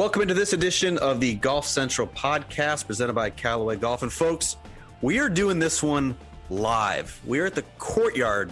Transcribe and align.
Welcome 0.00 0.22
into 0.22 0.32
this 0.32 0.54
edition 0.54 0.96
of 0.96 1.20
the 1.20 1.34
Golf 1.34 1.66
Central 1.66 2.06
podcast 2.06 2.86
presented 2.86 3.12
by 3.12 3.28
Callaway 3.28 3.76
Golf. 3.76 4.02
And 4.02 4.10
folks, 4.10 4.56
we 5.02 5.18
are 5.18 5.28
doing 5.28 5.58
this 5.58 5.82
one 5.82 6.16
live. 6.48 7.20
We 7.26 7.38
are 7.40 7.44
at 7.44 7.54
the 7.54 7.64
courtyard 7.76 8.50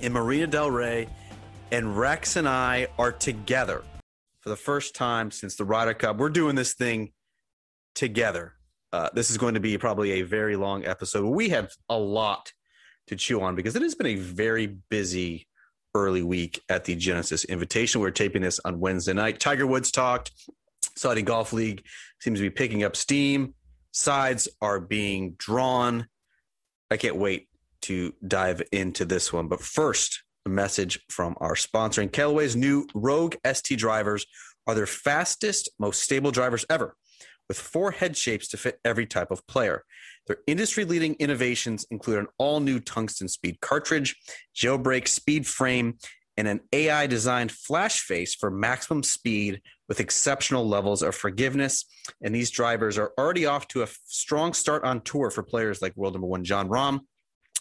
in 0.00 0.12
Marina 0.12 0.48
Del 0.48 0.68
Rey, 0.68 1.06
and 1.70 1.96
Rex 1.96 2.34
and 2.34 2.48
I 2.48 2.88
are 2.98 3.12
together 3.12 3.84
for 4.40 4.48
the 4.48 4.56
first 4.56 4.96
time 4.96 5.30
since 5.30 5.54
the 5.54 5.64
Ryder 5.64 5.94
Cup. 5.94 6.16
We're 6.16 6.28
doing 6.28 6.56
this 6.56 6.74
thing 6.74 7.12
together. 7.94 8.54
Uh, 8.92 9.10
this 9.14 9.30
is 9.30 9.38
going 9.38 9.54
to 9.54 9.60
be 9.60 9.78
probably 9.78 10.14
a 10.14 10.22
very 10.22 10.56
long 10.56 10.84
episode. 10.84 11.24
We 11.24 11.50
have 11.50 11.70
a 11.88 11.96
lot 11.96 12.52
to 13.06 13.14
chew 13.14 13.40
on 13.42 13.54
because 13.54 13.76
it 13.76 13.82
has 13.82 13.94
been 13.94 14.08
a 14.08 14.16
very 14.16 14.66
busy 14.66 15.46
early 15.94 16.24
week 16.24 16.60
at 16.68 16.84
the 16.84 16.96
Genesis 16.96 17.44
Invitation. 17.44 18.00
We're 18.00 18.10
taping 18.10 18.42
this 18.42 18.58
on 18.64 18.80
Wednesday 18.80 19.12
night. 19.12 19.38
Tiger 19.38 19.68
Woods 19.68 19.92
talked. 19.92 20.32
Saudi 21.00 21.22
Golf 21.22 21.54
League 21.54 21.86
seems 22.20 22.38
to 22.38 22.42
be 22.42 22.50
picking 22.50 22.84
up 22.84 22.94
steam. 22.94 23.54
Sides 23.90 24.48
are 24.60 24.78
being 24.78 25.34
drawn. 25.38 26.06
I 26.90 26.98
can't 26.98 27.16
wait 27.16 27.48
to 27.82 28.12
dive 28.26 28.60
into 28.70 29.06
this 29.06 29.32
one. 29.32 29.48
But 29.48 29.62
first, 29.62 30.22
a 30.44 30.50
message 30.50 31.00
from 31.08 31.36
our 31.40 31.56
sponsor. 31.56 32.02
And 32.02 32.12
Callaway's 32.12 32.54
new 32.54 32.86
Rogue 32.94 33.36
ST 33.50 33.78
drivers 33.78 34.26
are 34.66 34.74
their 34.74 34.86
fastest, 34.86 35.70
most 35.78 36.02
stable 36.02 36.32
drivers 36.32 36.66
ever, 36.68 36.94
with 37.48 37.58
four 37.58 37.92
head 37.92 38.14
shapes 38.14 38.48
to 38.48 38.58
fit 38.58 38.78
every 38.84 39.06
type 39.06 39.30
of 39.30 39.46
player. 39.46 39.84
Their 40.26 40.38
industry 40.46 40.84
leading 40.84 41.14
innovations 41.14 41.86
include 41.90 42.18
an 42.18 42.26
all 42.36 42.60
new 42.60 42.78
tungsten 42.78 43.28
speed 43.28 43.62
cartridge, 43.62 44.16
jailbreak 44.54 45.08
speed 45.08 45.46
frame, 45.46 45.96
and 46.36 46.46
an 46.46 46.60
AI 46.72 47.06
designed 47.06 47.52
flash 47.52 48.00
face 48.00 48.34
for 48.34 48.50
maximum 48.50 49.02
speed 49.02 49.62
with 49.90 49.98
exceptional 49.98 50.66
levels 50.66 51.02
of 51.02 51.16
forgiveness. 51.16 51.84
And 52.22 52.32
these 52.32 52.50
drivers 52.50 52.96
are 52.96 53.12
already 53.18 53.44
off 53.44 53.66
to 53.68 53.82
a 53.82 53.88
strong 54.04 54.52
start 54.54 54.84
on 54.84 55.00
tour 55.00 55.30
for 55.30 55.42
players 55.42 55.82
like 55.82 55.96
world 55.96 56.14
number 56.14 56.28
one 56.28 56.44
Jon 56.44 56.68
Rahm 56.68 57.00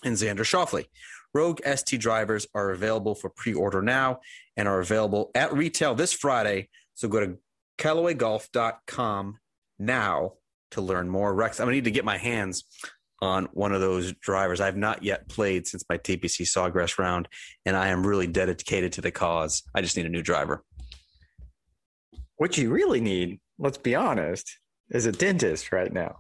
and 0.06 0.16
Xander 0.16 0.46
Schauffele. 0.46 0.86
Rogue 1.34 1.60
ST 1.66 2.00
drivers 2.00 2.48
are 2.54 2.70
available 2.70 3.16
for 3.16 3.32
pre 3.32 3.54
order 3.54 3.82
now 3.82 4.20
and 4.56 4.68
are 4.68 4.80
available 4.80 5.32
at 5.34 5.54
retail 5.54 5.96
this 5.96 6.14
Friday. 6.14 6.70
So 6.94 7.08
go 7.08 7.20
to 7.20 7.38
CallawayGolf.com 7.80 9.40
now 9.80 10.34
to 10.72 10.82
learn 10.82 11.10
more. 11.10 11.34
Rex, 11.34 11.60
I'm 11.60 11.66
going 11.66 11.74
to 11.74 11.78
need 11.78 11.86
to 11.86 11.92
get 11.92 12.06
my 12.06 12.18
hands 12.18 12.64
on 13.22 13.46
one 13.54 13.74
of 13.74 13.82
those 13.82 14.14
drivers. 14.14 14.62
I've 14.62 14.78
not 14.78 15.02
yet 15.02 15.28
played 15.30 15.66
since 15.66 15.84
my 15.90 15.98
TPC 15.98 16.42
Sawgrass 16.42 17.00
round, 17.00 17.28
and 17.66 17.76
I 17.76 17.88
am 17.88 18.06
really 18.06 18.28
dedicated 18.28 18.94
to 18.94 19.02
the 19.02 19.12
cause. 19.12 19.64
I 19.74 19.82
just 19.82 19.98
need 19.98 20.06
a 20.06 20.10
new 20.10 20.22
driver. 20.22 20.64
What 22.40 22.58
you 22.58 22.70
really 22.70 23.02
need, 23.02 23.42
let's 23.58 23.78
be 23.78 23.96
honest, 23.96 24.60
is 24.92 25.06
a 25.06 25.12
dentist 25.12 25.74
right 25.74 25.92
now. 25.92 26.16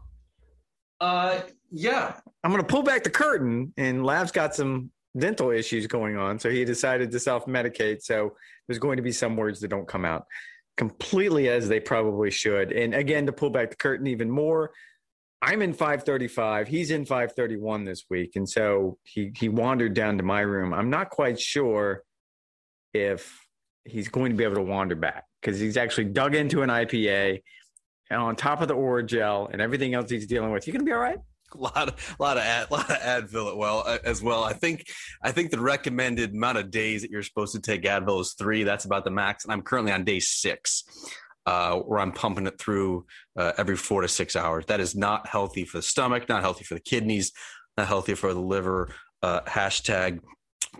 Uh, 0.99 1.39
yeah. 1.71 2.19
I'm 2.43 2.51
going 2.51 2.61
to 2.61 2.67
pull 2.67 2.83
back 2.83 3.05
the 3.05 3.09
curtain, 3.09 3.73
and 3.77 4.05
Lav's 4.05 4.33
got 4.33 4.53
some 4.53 4.91
dental 5.17 5.49
issues 5.49 5.87
going 5.87 6.17
on, 6.17 6.37
so 6.37 6.49
he 6.49 6.65
decided 6.65 7.09
to 7.11 7.21
self-medicate. 7.21 8.01
So 8.01 8.35
there's 8.67 8.79
going 8.79 8.97
to 8.97 9.01
be 9.01 9.13
some 9.13 9.37
words 9.37 9.61
that 9.61 9.69
don't 9.69 9.87
come 9.87 10.03
out 10.03 10.25
completely 10.75 11.47
as 11.47 11.69
they 11.69 11.79
probably 11.79 12.31
should. 12.31 12.73
And 12.73 12.93
again, 12.93 13.25
to 13.27 13.31
pull 13.31 13.49
back 13.49 13.69
the 13.69 13.77
curtain 13.77 14.07
even 14.07 14.29
more, 14.29 14.71
I'm 15.41 15.61
in 15.61 15.71
535. 15.71 16.67
He's 16.67 16.91
in 16.91 17.05
531 17.05 17.85
this 17.85 18.03
week. 18.09 18.33
And 18.35 18.47
so 18.47 18.97
he, 19.03 19.31
he 19.37 19.47
wandered 19.47 19.93
down 19.93 20.17
to 20.17 20.23
my 20.23 20.41
room. 20.41 20.73
I'm 20.73 20.89
not 20.89 21.11
quite 21.11 21.39
sure 21.39 22.03
if 22.93 23.39
he's 23.85 24.07
going 24.07 24.31
to 24.31 24.37
be 24.37 24.43
able 24.43 24.55
to 24.55 24.61
wander 24.61 24.95
back 24.95 25.25
because 25.41 25.59
he's 25.59 25.77
actually 25.77 26.05
dug 26.05 26.35
into 26.35 26.61
an 26.61 26.69
IPA 26.69 27.41
and 28.09 28.21
on 28.21 28.35
top 28.35 28.61
of 28.61 28.67
the 28.67 28.75
Orajel 28.75 29.51
and 29.51 29.61
everything 29.61 29.93
else 29.93 30.09
he's 30.09 30.27
dealing 30.27 30.51
with. 30.51 30.67
You're 30.67 30.73
going 30.73 30.85
to 30.85 30.89
be 30.89 30.93
all 30.93 30.99
right? 30.99 31.19
A 31.53 31.57
lot 31.57 31.87
of 31.87 32.15
a 32.19 32.21
lot 32.21 32.37
of 32.37 32.43
ad, 32.43 32.69
lot 32.69 32.89
of 32.91 32.97
Advil 32.97 33.57
well 33.57 33.83
uh, 33.85 33.97
as 34.03 34.21
well. 34.21 34.43
I 34.43 34.53
think 34.53 34.85
I 35.23 35.31
think 35.31 35.49
the 35.49 35.59
recommended 35.59 36.33
amount 36.33 36.59
of 36.59 36.69
days 36.69 37.01
that 37.01 37.09
you're 37.09 37.23
supposed 37.23 37.55
to 37.55 37.61
take 37.61 37.83
Advil 37.83 38.21
is 38.21 38.33
three. 38.33 38.63
That's 38.63 38.85
about 38.85 39.03
the 39.03 39.09
max, 39.09 39.45
and 39.45 39.53
I'm 39.53 39.63
currently 39.63 39.91
on 39.91 40.03
day 40.03 40.19
six 40.19 40.83
uh, 41.47 41.77
where 41.77 41.99
I'm 41.99 42.11
pumping 42.11 42.45
it 42.45 42.59
through 42.59 43.07
uh, 43.35 43.53
every 43.57 43.75
four 43.75 44.01
to 44.01 44.07
six 44.07 44.35
hours. 44.35 44.67
That 44.67 44.79
is 44.79 44.95
not 44.95 45.25
healthy 45.25 45.65
for 45.65 45.79
the 45.79 45.81
stomach, 45.81 46.29
not 46.29 46.43
healthy 46.43 46.63
for 46.63 46.75
the 46.75 46.81
kidneys, 46.81 47.31
not 47.77 47.87
healthy 47.87 48.13
for 48.13 48.31
the 48.33 48.39
liver. 48.39 48.93
Uh, 49.23 49.41
hashtag 49.41 50.19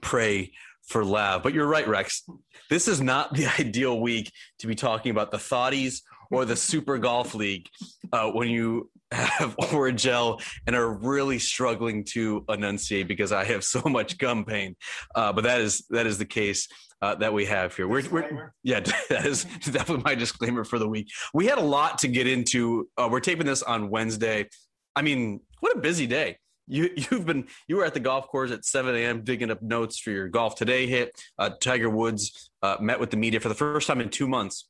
pray 0.04 0.52
for 0.90 1.06
Lav. 1.06 1.44
But 1.44 1.54
you're 1.54 1.68
right, 1.68 1.88
Rex. 1.88 2.24
This 2.70 2.88
is 2.88 3.00
not 3.00 3.34
the 3.34 3.48
ideal 3.60 4.00
week 4.00 4.32
to 4.60 4.68
be 4.68 4.76
talking 4.76 5.12
about 5.12 5.32
the 5.32 5.38
thoughties 5.38 6.02
or 6.32 6.46
the 6.46 6.56
Super 6.56 6.98
Golf 6.98 7.34
League 7.34 7.68
uh, 8.12 8.30
when 8.32 8.50
you 8.50 8.90
have 9.12 9.56
Orajel 9.62 10.42
and 10.68 10.76
are 10.76 10.92
really 10.92 11.40
struggling 11.40 12.04
to 12.06 12.44
enunciate 12.50 13.08
because 13.08 13.32
I 13.32 13.44
have 13.46 13.64
so 13.76 13.82
much 13.86 14.18
gum 14.18 14.46
pain. 14.46 14.76
Uh, 15.16 15.32
but 15.32 15.44
that 15.46 15.62
is 15.62 15.86
that 15.90 16.06
is 16.06 16.18
the 16.18 16.26
case 16.26 16.68
uh, 17.02 17.16
that 17.16 17.32
we 17.32 17.46
have 17.46 17.76
here. 17.76 17.88
We're, 17.88 18.08
we're, 18.10 18.54
yeah, 18.64 18.82
that 19.10 19.26
is 19.26 19.46
definitely 19.64 20.04
my 20.04 20.16
disclaimer 20.16 20.64
for 20.64 20.80
the 20.80 20.88
week. 20.88 21.10
We 21.34 21.46
had 21.46 21.58
a 21.58 21.64
lot 21.64 22.00
to 22.00 22.08
get 22.08 22.28
into. 22.28 22.90
Uh, 22.98 23.08
we're 23.12 23.22
taping 23.22 23.46
this 23.46 23.64
on 23.64 23.90
Wednesday. 23.90 24.50
I 24.96 25.02
mean, 25.02 25.40
what 25.62 25.76
a 25.78 25.80
busy 25.80 26.08
day. 26.08 26.38
You, 26.70 26.90
you've 26.96 27.26
been 27.26 27.48
you 27.68 27.76
were 27.76 27.86
at 27.86 27.94
the 27.94 28.00
golf 28.00 28.28
course 28.28 28.52
at 28.52 28.64
7 28.64 28.96
a.m. 28.96 29.24
digging 29.24 29.52
up 29.52 29.62
notes 29.62 30.00
for 30.00 30.12
your 30.12 30.30
golf 30.30 30.56
today 30.56 30.88
hit. 30.88 31.12
Uh, 31.38 31.50
Tiger 31.60 31.90
Woods 31.90 32.52
uh, 32.62 32.78
met 32.80 33.00
with 33.00 33.10
the 33.12 33.18
media 33.18 33.40
for 33.40 33.50
the 33.50 33.56
first 33.56 33.88
time 33.88 34.00
in 34.00 34.10
two 34.10 34.28
months 34.28 34.70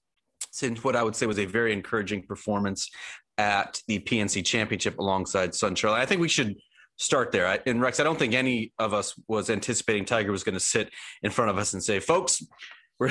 since 0.52 0.84
what 0.84 0.96
I 0.96 1.04
would 1.04 1.16
say 1.16 1.26
was 1.26 1.38
a 1.38 1.46
very 1.46 1.74
encouraging 1.74 2.24
performance 2.24 2.90
at 3.38 3.82
the 3.88 4.00
PNC 4.00 4.44
Championship 4.46 4.98
alongside 4.98 5.54
son 5.54 5.76
Charlie. 5.76 6.00
I 6.00 6.06
think 6.06 6.22
we 6.22 6.30
should 6.30 6.56
start 6.98 7.32
there. 7.32 7.48
I, 7.48 7.60
and 7.66 7.82
Rex, 7.82 8.00
I 8.00 8.04
don't 8.04 8.20
think 8.20 8.34
any 8.34 8.74
of 8.80 8.94
us 8.94 9.14
was 9.28 9.50
anticipating 9.50 10.06
Tiger 10.06 10.32
was 10.32 10.44
going 10.44 10.56
to 10.56 10.60
sit 10.60 10.92
in 11.24 11.32
front 11.32 11.52
of 11.52 11.58
us 11.58 11.74
and 11.74 11.84
say, 11.84 12.00
"Folks, 12.00 12.44
we 13.00 13.10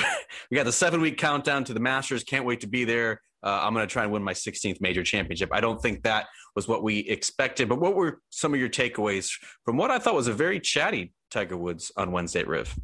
got 0.53 0.65
the 0.65 0.71
seven 0.71 1.01
week 1.01 1.17
countdown 1.17 1.63
to 1.65 1.73
the 1.73 1.79
Masters. 1.79 2.23
Can't 2.23 2.45
wait 2.45 2.61
to 2.61 2.67
be 2.67 2.85
there. 2.85 3.21
Uh, 3.43 3.61
I'm 3.63 3.73
going 3.73 3.87
to 3.87 3.91
try 3.91 4.03
and 4.03 4.11
win 4.11 4.23
my 4.23 4.33
16th 4.33 4.81
major 4.81 5.03
championship." 5.03 5.49
I 5.51 5.61
don't 5.61 5.81
think 5.81 6.03
that 6.03 6.27
was 6.55 6.67
what 6.67 6.83
we 6.83 6.99
expected. 6.99 7.69
But 7.69 7.79
what 7.79 7.95
were 7.95 8.21
some 8.29 8.53
of 8.53 8.59
your 8.59 8.69
takeaways 8.69 9.31
from 9.65 9.77
what 9.77 9.91
I 9.91 9.99
thought 9.99 10.15
was 10.15 10.27
a 10.27 10.33
very 10.33 10.59
chatty 10.59 11.13
Tiger 11.31 11.57
Woods 11.57 11.91
on 11.95 12.11
Wednesday 12.11 12.41
at 12.41 12.47
Riv? 12.47 12.75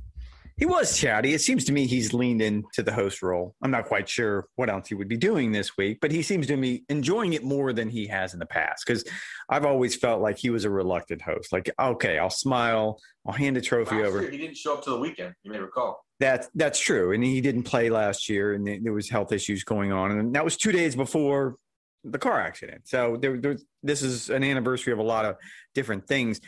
He 0.58 0.66
was 0.66 0.98
chatty. 0.98 1.34
It 1.34 1.42
seems 1.42 1.66
to 1.66 1.74
me 1.74 1.86
he's 1.86 2.14
leaned 2.14 2.42
into 2.42 2.82
the 2.82 2.94
host 2.94 3.22
role. 3.22 3.56
I'm 3.62 3.72
not 3.72 3.86
quite 3.86 4.08
sure 4.08 4.48
what 4.56 4.70
else 4.70 4.88
he 4.88 4.96
would 4.96 5.10
be 5.10 5.18
doing 5.18 5.52
this 5.52 5.76
week, 5.78 5.98
but 6.02 6.12
he 6.12 6.22
seems 6.22 6.48
to 6.48 6.56
be 6.56 6.86
enjoying 6.88 7.34
it 7.34 7.44
more 7.44 7.74
than 7.74 7.90
he 7.90 8.08
has 8.08 8.34
in 8.34 8.40
the 8.40 8.46
past. 8.46 8.86
Because 8.86 9.04
I've 9.50 9.66
always 9.66 9.98
felt 9.98 10.22
like 10.22 10.38
he 10.38 10.50
was 10.50 10.64
a 10.64 10.70
reluctant 10.70 11.22
host. 11.22 11.52
Like, 11.52 11.70
okay, 11.78 12.18
I'll 12.18 12.30
smile, 12.30 13.00
I'll 13.28 13.34
hand 13.34 13.58
a 13.58 13.62
trophy 13.62 13.96
last 13.96 14.08
over. 14.08 14.22
Year, 14.22 14.32
he 14.32 14.38
didn't 14.38 14.56
show 14.56 14.76
up 14.76 14.84
to 14.86 14.92
the 14.92 15.00
weekend. 15.00 15.34
You 15.44 15.52
may 15.52 15.60
recall. 15.60 16.06
That's 16.22 16.50
that's 16.56 16.80
true, 16.80 17.12
and 17.12 17.22
he 17.22 17.42
didn't 17.42 17.64
play 17.64 17.90
last 17.90 18.30
year, 18.30 18.54
and 18.54 18.66
there 18.86 18.94
was 18.94 19.10
health 19.10 19.34
issues 19.34 19.66
going 19.66 19.92
on, 19.92 20.12
and 20.12 20.34
that 20.36 20.46
was 20.46 20.56
two 20.56 20.72
days 20.72 20.96
before 20.96 21.58
the 22.06 22.20
car 22.20 22.40
accident. 22.40 22.88
So 22.88 23.18
there, 23.20 23.38
there, 23.38 23.58
this 23.84 24.02
is 24.02 24.30
an 24.30 24.44
anniversary 24.44 24.94
of 24.94 25.00
a 25.00 25.04
lot 25.04 25.26
of 25.26 25.36
different 25.74 26.08
things. 26.08 26.40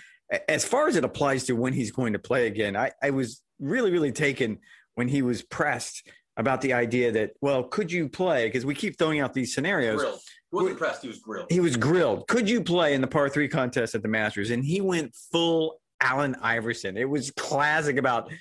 As 0.47 0.65
far 0.65 0.87
as 0.87 0.95
it 0.95 1.03
applies 1.03 1.45
to 1.45 1.53
when 1.53 1.73
he's 1.73 1.91
going 1.91 2.13
to 2.13 2.19
play 2.19 2.47
again, 2.47 2.75
I, 2.75 2.91
I 3.01 3.11
was 3.11 3.41
really, 3.59 3.91
really 3.91 4.11
taken 4.11 4.59
when 4.95 5.07
he 5.07 5.21
was 5.21 5.41
pressed 5.41 6.07
about 6.35 6.61
the 6.61 6.73
idea 6.73 7.11
that, 7.13 7.31
well, 7.41 7.63
could 7.63 7.91
you 7.91 8.09
play? 8.09 8.47
Because 8.47 8.65
we 8.65 8.75
keep 8.75 8.97
throwing 8.97 9.19
out 9.19 9.33
these 9.33 9.53
scenarios. 9.53 9.99
Grilled. 9.99 10.19
He 10.51 10.55
wasn't 10.55 10.77
pressed, 10.77 11.01
he 11.01 11.07
was 11.07 11.19
grilled. 11.19 11.47
He 11.49 11.59
was 11.59 11.75
grilled. 11.75 12.27
Could 12.27 12.49
you 12.49 12.63
play 12.63 12.93
in 12.93 13.01
the 13.01 13.07
par 13.07 13.29
three 13.29 13.47
contest 13.47 13.95
at 13.95 14.01
the 14.01 14.07
Masters? 14.07 14.49
And 14.49 14.63
he 14.63 14.79
went 14.81 15.15
full 15.31 15.81
Allen 15.99 16.35
Iverson. 16.41 16.97
It 16.97 17.09
was 17.09 17.31
classic 17.31 17.97
about 17.97 18.31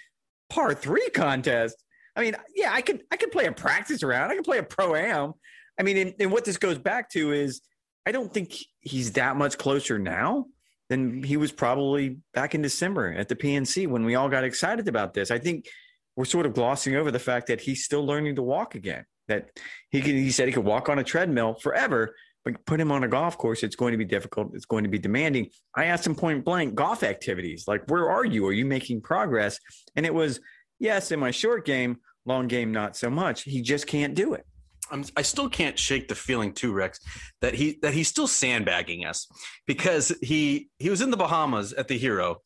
par 0.50 0.74
three 0.74 1.08
contest. 1.10 1.82
I 2.14 2.20
mean, 2.22 2.36
yeah, 2.54 2.72
I 2.72 2.80
could 2.80 3.02
I 3.10 3.16
could 3.16 3.32
play 3.32 3.46
a 3.46 3.52
practice 3.52 4.02
round. 4.02 4.30
I 4.30 4.36
could 4.36 4.44
play 4.44 4.58
a 4.58 4.62
pro 4.62 4.94
am. 4.94 5.32
I 5.78 5.82
mean, 5.82 5.96
and, 5.96 6.14
and 6.20 6.32
what 6.32 6.44
this 6.44 6.56
goes 6.56 6.78
back 6.78 7.10
to 7.10 7.32
is 7.32 7.60
I 8.06 8.12
don't 8.12 8.32
think 8.32 8.54
he's 8.80 9.12
that 9.12 9.36
much 9.36 9.58
closer 9.58 9.98
now 9.98 10.46
than 10.88 11.22
he 11.22 11.36
was 11.36 11.52
probably 11.52 12.18
back 12.32 12.54
in 12.54 12.62
December 12.62 13.12
at 13.12 13.28
the 13.28 13.36
PNC 13.36 13.88
when 13.88 14.04
we 14.04 14.14
all 14.14 14.28
got 14.28 14.44
excited 14.44 14.88
about 14.88 15.14
this. 15.14 15.30
I 15.30 15.38
think 15.38 15.68
we're 16.14 16.24
sort 16.24 16.46
of 16.46 16.54
glossing 16.54 16.96
over 16.96 17.10
the 17.10 17.18
fact 17.18 17.48
that 17.48 17.60
he's 17.60 17.84
still 17.84 18.04
learning 18.04 18.36
to 18.36 18.42
walk 18.42 18.74
again. 18.74 19.04
That 19.28 19.50
he 19.90 20.00
could, 20.00 20.14
he 20.14 20.30
said 20.30 20.46
he 20.46 20.54
could 20.54 20.64
walk 20.64 20.88
on 20.88 20.98
a 20.98 21.04
treadmill 21.04 21.54
forever, 21.54 22.14
but 22.44 22.64
put 22.64 22.80
him 22.80 22.92
on 22.92 23.02
a 23.02 23.08
golf 23.08 23.36
course, 23.36 23.64
it's 23.64 23.74
going 23.74 23.92
to 23.92 23.98
be 23.98 24.04
difficult. 24.04 24.52
It's 24.54 24.66
going 24.66 24.84
to 24.84 24.90
be 24.90 25.00
demanding. 25.00 25.50
I 25.74 25.86
asked 25.86 26.06
him 26.06 26.14
point 26.14 26.44
blank, 26.44 26.76
golf 26.76 27.02
activities, 27.02 27.64
like 27.66 27.90
where 27.90 28.08
are 28.08 28.24
you? 28.24 28.46
Are 28.46 28.52
you 28.52 28.64
making 28.64 29.00
progress? 29.00 29.58
And 29.96 30.06
it 30.06 30.14
was 30.14 30.40
yes, 30.78 31.10
in 31.10 31.18
my 31.18 31.32
short 31.32 31.66
game, 31.66 31.98
long 32.24 32.46
game, 32.46 32.72
not 32.72 32.96
so 32.96 33.10
much. 33.10 33.42
He 33.42 33.62
just 33.62 33.86
can't 33.86 34.14
do 34.14 34.34
it. 34.34 34.46
I'm, 34.90 35.04
i 35.16 35.22
still 35.22 35.48
can't 35.48 35.78
shake 35.78 36.08
the 36.08 36.14
feeling 36.14 36.52
too, 36.52 36.72
Rex, 36.72 37.00
that 37.40 37.54
he 37.54 37.78
that 37.82 37.94
he's 37.94 38.08
still 38.08 38.26
sandbagging 38.26 39.04
us 39.04 39.26
because 39.66 40.12
he 40.22 40.68
he 40.78 40.90
was 40.90 41.00
in 41.00 41.10
the 41.10 41.16
Bahamas 41.16 41.72
at 41.72 41.88
the 41.88 41.98
Hero 41.98 42.42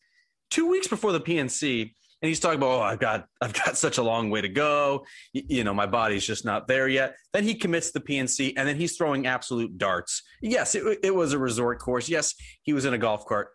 two 0.50 0.69
weeks 0.69 0.88
before 0.88 1.12
the 1.12 1.20
PNC. 1.20 1.82
and 2.22 2.28
he's 2.28 2.40
talking 2.40 2.58
about, 2.58 2.81
oh, 2.81 2.82
I've 2.82 2.98
got 2.98 3.26
I've 3.40 3.52
got 3.52 3.76
such 3.76 3.98
a 3.98 4.02
long 4.02 4.31
way 4.31 4.40
to 4.40 4.48
go. 4.48 5.04
You, 5.32 5.42
you 5.48 5.64
know, 5.64 5.75
my 5.75 5.87
body's 5.87 6.26
just 6.26 6.44
not 6.44 6.69
there 6.69 6.88
yet. 6.88 7.14
Then 7.32 7.44
he 7.44 7.54
commits 7.54 7.92
the 7.92 8.00
PNC, 8.00 8.54
and 8.56 8.69
then 8.69 8.76
he's 8.76 8.96
throwing 8.96 9.26
absolute 9.26 9.78
darts. 9.78 10.22
Yes, 10.42 10.75
it, 10.75 10.98
it 11.02 11.14
was 11.14 11.32
a 11.32 11.38
resort 11.38 11.78
course. 11.78 12.08
Yes, 12.08 12.34
he 12.62 12.72
was 12.72 12.84
in 12.84 12.94
a 12.94 12.98
golf 12.98 13.25
cart. 13.26 13.48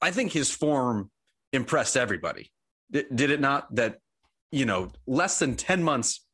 I 0.00 0.10
think 0.10 0.32
his 0.32 0.50
form 0.50 1.10
impressed 1.52 1.96
everybody. 1.96 2.52
Did 2.90 3.30
it 3.30 3.40
not? 3.40 3.74
That 3.74 3.98
you 4.50 4.66
know, 4.66 4.90
less 5.06 5.38
than 5.38 5.56
ten 5.56 5.82
months 5.82 6.26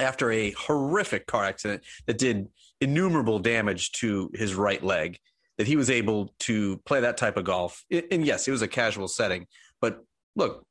after 0.00 0.30
a 0.30 0.50
horrific 0.52 1.26
car 1.26 1.44
accident 1.44 1.82
that 2.06 2.18
did 2.18 2.48
innumerable 2.80 3.38
damage 3.38 3.92
to 3.92 4.30
his 4.34 4.54
right 4.54 4.82
leg 4.82 5.18
that 5.58 5.66
he 5.66 5.76
was 5.76 5.88
able 5.88 6.34
to 6.38 6.76
play 6.84 7.00
that 7.00 7.16
type 7.16 7.36
of 7.36 7.44
golf. 7.44 7.84
And 7.90 8.24
yes, 8.24 8.46
it 8.46 8.50
was 8.50 8.62
a 8.62 8.68
casual 8.68 9.08
setting, 9.08 9.46
but 9.80 10.00
look, 10.34 10.66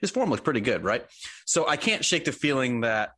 his 0.00 0.10
form 0.10 0.30
looked 0.30 0.44
pretty 0.44 0.60
good, 0.60 0.84
right? 0.84 1.04
So 1.46 1.66
I 1.66 1.76
can't 1.76 2.04
shake 2.04 2.24
the 2.24 2.32
feeling 2.32 2.82
that 2.82 3.12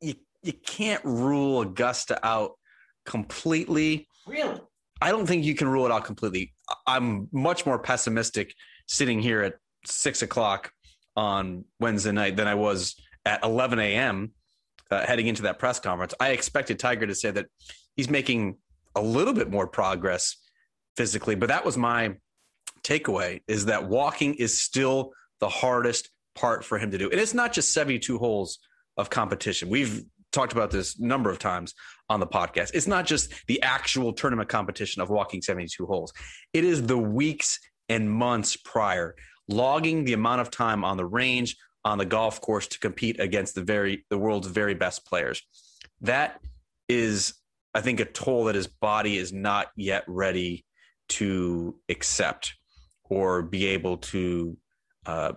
you 0.00 0.14
you 0.42 0.52
can't 0.52 1.04
rule 1.04 1.62
Augusta 1.62 2.18
out 2.26 2.52
completely. 3.04 4.08
Really? 4.26 4.60
I 5.00 5.10
don't 5.10 5.26
think 5.26 5.44
you 5.44 5.54
can 5.54 5.68
rule 5.68 5.86
it 5.86 5.92
out 5.92 6.04
completely. 6.04 6.52
I'm 6.86 7.28
much 7.32 7.66
more 7.66 7.78
pessimistic 7.78 8.54
sitting 8.86 9.20
here 9.20 9.42
at 9.42 9.54
six 9.84 10.22
o'clock 10.22 10.70
on 11.16 11.64
Wednesday 11.80 12.12
night 12.12 12.36
than 12.36 12.46
I 12.46 12.54
was 12.54 12.94
at 13.24 13.42
11 13.44 13.78
a.m. 13.78 14.32
Uh, 14.90 15.04
heading 15.06 15.26
into 15.26 15.42
that 15.42 15.58
press 15.58 15.80
conference. 15.80 16.14
I 16.20 16.30
expected 16.30 16.78
Tiger 16.78 17.06
to 17.06 17.14
say 17.14 17.30
that 17.30 17.46
he's 17.96 18.10
making 18.10 18.58
a 18.94 19.00
little 19.02 19.32
bit 19.32 19.50
more 19.50 19.66
progress 19.66 20.36
physically, 20.96 21.34
but 21.34 21.48
that 21.48 21.64
was 21.64 21.76
my 21.76 22.16
takeaway 22.82 23.40
is 23.46 23.66
that 23.66 23.88
walking 23.88 24.34
is 24.34 24.62
still 24.62 25.12
the 25.40 25.48
hardest 25.48 26.10
part 26.34 26.64
for 26.64 26.78
him 26.78 26.90
to 26.90 26.98
do. 26.98 27.10
And 27.10 27.20
it's 27.20 27.34
not 27.34 27.52
just 27.52 27.72
72 27.72 28.18
holes 28.18 28.58
of 28.96 29.10
competition. 29.10 29.68
We've 29.68 30.04
talked 30.32 30.52
about 30.52 30.70
this 30.70 30.98
number 30.98 31.30
of 31.30 31.38
times 31.38 31.74
on 32.08 32.20
the 32.20 32.26
podcast. 32.26 32.70
It's 32.74 32.86
not 32.86 33.06
just 33.06 33.32
the 33.46 33.62
actual 33.62 34.12
tournament 34.12 34.48
competition 34.48 35.02
of 35.02 35.10
walking 35.10 35.42
72 35.42 35.86
holes. 35.86 36.12
It 36.52 36.64
is 36.64 36.82
the 36.82 36.98
weeks 36.98 37.58
and 37.88 38.10
months 38.10 38.56
prior, 38.56 39.14
logging 39.48 40.04
the 40.04 40.14
amount 40.14 40.40
of 40.40 40.50
time 40.50 40.84
on 40.84 40.96
the 40.96 41.04
range, 41.04 41.56
on 41.84 41.98
the 41.98 42.04
golf 42.04 42.40
course 42.40 42.68
to 42.68 42.78
compete 42.78 43.18
against 43.20 43.54
the 43.54 43.62
very 43.62 44.04
the 44.10 44.18
world's 44.18 44.48
very 44.48 44.74
best 44.74 45.06
players. 45.06 45.42
That 46.00 46.40
is 46.88 47.34
I 47.74 47.80
think 47.80 48.00
a 48.00 48.04
toll 48.04 48.44
that 48.44 48.54
his 48.54 48.66
body 48.66 49.16
is 49.16 49.32
not 49.32 49.68
yet 49.76 50.04
ready 50.06 50.64
to 51.08 51.76
accept 51.88 52.54
or 53.04 53.42
be 53.42 53.66
able 53.66 53.98
to 53.98 54.56
uh, 55.06 55.32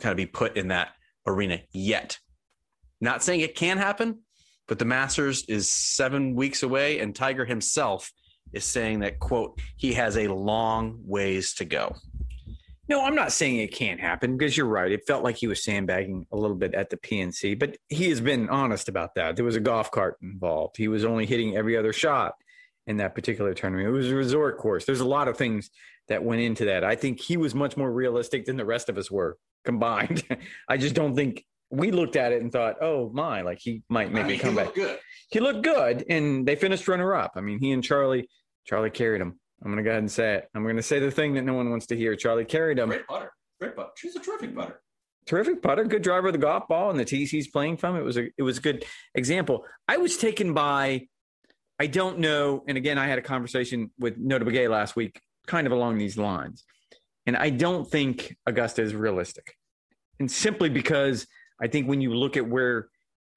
kind 0.00 0.10
of 0.10 0.16
be 0.16 0.26
put 0.26 0.56
in 0.56 0.68
that 0.68 0.88
arena 1.26 1.60
yet. 1.72 2.18
Not 3.00 3.22
saying 3.22 3.40
it 3.40 3.54
can 3.54 3.78
happen, 3.78 4.20
but 4.66 4.78
the 4.78 4.84
Masters 4.84 5.44
is 5.48 5.68
seven 5.68 6.34
weeks 6.34 6.62
away, 6.62 7.00
and 7.00 7.14
Tiger 7.14 7.44
himself 7.44 8.12
is 8.52 8.64
saying 8.64 9.00
that, 9.00 9.18
quote, 9.18 9.60
he 9.76 9.94
has 9.94 10.16
a 10.16 10.28
long 10.28 11.00
ways 11.04 11.54
to 11.54 11.64
go. 11.64 11.94
No, 12.90 13.04
I'm 13.04 13.14
not 13.14 13.30
saying 13.30 13.58
it 13.58 13.72
can't 13.72 14.00
happen 14.00 14.36
because 14.36 14.56
you're 14.56 14.66
right. 14.66 14.90
It 14.90 15.06
felt 15.06 15.22
like 15.22 15.36
he 15.36 15.46
was 15.46 15.62
sandbagging 15.62 16.26
a 16.32 16.36
little 16.36 16.56
bit 16.56 16.74
at 16.74 16.90
the 16.90 16.96
PNC, 16.96 17.56
but 17.56 17.76
he 17.88 18.08
has 18.08 18.20
been 18.20 18.48
honest 18.48 18.88
about 18.88 19.14
that. 19.14 19.36
There 19.36 19.44
was 19.44 19.54
a 19.54 19.60
golf 19.60 19.92
cart 19.92 20.16
involved. 20.20 20.76
He 20.76 20.88
was 20.88 21.04
only 21.04 21.24
hitting 21.24 21.56
every 21.56 21.76
other 21.76 21.92
shot 21.92 22.34
in 22.88 22.96
that 22.96 23.14
particular 23.14 23.54
tournament. 23.54 23.88
It 23.88 23.92
was 23.92 24.10
a 24.10 24.16
resort 24.16 24.58
course. 24.58 24.86
There's 24.86 24.98
a 24.98 25.06
lot 25.06 25.28
of 25.28 25.36
things 25.36 25.70
that 26.08 26.24
went 26.24 26.40
into 26.40 26.64
that. 26.64 26.82
I 26.82 26.96
think 26.96 27.20
he 27.20 27.36
was 27.36 27.54
much 27.54 27.76
more 27.76 27.92
realistic 27.92 28.44
than 28.44 28.56
the 28.56 28.64
rest 28.64 28.88
of 28.88 28.98
us 28.98 29.08
were 29.08 29.38
combined. 29.64 30.24
I 30.68 30.76
just 30.76 30.96
don't 30.96 31.14
think 31.14 31.44
we 31.70 31.92
looked 31.92 32.16
at 32.16 32.32
it 32.32 32.42
and 32.42 32.50
thought, 32.50 32.82
"Oh 32.82 33.08
my, 33.14 33.42
like 33.42 33.60
he 33.60 33.84
might 33.88 34.12
make 34.12 34.26
a 34.26 34.42
comeback." 34.42 34.74
He 34.74 34.80
looked 34.80 34.90
good. 34.90 34.98
He 35.30 35.38
looked 35.38 35.62
good, 35.62 36.04
and 36.08 36.44
they 36.44 36.56
finished 36.56 36.88
runner 36.88 37.14
up. 37.14 37.34
I 37.36 37.40
mean, 37.40 37.60
he 37.60 37.70
and 37.70 37.84
Charlie, 37.84 38.28
Charlie 38.66 38.90
carried 38.90 39.22
him. 39.22 39.38
I'm 39.62 39.70
going 39.70 39.76
to 39.76 39.82
go 39.82 39.90
ahead 39.90 40.02
and 40.02 40.10
say 40.10 40.36
it. 40.36 40.48
I'm 40.54 40.62
going 40.62 40.76
to 40.76 40.82
say 40.82 40.98
the 40.98 41.10
thing 41.10 41.34
that 41.34 41.42
no 41.42 41.54
one 41.54 41.70
wants 41.70 41.86
to 41.86 41.96
hear. 41.96 42.16
Charlie 42.16 42.44
carried 42.44 42.78
him. 42.78 42.88
Great 42.88 43.06
putter. 43.06 43.32
Great 43.60 43.76
putter. 43.76 43.90
She's 43.96 44.16
a 44.16 44.20
terrific 44.20 44.54
putter. 44.54 44.80
Terrific 45.26 45.62
putter. 45.62 45.84
Good 45.84 46.02
driver 46.02 46.28
of 46.28 46.32
the 46.32 46.38
golf 46.38 46.66
ball 46.66 46.90
and 46.90 46.98
the 46.98 47.04
tees 47.04 47.30
he's 47.30 47.48
playing 47.48 47.76
from. 47.76 47.96
It 47.96 48.02
was 48.02 48.16
a 48.16 48.28
it 48.38 48.42
was 48.42 48.58
a 48.58 48.60
good 48.60 48.84
example. 49.14 49.64
I 49.86 49.98
was 49.98 50.16
taken 50.16 50.54
by. 50.54 51.08
I 51.78 51.86
don't 51.86 52.18
know. 52.18 52.62
And 52.68 52.76
again, 52.76 52.98
I 52.98 53.06
had 53.06 53.18
a 53.18 53.22
conversation 53.22 53.90
with 53.98 54.18
Notah 54.18 54.42
Begay 54.42 54.68
last 54.68 54.96
week, 54.96 55.20
kind 55.46 55.66
of 55.66 55.72
along 55.72 55.98
these 55.98 56.18
lines. 56.18 56.64
And 57.26 57.36
I 57.36 57.50
don't 57.50 57.90
think 57.90 58.36
Augusta 58.46 58.82
is 58.82 58.94
realistic. 58.94 59.54
And 60.18 60.30
simply 60.30 60.68
because 60.68 61.26
I 61.60 61.68
think 61.68 61.88
when 61.88 62.00
you 62.00 62.14
look 62.14 62.36
at 62.36 62.46
where 62.46 62.88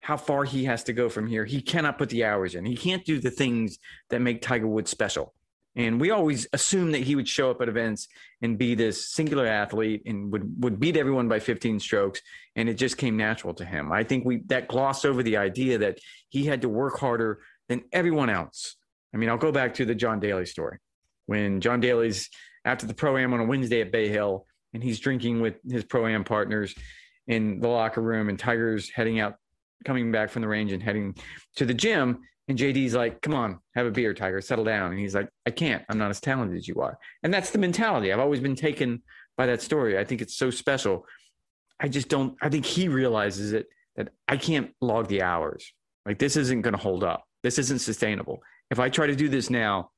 how 0.02 0.18
far 0.18 0.44
he 0.44 0.66
has 0.66 0.84
to 0.86 0.94
go 0.94 1.08
from 1.08 1.28
here, 1.28 1.46
he 1.46 1.62
cannot 1.62 1.98
put 1.98 2.10
the 2.10 2.26
hours 2.26 2.56
in. 2.56 2.66
He 2.66 2.76
can't 2.76 3.06
do 3.06 3.20
the 3.20 3.32
things 3.32 3.78
that 4.10 4.20
make 4.20 4.42
Tiger 4.42 4.68
Woods 4.68 4.92
special. 4.92 5.34
And 5.76 6.00
we 6.00 6.12
always 6.12 6.48
assumed 6.54 6.94
that 6.94 7.02
he 7.02 7.16
would 7.16 7.28
show 7.28 7.50
up 7.50 7.62
at 7.62 7.70
events 7.70 8.08
and 8.42 8.58
be 8.58 8.76
this 8.76 9.10
singular 9.12 9.48
athlete 9.48 10.04
and 10.06 10.32
would, 10.32 10.64
would 10.64 10.80
beat 10.80 10.98
everyone 10.98 11.28
by 11.28 11.40
15 11.40 11.80
strokes. 11.80 12.22
And 12.56 12.70
it 12.70 12.76
just 12.76 12.98
came 12.98 13.18
natural 13.18 13.54
to 13.56 13.66
him. 13.66 13.92
I 13.92 14.04
think 14.04 14.24
we 14.26 14.44
that 14.48 14.68
glossed 14.68 15.06
over 15.06 15.24
the 15.24 15.38
idea 15.38 15.80
that 15.80 15.98
he 16.30 16.46
had 16.46 16.62
to 16.62 16.70
work 16.70 17.00
harder 17.00 17.40
than 17.70 17.84
everyone 17.92 18.30
else. 18.30 18.76
I 19.14 19.18
mean, 19.18 19.30
I'll 19.30 19.38
go 19.38 19.52
back 19.52 19.76
to 19.76 19.86
the 19.86 19.96
John 19.96 20.20
Daly 20.20 20.46
story. 20.46 20.78
When 21.26 21.62
John 21.62 21.80
Daly's 21.80 22.30
after 22.66 22.86
the 22.86 22.94
pro 22.94 23.18
am 23.18 23.34
on 23.34 23.40
a 23.40 23.46
Wednesday 23.46 23.82
at 23.82 23.92
Bay 23.92 24.10
Hill 24.10 24.46
and 24.74 24.84
he's 24.84 25.00
drinking 25.00 25.42
with 25.42 25.56
his 25.70 25.84
pro 25.84 26.08
am 26.08 26.24
partners 26.24 26.76
in 27.28 27.62
the 27.62 27.68
locker 27.68 28.02
room 28.02 28.30
and 28.30 28.38
Tiger's 28.38 28.90
heading 28.90 29.20
out, 29.20 29.36
coming 29.84 30.12
back 30.12 30.30
from 30.30 30.42
the 30.42 30.48
range 30.48 30.72
and 30.72 30.82
heading 30.82 31.16
to 31.56 31.66
the 31.66 31.74
gym 31.74 32.20
and 32.48 32.58
JD's 32.58 32.94
like, 32.94 33.22
come 33.22 33.34
on, 33.34 33.60
have 33.76 33.86
a 33.86 33.92
beer, 33.92 34.14
Tiger, 34.14 34.42
settle 34.42 34.66
down. 34.66 34.92
And 34.92 35.00
he's 35.00 35.16
like, 35.16 35.30
I 35.46 35.52
can't. 35.52 35.84
I'm 35.90 35.98
not 35.98 36.10
as 36.10 36.20
talented 36.20 36.58
as 36.58 36.68
you 36.68 36.76
are. 36.82 36.98
And 37.24 37.34
that's 37.34 37.52
the 37.52 37.58
mentality. 37.58 38.12
I've 38.12 38.20
always 38.20 38.42
been 38.42 38.56
taken 38.56 39.02
by 39.38 39.46
that 39.46 39.62
story. 39.62 39.98
I 39.98 40.04
think 40.04 40.22
it's 40.22 40.36
so 40.36 40.50
special. 40.50 41.06
I 41.80 41.88
just 41.88 42.10
don't, 42.10 42.36
I 42.42 42.50
think 42.50 42.66
he 42.66 42.90
realizes 42.90 43.54
it 43.54 43.68
that 43.96 44.10
I 44.28 44.38
can't 44.38 44.72
log 44.82 45.08
the 45.08 45.22
hours. 45.22 45.72
Like, 46.06 46.20
this 46.20 46.36
isn't 46.36 46.62
going 46.62 46.74
to 46.74 46.80
hold 46.80 47.04
up. 47.04 47.24
This 47.44 47.58
isn't 47.60 47.80
sustainable. 47.80 48.42
If 48.70 48.80
I 48.80 48.90
try 48.90 49.08
to 49.08 49.16
do 49.16 49.30
this 49.30 49.50
now, 49.50 49.92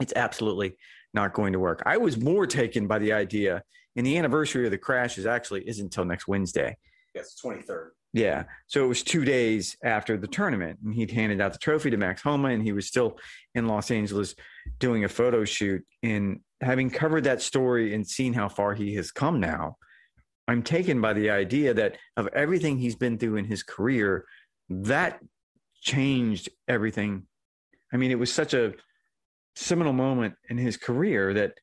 it's 0.00 0.12
absolutely 0.14 0.76
not 1.14 1.34
going 1.34 1.52
to 1.52 1.58
work. 1.58 1.82
I 1.84 1.96
was 1.96 2.16
more 2.16 2.46
taken 2.46 2.86
by 2.86 3.00
the 3.00 3.12
idea, 3.12 3.62
and 3.96 4.06
the 4.06 4.18
anniversary 4.18 4.66
of 4.66 4.70
the 4.70 4.78
crash 4.78 5.18
is 5.18 5.26
actually 5.26 5.68
isn't 5.68 5.86
until 5.86 6.04
next 6.04 6.28
Wednesday. 6.28 6.76
Yes, 7.14 7.36
23rd. 7.44 7.90
Yeah. 8.12 8.44
So 8.66 8.84
it 8.84 8.88
was 8.88 9.02
two 9.02 9.24
days 9.24 9.76
after 9.82 10.16
the 10.16 10.26
tournament, 10.26 10.78
and 10.84 10.94
he'd 10.94 11.10
handed 11.10 11.40
out 11.40 11.52
the 11.52 11.58
trophy 11.58 11.90
to 11.90 11.96
Max 11.96 12.22
Homa, 12.22 12.48
and 12.48 12.62
he 12.62 12.72
was 12.72 12.86
still 12.86 13.18
in 13.54 13.66
Los 13.66 13.90
Angeles 13.90 14.34
doing 14.78 15.04
a 15.04 15.08
photo 15.08 15.44
shoot. 15.44 15.82
And 16.02 16.40
having 16.60 16.90
covered 16.90 17.24
that 17.24 17.40
story 17.40 17.94
and 17.94 18.06
seen 18.06 18.34
how 18.34 18.48
far 18.48 18.74
he 18.74 18.94
has 18.96 19.10
come 19.10 19.40
now, 19.40 19.76
I'm 20.46 20.62
taken 20.62 21.00
by 21.00 21.14
the 21.14 21.30
idea 21.30 21.72
that 21.74 21.96
of 22.16 22.28
everything 22.28 22.76
he's 22.76 22.96
been 22.96 23.16
through 23.16 23.36
in 23.36 23.46
his 23.46 23.62
career, 23.62 24.26
that 24.68 25.20
changed 25.80 26.50
everything. 26.68 27.26
I 27.92 27.96
mean, 27.96 28.10
it 28.10 28.18
was 28.18 28.32
such 28.32 28.52
a 28.52 28.74
seminal 29.56 29.92
moment 29.92 30.34
in 30.50 30.58
his 30.58 30.76
career 30.76 31.32
that 31.34 31.54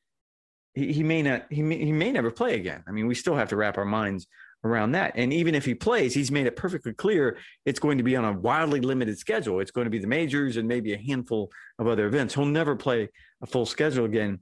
he, 0.74 0.92
he 0.92 1.02
may 1.02 1.22
not 1.22 1.46
he 1.50 1.62
may, 1.62 1.84
he 1.84 1.92
may 1.92 2.10
never 2.12 2.30
play 2.30 2.54
again. 2.54 2.82
I 2.88 2.92
mean, 2.92 3.06
we 3.06 3.14
still 3.14 3.36
have 3.36 3.48
to 3.50 3.56
wrap 3.56 3.78
our 3.78 3.84
minds 3.84 4.26
around 4.64 4.92
that. 4.92 5.12
And 5.16 5.32
even 5.32 5.54
if 5.54 5.64
he 5.64 5.74
plays, 5.74 6.14
he's 6.14 6.30
made 6.30 6.46
it 6.46 6.56
perfectly 6.56 6.92
clear 6.92 7.38
it's 7.64 7.78
going 7.78 7.98
to 7.98 8.04
be 8.04 8.16
on 8.16 8.24
a 8.24 8.32
wildly 8.32 8.80
limited 8.80 9.18
schedule. 9.18 9.60
It's 9.60 9.70
going 9.70 9.86
to 9.86 9.90
be 9.90 9.98
the 9.98 10.06
majors 10.06 10.56
and 10.56 10.68
maybe 10.68 10.92
a 10.92 10.98
handful 10.98 11.50
of 11.78 11.86
other 11.86 12.06
events. 12.06 12.34
He'll 12.34 12.44
never 12.44 12.76
play 12.76 13.08
a 13.42 13.46
full 13.46 13.66
schedule 13.66 14.04
again. 14.04 14.40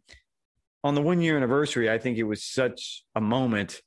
On 0.85 0.95
the 0.95 1.03
one 1.03 1.21
year 1.21 1.37
anniversary, 1.37 1.91
I 1.91 1.99
think 1.99 2.19
it 2.19 2.25
was 2.25 2.45
such 2.45 3.05
a 3.15 3.21
moment 3.21 3.81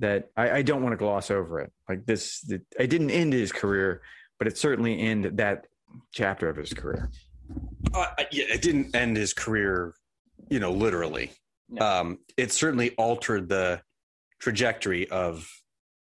that 0.00 0.30
I, 0.36 0.50
I 0.50 0.62
don't 0.62 0.82
want 0.82 0.92
to 0.92 0.96
gloss 0.96 1.30
over 1.30 1.60
it. 1.60 1.72
Like 1.88 2.06
this, 2.06 2.44
it, 2.48 2.62
it 2.78 2.88
didn't 2.88 3.10
end 3.10 3.32
his 3.32 3.52
career, 3.52 4.02
but 4.38 4.48
it 4.48 4.58
certainly 4.58 4.98
ended 4.98 5.36
that 5.36 5.66
chapter 6.12 6.48
of 6.48 6.56
his 6.56 6.72
career. 6.72 7.10
Uh, 7.92 8.06
yeah, 8.30 8.44
it 8.48 8.62
didn't 8.62 8.94
end 8.94 9.16
his 9.16 9.32
career, 9.32 9.94
you 10.48 10.60
know, 10.60 10.72
literally. 10.72 11.30
No. 11.68 11.84
Um, 11.84 12.18
it 12.36 12.52
certainly 12.52 12.90
altered 12.92 13.48
the 13.48 13.82
trajectory 14.40 15.08
of 15.10 15.48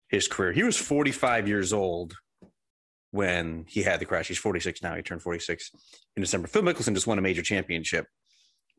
his 0.10 0.28
career. 0.28 0.52
He 0.52 0.64
was 0.64 0.78
45 0.78 1.48
years 1.48 1.74
old 1.74 2.16
when 3.12 3.66
he 3.68 3.84
had 3.84 4.00
the 4.00 4.06
crash. 4.06 4.28
He's 4.28 4.38
46 4.38 4.82
now. 4.82 4.96
He 4.96 5.02
turned 5.02 5.22
46 5.22 5.72
in 6.16 6.22
December. 6.22 6.48
Phil 6.48 6.62
Mickelson 6.62 6.94
just 6.94 7.08
won 7.08 7.18
a 7.18 7.22
major 7.22 7.42
championship 7.42 8.08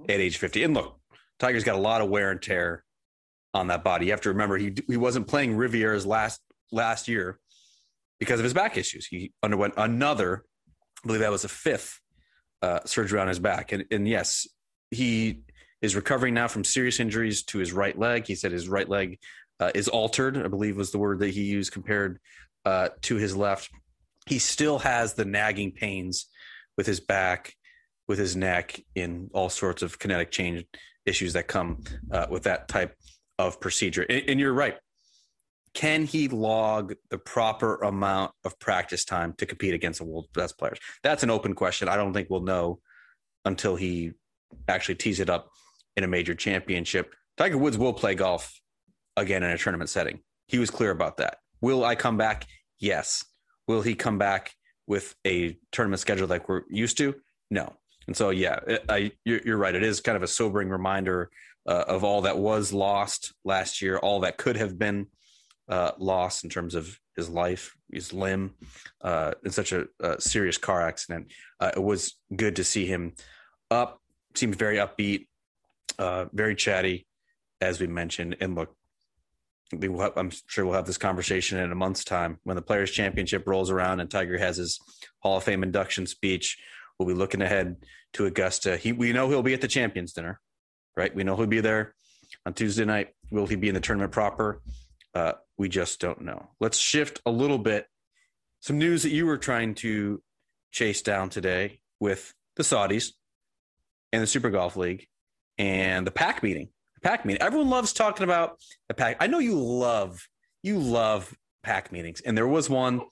at 0.09 0.21
age 0.21 0.39
50. 0.39 0.65
And 0.65 0.75
look, 0.75 0.99
Tiger's 1.39 1.65
got 1.65 1.77
a 1.77 1.81
lot 1.81 2.01
of 2.01 2.09
wear 2.09 2.31
and 2.31 2.41
tear 2.41 2.85
on 3.55 3.69
that 3.69 3.85
body. 3.85 4.07
You 4.07 4.13
have 4.13 4.21
to 4.23 4.31
remember 4.31 4.57
he 4.57 4.75
he 4.87 4.97
wasn't 4.97 5.27
playing 5.27 5.57
Riviera's 5.57 6.07
last 6.07 6.41
last 6.71 7.09
year 7.09 7.39
because 8.19 8.41
of 8.41 8.45
his 8.45 8.55
back 8.55 8.77
issues. 8.77 9.07
He 9.07 9.33
underwent 9.43 9.75
another, 9.77 10.45
I 11.03 11.07
believe 11.07 11.21
that 11.21 11.31
was 11.31 11.45
a 11.45 11.49
fifth 11.49 12.01
uh, 12.63 12.81
surgery 12.85 13.21
on 13.21 13.29
his 13.29 13.39
back. 13.39 13.73
And, 13.73 13.85
and 13.91 14.07
yes, 14.07 14.47
he 14.91 15.43
is 15.81 15.95
recovering 15.95 16.35
now 16.35 16.49
from 16.49 16.65
serious 16.65 16.99
injuries 16.99 17.45
to 17.45 17.59
his 17.59 17.73
right 17.73 17.97
leg. 17.97 18.27
He 18.27 18.35
said 18.35 18.53
his 18.53 18.69
right 18.69 18.89
leg 18.89 19.19
uh, 19.61 19.71
is 19.75 19.89
altered. 19.89 20.37
I 20.37 20.49
believe 20.49 20.77
was 20.77 20.93
the 20.93 20.99
word 20.99 21.21
that 21.21 21.31
he 21.31 21.43
used 21.43 21.73
compared 21.73 22.19
uh, 22.65 22.91
to 23.03 23.17
his 23.17 23.37
left. 23.37 23.71
He 24.27 24.39
still 24.39 24.79
has 24.81 25.15
the 25.15 25.25
nagging 25.25 25.73
pains 25.73 26.27
with 26.77 26.87
his 26.87 27.01
back, 27.01 27.55
with 28.07 28.19
his 28.19 28.37
neck, 28.37 28.81
in 28.95 29.31
all 29.33 29.49
sorts 29.49 29.83
of 29.83 29.99
kinetic 29.99 30.31
chain 30.31 30.65
issues 31.07 31.33
that 31.33 31.49
come 31.49 31.83
uh, 32.13 32.27
with 32.31 32.45
that 32.45 32.69
type 32.69 32.95
of 33.39 33.61
procedure. 33.61 34.03
And, 34.03 34.23
and 34.29 34.41
you're 34.41 34.53
right. 34.53 34.77
Can 35.75 36.05
he 36.05 36.29
log 36.29 36.95
the 37.11 37.19
proper 37.19 37.77
amount 37.77 38.33
of 38.45 38.59
practice 38.59 39.05
time 39.05 39.35
to 39.39 39.47
compete 39.47 39.75
against 39.75 39.99
the 39.99 40.05
world's 40.05 40.29
best 40.29 40.59
players? 40.59 40.79
That's 41.03 41.23
an 41.23 41.31
open 41.31 41.55
question. 41.55 41.89
I 41.89 41.97
don't 41.97 42.13
think 42.13 42.29
we'll 42.31 42.41
know 42.41 42.81
until 43.45 43.77
he 43.77 44.13
actually 44.67 44.97
tees 44.97 45.21
it 45.21 45.31
up 45.31 45.51
in 45.97 46.05
a 46.05 46.09
major 46.09 46.35
championship. 46.35 47.15
Tiger 47.37 47.59
Woods 47.59 47.79
will 47.79 47.93
play 47.93 48.15
golf 48.15 48.59
again 49.19 49.43
in 49.43 49.51
a 49.51 49.59
tournament 49.59 49.91
setting. 49.91 50.21
He 50.47 50.59
was 50.59 50.71
clear 50.71 50.91
about 50.91 51.19
that. 51.19 51.39
Will 51.61 51.85
I 51.85 51.95
come 51.95 52.17
back? 52.17 52.47
Yes. 52.79 53.25
Will 53.67 53.83
he 53.83 53.95
come 53.95 54.19
back 54.19 54.55
with 54.87 55.15
a 55.27 55.59
tournament 55.73 56.01
schedule 56.01 56.29
like 56.29 56.49
we're 56.49 56.63
used 56.71 56.99
to? 56.99 57.15
No. 57.51 57.75
And 58.07 58.17
so, 58.17 58.31
yeah, 58.31 58.59
I, 58.89 59.13
you're, 59.25 59.59
right. 59.59 59.75
It 59.75 59.83
is 59.83 60.01
kind 60.01 60.17
of 60.17 60.23
a 60.23 60.29
sobering 60.29 60.71
reminder 60.71 61.31
uh, 61.67 61.85
of 61.87 62.05
all 62.05 62.23
that 62.23 62.39
was 62.39 62.73
lost 62.73 63.35
last 63.45 63.83
year, 63.83 63.99
all 63.99 64.21
that 64.21 64.39
could 64.39 64.57
have 64.57 64.79
been 64.79 65.09
uh, 65.69 65.93
lost 65.99 66.43
in 66.43 66.49
terms 66.49 66.75
of 66.75 66.99
his 67.17 67.29
life, 67.29 67.77
his 67.93 68.15
limb, 68.15 68.55
uh, 69.03 69.33
in 69.45 69.51
such 69.51 69.73
a, 69.73 69.87
a 70.01 70.19
serious 70.19 70.57
car 70.57 70.81
accident. 70.81 71.31
Uh, 71.61 71.73
it 71.77 71.83
was 71.83 72.15
good 72.35 72.57
to 72.57 72.65
see 72.65 72.87
him 72.87 73.13
up. 73.71 74.01
Seemed 74.35 74.57
very 74.57 74.77
upbeat, 74.77 75.27
uh, 75.99 76.27
very 76.33 76.55
chatty, 76.55 77.07
as 77.61 77.79
we 77.79 77.87
mentioned. 77.87 78.37
And 78.41 78.55
look, 78.55 78.75
I'm 79.73 80.31
sure 80.47 80.65
we'll 80.65 80.75
have 80.75 80.87
this 80.87 80.99
conversation 80.99 81.59
in 81.59 81.71
a 81.71 81.75
month's 81.75 82.05
time 82.05 82.39
when 82.45 82.57
the 82.57 82.63
Players 82.63 82.91
Championship 82.91 83.47
rolls 83.47 83.71
around 83.71 84.01
and 84.01 84.11
Tiger 84.11 84.39
has 84.39 84.57
his 84.57 84.81
Hall 85.21 85.37
of 85.37 85.45
Fame 85.45 85.63
induction 85.63 86.07
speech. 86.07 86.59
We'll 86.99 87.09
be 87.09 87.15
looking 87.15 87.43
ahead 87.43 87.77
to 88.15 88.27
Augusta. 88.27 88.77
He, 88.77 88.93
we 88.93 89.13
know 89.13 89.29
he'll 89.29 89.43
be 89.43 89.55
at 89.55 89.61
the 89.61 89.69
Champions 89.69 90.13
Dinner, 90.13 90.41
right? 90.97 91.15
We 91.15 91.23
know 91.23 91.37
he'll 91.37 91.47
be 91.47 91.61
there 91.61 91.95
on 92.47 92.55
Tuesday 92.55 92.85
night. 92.85 93.11
Will 93.31 93.47
he 93.47 93.57
be 93.57 93.69
in 93.69 93.75
the 93.75 93.81
tournament 93.81 94.13
proper? 94.13 94.63
Uh, 95.15 95.33
we 95.59 95.69
just 95.69 96.01
don't 96.01 96.23
know. 96.23 96.51
Let's 96.61 96.79
shift 96.79 97.21
a 97.27 97.31
little 97.31 97.59
bit. 97.59 97.87
Some 98.61 98.79
news 98.79 99.03
that 99.03 99.11
you 99.11 99.27
were 99.27 99.39
trying 99.39 99.75
to 99.77 100.23
chase 100.73 101.03
down 101.03 101.29
today 101.29 101.81
with 102.01 102.33
the 102.57 102.63
Saudis 102.63 103.13
and 104.13 104.23
the 104.23 104.27
Super 104.27 104.51
Golf 104.51 104.77
League 104.77 105.07
and 105.59 106.07
the 106.07 106.11
PAC 106.11 106.43
meeting. 106.43 106.69
The 107.01 107.09
PAC 107.09 107.25
meeting. 107.25 107.43
Everyone 107.43 107.71
loves 107.71 107.93
talking 107.93 108.25
about 108.25 108.59
the 108.89 108.95
PAC. 108.95 109.17
I 109.21 109.29
know 109.29 109.39
you 109.39 109.55
love 109.59 110.27
you 110.63 110.79
love 110.79 111.33
PAC 111.63 111.93
meetings, 111.93 112.21
and 112.21 112.37
there 112.37 112.49
was 112.49 112.69
one 112.69 113.03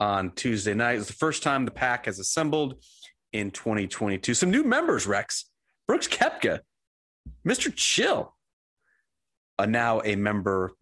on 0.00 0.30
Tuesday 0.32 0.74
night. 0.74 0.94
It 0.94 0.98
was 0.98 1.06
the 1.08 1.12
first 1.14 1.42
time 1.42 1.64
the 1.64 1.70
PAC 1.70 2.06
has 2.06 2.18
assembled 2.18 2.82
in 3.32 3.50
2022. 3.50 4.32
Some 4.34 4.50
new 4.50 4.64
members, 4.64 5.06
Rex. 5.06 5.50
Brooks 5.86 6.08
Koepka, 6.08 6.60
Mr. 7.46 7.70
Chill, 7.74 8.34
are 9.58 9.66
now 9.66 10.00
a 10.02 10.16
member 10.16 10.72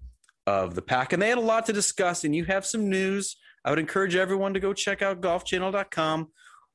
of 0.47 0.76
the 0.76 0.83
PAC, 0.83 1.12
and 1.12 1.21
they 1.21 1.28
had 1.28 1.38
a 1.38 1.40
lot 1.40 1.66
to 1.66 1.73
discuss. 1.73 2.23
And 2.23 2.35
you 2.37 2.45
have 2.45 2.64
some 2.64 2.88
news. 2.88 3.37
I 3.64 3.71
would 3.71 3.81
encourage 3.81 4.14
everyone 4.14 4.54
to 4.54 4.61
go 4.61 4.73
check 4.73 5.02
out 5.02 5.21
golfchannel.com. 5.21 6.28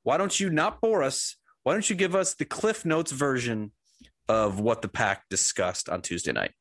Why 0.03 0.17
don't 0.17 0.37
you 0.37 0.49
not 0.49 0.81
bore 0.81 1.03
us? 1.03 1.37
Why 1.63 1.73
don't 1.73 1.89
you 1.89 1.95
give 1.95 2.15
us 2.15 2.33
the 2.33 2.45
Cliff 2.45 2.85
Notes 2.85 3.11
version 3.11 3.71
of 4.29 4.59
what 4.59 4.81
the 4.81 4.87
pack 4.87 5.23
discussed 5.29 5.89
on 5.89 6.01
Tuesday 6.01 6.31
night? 6.31 6.51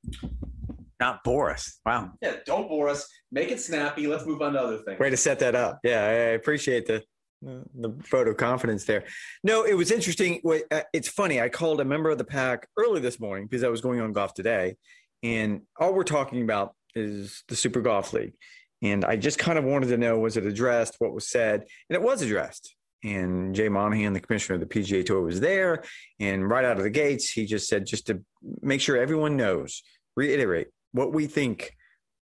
Not 0.99 1.25
bore 1.25 1.51
us. 1.51 1.79
Wow. 1.85 2.13
Yeah, 2.23 2.37
don't 2.47 2.69
bore 2.69 2.89
us. 2.89 3.07
Make 3.31 3.51
it 3.51 3.61
snappy. 3.61 4.07
Let's 4.07 4.25
move 4.25 4.41
on 4.41 4.55
to 4.55 4.61
other 4.61 4.79
things. 4.79 4.99
Way 4.99 5.11
to 5.11 5.17
set 5.17 5.39
that 5.41 5.55
up. 5.55 5.81
Yeah, 5.85 6.03
I 6.03 6.11
appreciate 6.35 6.87
the 6.87 7.03
the 7.43 7.95
photo 8.03 8.35
confidence 8.35 8.85
there. 8.85 9.05
No, 9.45 9.65
it 9.65 9.75
was 9.75 9.91
interesting. 9.91 10.41
Uh, 10.71 10.81
it's 10.93 11.09
funny. 11.09 11.41
I 11.41 11.49
called 11.49 11.81
a 11.81 11.85
member 11.85 12.11
of 12.11 12.19
the 12.19 12.25
pack 12.25 12.67
early 12.79 13.01
this 13.01 13.21
morning 13.21 13.47
because 13.47 13.63
I 13.63 13.69
was 13.69 13.81
going 13.81 14.01
on 14.01 14.13
golf 14.13 14.35
today, 14.35 14.77
and 15.23 15.63
all 15.79 15.93
we're 15.95 16.05
talking 16.05 16.43
about 16.43 16.75
is 16.95 17.45
the 17.49 17.57
Super 17.57 17.81
Golf 17.81 18.13
League. 18.13 18.35
And 18.83 19.05
I 19.05 19.17
just 19.17 19.39
kind 19.39 19.59
of 19.59 19.65
wanted 19.65 19.89
to 19.89 19.97
know 19.97 20.19
was 20.19 20.37
it 20.37 20.45
addressed, 20.45 20.97
what 20.99 21.15
was 21.15 21.29
said, 21.29 21.65
and 21.89 21.97
it 21.97 22.03
was 22.03 22.23
addressed. 22.23 22.76
And 23.05 23.55
Jay 23.55 23.69
Monahan, 23.69 24.13
the 24.13 24.21
commissioner 24.21 24.55
of 24.55 24.61
the 24.61 24.67
PGA 24.67 25.05
Tour, 25.05 25.21
was 25.21 25.41
there. 25.41 25.85
And 26.19 26.49
right 26.49 26.65
out 26.65 26.79
of 26.79 26.83
the 26.83 26.91
gates, 26.91 27.31
he 27.31 27.47
just 27.47 27.69
said, 27.69 27.87
just 27.87 28.07
to 28.09 28.23
make 28.63 28.81
sure 28.81 28.97
everyone 28.97 29.37
knows, 29.37 29.83
reiterate 30.17 30.69
what 30.93 31.13
we 31.13 31.27
think 31.27 31.77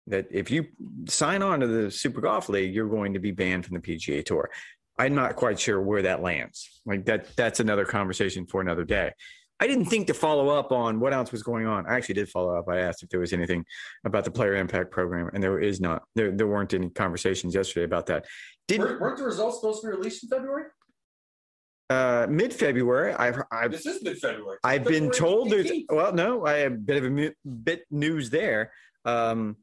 that 0.08 0.28
if 0.32 0.50
you 0.52 0.66
sign 1.08 1.42
on 1.42 1.60
to 1.60 1.68
the 1.68 1.92
Super 1.92 2.22
Golf 2.22 2.50
League, 2.50 2.74
you're 2.74 2.88
going 2.88 3.14
to 3.14 3.20
be 3.20 3.32
banned 3.32 3.66
from 3.66 3.76
the 3.76 3.82
PGA 3.82 4.26
Tour. 4.26 4.50
I'm 4.98 5.16
not 5.16 5.36
quite 5.36 5.60
sure 5.60 5.82
where 5.82 6.02
that 6.04 6.22
lands. 6.22 6.82
Like 6.86 7.06
that, 7.06 7.36
that's 7.36 7.60
another 7.60 7.86
conversation 7.86 8.46
for 8.46 8.60
another 8.60 8.84
day. 8.84 9.14
I 9.60 9.68
didn't 9.68 9.86
think 9.86 10.08
to 10.08 10.14
follow 10.14 10.50
up 10.50 10.72
on 10.72 11.00
what 11.00 11.14
else 11.14 11.32
was 11.32 11.44
going 11.44 11.68
on. 11.68 11.86
I 11.86 11.96
actually 11.96 12.16
did 12.16 12.30
follow 12.30 12.56
up. 12.56 12.70
I 12.70 12.80
asked 12.80 13.04
if 13.04 13.10
there 13.10 13.20
was 13.20 13.34
anything 13.34 13.66
about 14.06 14.24
the 14.24 14.32
player 14.32 14.56
impact 14.56 14.92
program, 14.92 15.30
and 15.34 15.44
there 15.44 15.60
is 15.60 15.82
not. 15.82 16.04
There, 16.16 16.32
there 16.32 16.48
weren't 16.48 16.74
any 16.74 16.90
conversations 16.90 17.54
yesterday 17.54 17.84
about 17.84 18.06
that. 18.06 18.26
Didn't, 18.68 19.00
weren't 19.00 19.18
the 19.18 19.26
results 19.26 19.58
supposed 19.58 19.82
to 19.82 19.88
be 19.88 19.98
released 19.98 20.24
in 20.24 20.30
February? 20.30 20.66
Uh, 21.90 22.28
mid 22.30 22.54
February. 22.54 23.14
I've, 23.14 23.42
I've 23.52 23.72
this 23.72 23.86
is 23.86 24.02
mid 24.02 24.20
February. 24.20 24.60
I've 24.64 24.84
February 24.84 25.02
been 25.02 25.12
told 25.12 25.50
18th. 25.50 25.52
there's 25.52 25.72
well, 25.90 26.14
no, 26.14 26.46
I 26.46 26.54
have 26.60 26.74
a 26.74 26.78
bit 26.78 27.04
of 27.04 27.18
a 27.18 27.32
bit 27.46 27.84
news 27.92 28.30
there. 28.30 28.72
Um, 29.04 29.58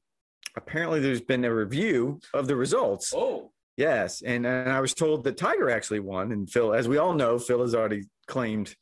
apparently, 0.56 1.00
there's 1.00 1.22
been 1.22 1.44
a 1.44 1.54
review 1.54 2.20
of 2.34 2.48
the 2.48 2.56
results. 2.56 3.14
Oh, 3.16 3.52
yes, 3.78 4.20
and 4.20 4.44
and 4.44 4.70
I 4.70 4.80
was 4.80 4.92
told 4.92 5.24
that 5.24 5.38
Tiger 5.38 5.70
actually 5.70 6.00
won, 6.00 6.32
and 6.32 6.50
Phil, 6.50 6.74
as 6.74 6.86
we 6.86 6.98
all 6.98 7.14
know, 7.14 7.38
Phil 7.38 7.62
has 7.62 7.74
already 7.74 8.02
claimed 8.26 8.74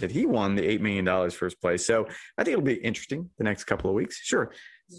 that 0.00 0.10
he 0.10 0.26
won 0.26 0.54
the 0.54 0.66
eight 0.66 0.80
million 0.80 1.04
dollars 1.04 1.34
first 1.34 1.60
place. 1.60 1.86
So 1.86 2.06
I 2.36 2.44
think 2.44 2.54
it'll 2.54 2.64
be 2.64 2.74
interesting 2.74 3.30
the 3.38 3.44
next 3.44 3.64
couple 3.64 3.90
of 3.90 3.96
weeks. 3.96 4.18
Sure. 4.22 4.52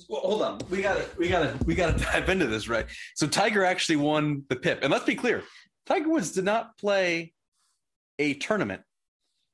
Well, 0.10 0.22
hold 0.22 0.42
on. 0.42 0.60
We 0.70 0.82
gotta 0.82 1.06
we 1.18 1.30
gotta 1.30 1.58
we 1.66 1.76
gotta 1.76 1.98
dive 2.12 2.30
into 2.30 2.48
this, 2.48 2.68
right? 2.68 2.86
So 3.16 3.28
Tiger 3.28 3.66
actually 3.66 3.98
won 3.98 4.44
the 4.50 4.56
PIP. 4.56 4.80
And 4.82 4.92
let's 4.92 5.06
be 5.06 5.16
clear, 5.16 5.44
Tiger 5.86 6.10
Woods 6.10 6.32
did 6.32 6.46
not 6.46 6.78
play 6.78 7.34
a 8.20 8.36
tournament 8.36 8.82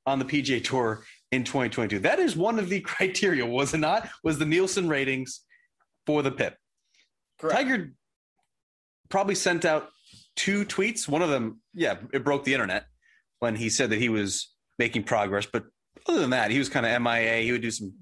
on 0.06 0.20
the 0.20 0.26
PGA 0.26 0.64
Tour 0.64 1.04
in 1.32 1.44
2022. 1.44 2.00
That 2.00 2.20
is 2.20 2.36
one 2.36 2.60
of 2.60 2.70
the 2.70 2.80
criteria, 2.82 3.46
was 3.46 3.74
it 3.74 3.80
not? 3.80 4.08
Was 4.24 4.40
the 4.40 4.46
Nielsen 4.46 4.88
ratings 4.88 5.42
for 6.06 6.24
the 6.24 6.32
PIP. 6.32 6.56
Correct. 7.40 7.56
Tiger 7.56 7.92
probably 9.10 9.36
sent 9.36 9.66
out 9.66 9.90
two 10.36 10.66
tweets. 10.66 11.08
One 11.08 11.22
of 11.22 11.30
them, 11.30 11.62
yeah, 11.74 11.98
it 12.14 12.24
broke 12.24 12.46
the 12.46 12.54
internet 12.54 12.86
when 13.40 13.56
he 13.56 13.70
said 13.70 13.92
that 13.92 14.00
he 14.00 14.10
was 14.10 14.54
making 14.78 15.04
progress. 15.04 15.46
But 15.46 15.66
other 16.08 16.20
than 16.20 16.32
that, 16.32 16.52
he 16.52 16.60
was 16.60 16.70
kind 16.70 16.86
of 16.86 17.02
MIA. 17.02 17.42
He 17.42 17.52
would 17.52 17.62
do 17.62 17.72
some 17.72 17.94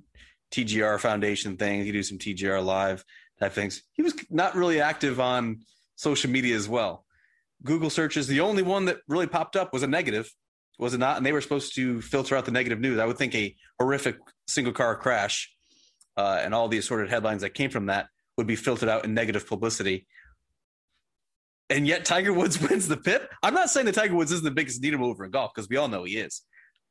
TGR 0.51 0.99
Foundation 0.99 1.57
things. 1.57 1.85
He'd 1.85 1.91
do 1.91 2.03
some 2.03 2.17
TGR 2.17 2.63
Live 2.63 3.03
type 3.39 3.53
things. 3.53 3.83
He 3.93 4.01
was 4.01 4.13
not 4.29 4.55
really 4.55 4.81
active 4.81 5.19
on 5.19 5.61
social 5.95 6.29
media 6.29 6.55
as 6.55 6.67
well. 6.67 7.05
Google 7.63 7.89
searches, 7.89 8.27
the 8.27 8.41
only 8.41 8.63
one 8.63 8.85
that 8.85 8.97
really 9.07 9.27
popped 9.27 9.55
up 9.55 9.73
was 9.73 9.83
a 9.83 9.87
negative, 9.87 10.31
was 10.77 10.93
it 10.93 10.99
not? 10.99 11.17
And 11.17 11.25
they 11.25 11.31
were 11.31 11.41
supposed 11.41 11.75
to 11.75 12.01
filter 12.01 12.35
out 12.35 12.45
the 12.45 12.51
negative 12.51 12.79
news. 12.79 12.99
I 12.99 13.05
would 13.05 13.17
think 13.17 13.33
a 13.33 13.55
horrific 13.79 14.17
single 14.47 14.73
car 14.73 14.95
crash 14.95 15.51
uh, 16.17 16.41
and 16.43 16.53
all 16.53 16.67
the 16.67 16.77
assorted 16.77 17.09
headlines 17.09 17.41
that 17.41 17.53
came 17.53 17.69
from 17.69 17.87
that 17.87 18.07
would 18.37 18.47
be 18.47 18.55
filtered 18.55 18.89
out 18.89 19.05
in 19.05 19.13
negative 19.13 19.47
publicity. 19.47 20.05
And 21.69 21.87
yet 21.87 22.05
Tiger 22.05 22.33
Woods 22.33 22.61
wins 22.69 22.87
the 22.87 22.97
PIP. 22.97 23.31
I'm 23.41 23.53
not 23.53 23.69
saying 23.69 23.85
that 23.87 23.95
Tiger 23.95 24.15
Woods 24.15 24.31
isn't 24.31 24.45
the 24.45 24.51
biggest 24.51 24.81
needle 24.81 24.99
mover 24.99 25.25
in 25.25 25.31
golf 25.31 25.51
because 25.53 25.69
we 25.69 25.77
all 25.77 25.87
know 25.87 26.03
he 26.03 26.17
is. 26.17 26.41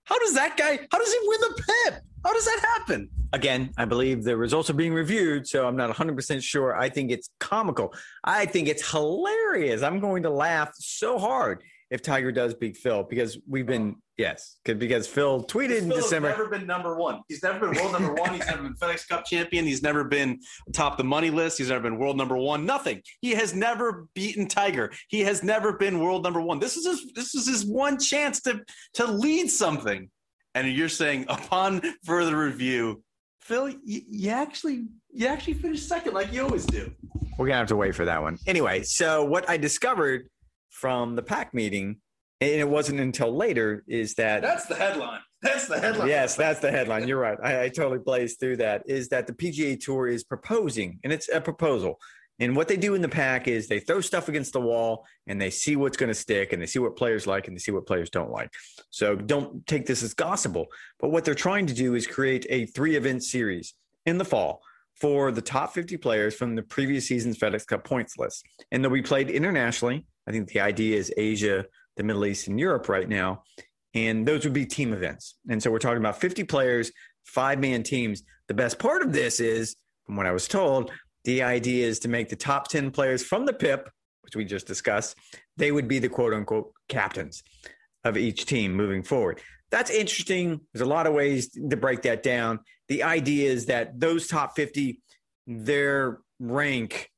How 0.04 0.18
does 0.18 0.34
that 0.34 0.56
guy? 0.56 0.78
How 0.90 0.98
does 0.98 1.12
he 1.12 1.18
win 1.24 1.40
the 1.40 1.62
PIP? 1.62 2.02
How 2.24 2.32
does 2.32 2.44
that 2.44 2.60
happen? 2.76 3.08
Again, 3.32 3.70
I 3.76 3.84
believe 3.84 4.22
the 4.22 4.36
results 4.36 4.70
are 4.70 4.74
being 4.74 4.94
reviewed, 4.94 5.46
so 5.46 5.66
I'm 5.66 5.76
not 5.76 5.90
100% 5.90 6.42
sure. 6.42 6.76
I 6.76 6.88
think 6.88 7.10
it's 7.10 7.30
comical. 7.40 7.92
I 8.22 8.46
think 8.46 8.68
it's 8.68 8.90
hilarious. 8.90 9.82
I'm 9.82 10.00
going 10.00 10.22
to 10.22 10.30
laugh 10.30 10.72
so 10.74 11.18
hard 11.18 11.62
if 11.90 12.02
Tiger 12.02 12.32
does 12.32 12.54
beat 12.54 12.76
Phil 12.76 13.02
because 13.02 13.38
we've 13.48 13.66
been 13.66 13.96
oh. 13.96 14.02
yes 14.16 14.56
because 14.64 15.06
Phil 15.06 15.44
tweeted 15.44 15.82
in 15.82 15.88
December. 15.88 16.28
He's 16.28 16.38
never 16.38 16.48
been 16.50 16.66
number 16.66 16.96
one. 16.96 17.20
He's 17.28 17.42
never 17.42 17.68
been 17.68 17.80
world 17.80 17.92
number 17.92 18.14
one. 18.14 18.34
He's 18.34 18.46
never 18.46 18.62
been 18.62 18.74
FedEx 18.74 19.08
Cup 19.08 19.24
champion. 19.24 19.64
He's 19.64 19.82
never 19.82 20.04
been 20.04 20.40
top 20.72 20.96
the 20.96 21.04
money 21.04 21.30
list. 21.30 21.58
He's 21.58 21.68
never 21.68 21.82
been 21.82 21.98
world 21.98 22.16
number 22.16 22.36
one. 22.36 22.66
Nothing. 22.66 23.02
He 23.20 23.32
has 23.32 23.54
never 23.54 24.06
beaten 24.14 24.46
Tiger. 24.46 24.92
He 25.08 25.20
has 25.20 25.42
never 25.42 25.72
been 25.72 26.00
world 26.00 26.22
number 26.22 26.40
one. 26.40 26.58
This 26.58 26.76
is 26.76 26.86
his. 26.86 27.12
This 27.14 27.34
is 27.34 27.46
his 27.46 27.64
one 27.64 27.98
chance 27.98 28.40
to 28.42 28.60
to 28.94 29.06
lead 29.06 29.50
something. 29.50 30.10
And 30.54 30.68
you're 30.68 30.88
saying 30.88 31.26
upon 31.28 31.82
further 32.04 32.36
review, 32.36 33.02
Phil, 33.40 33.68
you, 33.68 33.76
you 33.84 34.30
actually 34.30 34.84
you 35.12 35.26
actually 35.26 35.54
finished 35.54 35.88
second 35.88 36.14
like 36.14 36.32
you 36.32 36.42
always 36.42 36.64
do. 36.64 36.90
We're 37.36 37.46
gonna 37.46 37.58
have 37.58 37.68
to 37.68 37.76
wait 37.76 37.94
for 37.94 38.04
that 38.04 38.22
one. 38.22 38.38
Anyway, 38.46 38.82
so 38.84 39.24
what 39.24 39.48
I 39.48 39.56
discovered 39.56 40.28
from 40.74 41.16
the 41.16 41.22
PAC 41.22 41.54
meeting 41.54 41.96
and 42.40 42.60
it 42.60 42.68
wasn't 42.68 43.00
until 43.00 43.34
later 43.34 43.84
is 43.86 44.14
that 44.14 44.42
That's 44.42 44.66
the 44.66 44.74
headline. 44.74 45.20
That's 45.42 45.68
the 45.68 45.78
headline. 45.78 46.08
yes, 46.08 46.36
that's 46.36 46.60
the 46.60 46.70
headline. 46.70 47.06
You're 47.06 47.20
right. 47.20 47.38
I, 47.42 47.64
I 47.64 47.68
totally 47.68 47.98
blazed 47.98 48.40
through 48.40 48.58
that. 48.58 48.82
Is 48.86 49.08
that 49.10 49.26
the 49.26 49.32
PGA 49.32 49.78
Tour 49.78 50.08
is 50.08 50.24
proposing, 50.24 50.98
and 51.04 51.12
it's 51.12 51.28
a 51.28 51.40
proposal. 51.40 51.98
And 52.40 52.56
what 52.56 52.66
they 52.66 52.76
do 52.76 52.94
in 52.94 53.02
the 53.02 53.08
pack 53.08 53.46
is 53.46 53.68
they 53.68 53.78
throw 53.78 54.00
stuff 54.00 54.28
against 54.28 54.52
the 54.52 54.60
wall 54.60 55.06
and 55.28 55.40
they 55.40 55.50
see 55.50 55.76
what's 55.76 55.96
going 55.96 56.08
to 56.08 56.14
stick 56.14 56.52
and 56.52 56.60
they 56.60 56.66
see 56.66 56.80
what 56.80 56.96
players 56.96 57.28
like 57.28 57.46
and 57.46 57.56
they 57.56 57.60
see 57.60 57.70
what 57.70 57.86
players 57.86 58.10
don't 58.10 58.32
like. 58.32 58.50
So 58.90 59.14
don't 59.14 59.64
take 59.68 59.86
this 59.86 60.02
as 60.02 60.14
gospel. 60.14 60.66
But 60.98 61.10
what 61.10 61.24
they're 61.24 61.36
trying 61.36 61.66
to 61.66 61.74
do 61.74 61.94
is 61.94 62.08
create 62.08 62.44
a 62.50 62.66
three 62.66 62.96
event 62.96 63.22
series 63.22 63.74
in 64.04 64.18
the 64.18 64.24
fall 64.24 64.62
for 64.96 65.30
the 65.30 65.42
top 65.42 65.74
50 65.74 65.96
players 65.98 66.34
from 66.34 66.56
the 66.56 66.62
previous 66.62 67.06
season's 67.06 67.38
FedEx 67.38 67.68
Cup 67.68 67.84
points 67.84 68.18
list. 68.18 68.44
And 68.72 68.82
they'll 68.82 68.90
be 68.90 69.02
played 69.02 69.30
internationally. 69.30 70.04
I 70.26 70.32
think 70.32 70.48
the 70.48 70.60
idea 70.60 70.96
is 70.96 71.12
Asia, 71.16 71.64
the 71.96 72.02
Middle 72.02 72.26
East, 72.26 72.48
and 72.48 72.58
Europe 72.58 72.88
right 72.88 73.08
now. 73.08 73.42
And 73.94 74.26
those 74.26 74.44
would 74.44 74.52
be 74.52 74.66
team 74.66 74.92
events. 74.92 75.36
And 75.48 75.62
so 75.62 75.70
we're 75.70 75.78
talking 75.78 75.98
about 75.98 76.20
50 76.20 76.44
players, 76.44 76.90
five 77.24 77.60
man 77.60 77.82
teams. 77.82 78.22
The 78.48 78.54
best 78.54 78.78
part 78.78 79.02
of 79.02 79.12
this 79.12 79.40
is, 79.40 79.76
from 80.04 80.16
what 80.16 80.26
I 80.26 80.32
was 80.32 80.48
told, 80.48 80.90
the 81.24 81.42
idea 81.42 81.86
is 81.86 81.98
to 82.00 82.08
make 82.08 82.28
the 82.28 82.36
top 82.36 82.68
10 82.68 82.90
players 82.90 83.24
from 83.24 83.46
the 83.46 83.52
PIP, 83.52 83.88
which 84.22 84.36
we 84.36 84.44
just 84.44 84.66
discussed, 84.66 85.16
they 85.56 85.72
would 85.72 85.88
be 85.88 85.98
the 85.98 86.08
quote 86.08 86.34
unquote 86.34 86.72
captains 86.88 87.42
of 88.04 88.16
each 88.16 88.46
team 88.46 88.74
moving 88.74 89.02
forward. 89.02 89.40
That's 89.70 89.90
interesting. 89.90 90.60
There's 90.72 90.86
a 90.86 90.88
lot 90.88 91.06
of 91.06 91.14
ways 91.14 91.50
to 91.50 91.76
break 91.76 92.02
that 92.02 92.22
down. 92.22 92.60
The 92.88 93.02
idea 93.02 93.50
is 93.50 93.66
that 93.66 93.98
those 93.98 94.26
top 94.26 94.56
50, 94.56 95.00
their 95.46 96.18
rank 96.38 97.10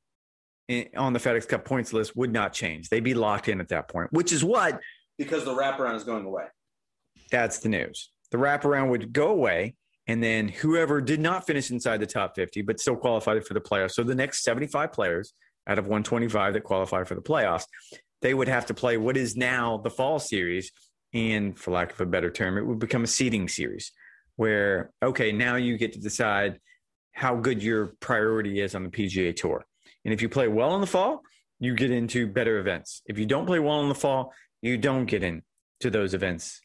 on 0.96 1.12
the 1.12 1.18
FedEx 1.18 1.48
Cup 1.48 1.64
points 1.64 1.92
list 1.92 2.16
would 2.16 2.32
not 2.32 2.52
change. 2.52 2.88
They'd 2.88 3.00
be 3.00 3.14
locked 3.14 3.48
in 3.48 3.60
at 3.60 3.68
that 3.68 3.88
point, 3.88 4.12
which 4.12 4.32
is 4.32 4.42
what 4.42 4.80
because 5.18 5.44
the 5.44 5.54
wraparound 5.54 5.96
is 5.96 6.04
going 6.04 6.24
away. 6.24 6.44
That's 7.30 7.58
the 7.58 7.68
news. 7.68 8.10
The 8.30 8.38
wraparound 8.38 8.90
would 8.90 9.12
go 9.12 9.28
away, 9.28 9.76
and 10.06 10.22
then 10.22 10.48
whoever 10.48 11.00
did 11.00 11.20
not 11.20 11.46
finish 11.46 11.70
inside 11.70 11.98
the 11.98 12.06
top 12.06 12.34
50 12.34 12.62
but 12.62 12.80
still 12.80 12.96
qualified 12.96 13.44
for 13.46 13.54
the 13.54 13.60
playoffs. 13.60 13.92
So 13.92 14.02
the 14.02 14.14
next 14.14 14.42
75 14.42 14.92
players 14.92 15.34
out 15.66 15.78
of 15.78 15.86
125 15.86 16.54
that 16.54 16.64
qualify 16.64 17.04
for 17.04 17.14
the 17.14 17.22
playoffs, 17.22 17.66
they 18.22 18.34
would 18.34 18.48
have 18.48 18.66
to 18.66 18.74
play 18.74 18.96
what 18.96 19.16
is 19.16 19.36
now 19.36 19.78
the 19.78 19.90
fall 19.90 20.18
series. 20.18 20.70
And 21.12 21.58
for 21.58 21.70
lack 21.70 21.92
of 21.92 22.00
a 22.00 22.06
better 22.06 22.30
term, 22.30 22.58
it 22.58 22.66
would 22.66 22.78
become 22.78 23.04
a 23.04 23.08
seeding 23.08 23.48
series 23.48 23.92
where, 24.36 24.90
okay, 25.02 25.32
now 25.32 25.56
you 25.56 25.78
get 25.78 25.92
to 25.94 26.00
decide 26.00 26.58
how 27.12 27.36
good 27.36 27.62
your 27.62 27.94
priority 28.00 28.60
is 28.60 28.74
on 28.74 28.84
the 28.84 28.90
PGA 28.90 29.34
Tour. 29.34 29.64
And 30.06 30.14
if 30.14 30.22
you 30.22 30.28
play 30.28 30.46
well 30.46 30.72
in 30.76 30.80
the 30.80 30.86
fall, 30.86 31.22
you 31.58 31.74
get 31.74 31.90
into 31.90 32.28
better 32.28 32.58
events. 32.58 33.02
If 33.06 33.18
you 33.18 33.26
don't 33.26 33.44
play 33.44 33.58
well 33.58 33.82
in 33.82 33.88
the 33.88 33.94
fall, 33.94 34.32
you 34.62 34.78
don't 34.78 35.06
get 35.06 35.24
into 35.24 35.42
those 35.90 36.14
events. 36.14 36.60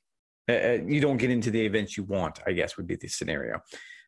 Uh, 0.48 0.54
uh, 0.54 0.78
you 0.86 1.02
don't 1.02 1.18
get 1.18 1.32
into 1.32 1.50
the 1.50 1.66
events 1.66 1.98
you 1.98 2.04
want, 2.04 2.40
I 2.46 2.52
guess 2.52 2.78
would 2.78 2.86
be 2.86 2.98
the 2.98 3.08
scenario. 3.08 3.60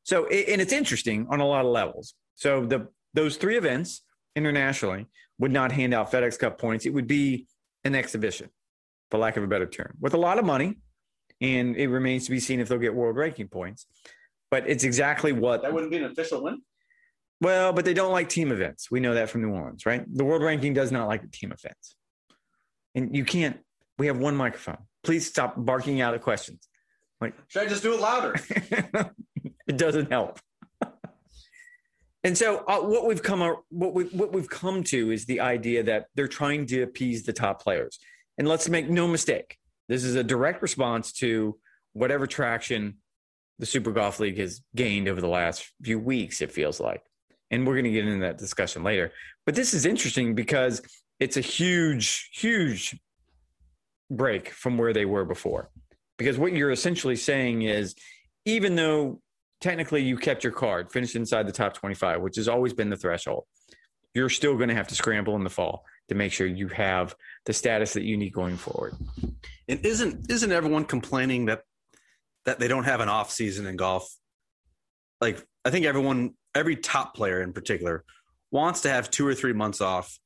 So, 0.03 0.27
and 0.27 0.61
it's 0.61 0.71
interesting 0.71 1.25
on 1.31 1.39
a 1.39 1.47
lot 1.47 1.65
of 1.65 1.71
levels. 1.71 2.13
So 2.35 2.63
the 2.65 2.89
those 3.15 3.37
three 3.37 3.57
events 3.57 4.03
internationally 4.35 5.07
would 5.39 5.51
not 5.51 5.71
hand 5.71 5.95
out 5.95 6.11
FedEx 6.11 6.37
Cup 6.37 6.59
points. 6.59 6.85
It 6.85 6.93
would 6.93 7.07
be 7.07 7.47
an 7.83 7.95
exhibition, 7.95 8.49
for 9.09 9.17
lack 9.17 9.35
of 9.35 9.43
a 9.43 9.47
better 9.47 9.65
term, 9.67 9.93
with 9.99 10.13
a 10.13 10.17
lot 10.17 10.37
of 10.37 10.45
money. 10.45 10.77
And 11.41 11.75
it 11.75 11.87
remains 11.87 12.25
to 12.25 12.31
be 12.31 12.39
seen 12.39 12.59
if 12.59 12.69
they'll 12.69 12.77
get 12.77 12.93
world 12.93 13.15
ranking 13.15 13.47
points. 13.47 13.87
But 14.51 14.69
it's 14.69 14.83
exactly 14.83 15.31
what 15.31 15.63
that 15.63 15.73
wouldn't 15.73 15.91
be 15.91 15.97
an 15.97 16.05
official 16.05 16.43
win. 16.43 16.61
Well, 17.43 17.73
but 17.73 17.83
they 17.83 17.93
don't 17.93 18.13
like 18.13 18.29
team 18.29 18.53
events. 18.53 18.89
We 18.89 19.01
know 19.01 19.15
that 19.15 19.29
from 19.29 19.41
New 19.41 19.49
Orleans, 19.49 19.85
right? 19.85 20.05
The 20.07 20.23
world 20.23 20.41
ranking 20.41 20.73
does 20.73 20.93
not 20.93 21.09
like 21.09 21.29
team 21.31 21.51
events. 21.51 21.97
And 22.95 23.13
you 23.13 23.25
can't, 23.25 23.59
we 23.97 24.07
have 24.07 24.17
one 24.17 24.37
microphone. 24.37 24.77
Please 25.03 25.27
stop 25.27 25.55
barking 25.57 25.99
out 25.99 26.13
at 26.13 26.21
questions. 26.21 26.69
Like, 27.19 27.33
should 27.49 27.63
I 27.63 27.65
just 27.67 27.83
do 27.83 27.93
it 27.93 27.99
louder? 27.99 28.35
it 29.67 29.77
doesn't 29.77 30.09
help. 30.09 30.39
and 32.23 32.37
so, 32.37 32.63
uh, 32.65 32.79
what 32.79 33.05
we've 33.05 33.21
come 33.21 33.39
what 33.69 33.93
we 33.93 34.05
what 34.05 34.31
we've 34.31 34.49
come 34.49 34.83
to 34.85 35.11
is 35.11 35.25
the 35.25 35.39
idea 35.41 35.83
that 35.83 36.07
they're 36.15 36.27
trying 36.27 36.65
to 36.67 36.81
appease 36.83 37.23
the 37.23 37.33
top 37.33 37.61
players. 37.61 37.99
And 38.37 38.47
let's 38.47 38.69
make 38.69 38.89
no 38.89 39.07
mistake, 39.07 39.57
this 39.89 40.03
is 40.03 40.15
a 40.15 40.23
direct 40.23 40.61
response 40.61 41.11
to 41.13 41.57
whatever 41.93 42.25
traction 42.25 42.97
the 43.59 43.65
Super 43.65 43.91
Golf 43.91 44.19
League 44.19 44.37
has 44.37 44.61
gained 44.75 45.07
over 45.07 45.21
the 45.21 45.27
last 45.27 45.71
few 45.81 45.99
weeks. 45.99 46.41
It 46.41 46.51
feels 46.51 46.79
like, 46.79 47.03
and 47.53 47.67
we're 47.67 47.75
going 47.75 47.85
to 47.85 47.91
get 47.91 48.07
into 48.07 48.21
that 48.21 48.39
discussion 48.39 48.83
later. 48.83 49.11
But 49.45 49.53
this 49.53 49.73
is 49.73 49.85
interesting 49.85 50.33
because 50.33 50.81
it's 51.19 51.37
a 51.37 51.41
huge, 51.41 52.31
huge 52.33 52.99
break 54.09 54.49
from 54.49 54.77
where 54.77 54.91
they 54.91 55.05
were 55.05 55.23
before. 55.23 55.69
Because 56.17 56.37
what 56.37 56.53
you're 56.53 56.71
essentially 56.71 57.15
saying 57.15 57.61
is, 57.61 57.95
even 58.45 58.75
though 58.75 59.21
technically 59.61 60.01
you 60.01 60.17
kept 60.17 60.43
your 60.43 60.53
card, 60.53 60.91
finished 60.91 61.15
inside 61.15 61.47
the 61.47 61.51
top 61.51 61.75
25, 61.75 62.21
which 62.21 62.37
has 62.37 62.47
always 62.47 62.73
been 62.73 62.89
the 62.89 62.97
threshold, 62.97 63.45
you're 64.15 64.29
still 64.29 64.55
going 64.57 64.69
to 64.69 64.75
have 64.75 64.87
to 64.87 64.95
scramble 64.95 65.35
in 65.35 65.43
the 65.43 65.49
fall 65.49 65.85
to 66.09 66.15
make 66.15 66.31
sure 66.31 66.47
you 66.47 66.67
have 66.69 67.15
the 67.45 67.53
status 67.53 67.93
that 67.93 68.03
you 68.03 68.17
need 68.17 68.33
going 68.33 68.57
forward. 68.57 68.93
And 69.67 69.85
isn't 69.85 70.29
isn't 70.29 70.51
everyone 70.51 70.85
complaining 70.85 71.45
that 71.45 71.61
that 72.45 72.59
they 72.59 72.67
don't 72.67 72.83
have 72.83 72.99
an 72.99 73.09
off 73.09 73.31
season 73.31 73.65
in 73.65 73.75
golf? 73.75 74.13
Like 75.21 75.43
I 75.65 75.69
think 75.69 75.85
everyone, 75.85 76.33
every 76.55 76.75
top 76.75 77.15
player 77.15 77.41
in 77.41 77.53
particular, 77.53 78.03
wants 78.51 78.81
to 78.81 78.89
have 78.89 79.09
two 79.09 79.27
or 79.27 79.33
three 79.33 79.53
months 79.53 79.81
off 79.81 80.19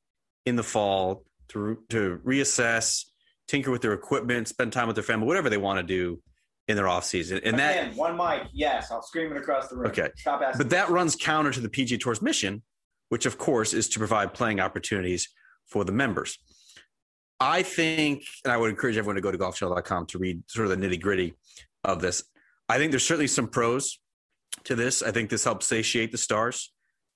in 0.46 0.56
the 0.56 0.62
fall 0.62 1.24
to 1.48 1.78
to 1.88 2.20
reassess, 2.24 3.04
tinker 3.46 3.70
with 3.70 3.82
their 3.82 3.92
equipment, 3.92 4.48
spend 4.48 4.72
time 4.72 4.86
with 4.86 4.96
their 4.96 5.02
family, 5.02 5.26
whatever 5.26 5.50
they 5.50 5.56
want 5.56 5.78
to 5.78 5.82
do 5.82 6.20
in 6.68 6.76
their 6.76 6.86
off 6.88 7.04
season. 7.04 7.38
And 7.44 7.56
Again, 7.56 7.88
that 7.88 7.96
one 7.96 8.16
mic, 8.16 8.48
yes, 8.52 8.90
I'll 8.90 9.02
scream 9.02 9.32
it 9.32 9.38
across 9.38 9.68
the 9.68 9.76
room. 9.76 9.86
Okay, 9.86 10.10
stop 10.16 10.42
asking. 10.42 10.58
But 10.58 10.70
that 10.70 10.90
runs 10.90 11.16
counter 11.16 11.50
to 11.50 11.60
the 11.60 11.68
PGA 11.68 11.98
Tour's 11.98 12.20
mission, 12.20 12.62
which 13.08 13.24
of 13.26 13.38
course 13.38 13.72
is 13.72 13.88
to 13.90 13.98
provide 13.98 14.34
playing 14.34 14.60
opportunities 14.60 15.28
for 15.66 15.84
the 15.84 15.92
members. 15.92 16.38
I 17.40 17.62
think, 17.62 18.24
and 18.44 18.52
I 18.52 18.56
would 18.56 18.70
encourage 18.70 18.96
everyone 18.96 19.14
to 19.14 19.22
go 19.22 19.30
to 19.30 19.38
golfchannel.com 19.38 20.06
to 20.06 20.18
read 20.18 20.42
sort 20.46 20.68
of 20.68 20.78
the 20.78 20.86
nitty 20.86 21.00
gritty 21.00 21.34
of 21.84 22.02
this. 22.02 22.24
I 22.68 22.78
think 22.78 22.90
there's 22.90 23.06
certainly 23.06 23.28
some 23.28 23.48
pros 23.48 23.98
to 24.68 24.76
this. 24.76 25.02
I 25.02 25.10
think 25.10 25.28
this 25.28 25.44
helps 25.44 25.66
satiate 25.66 26.12
the 26.12 26.18
stars, 26.18 26.72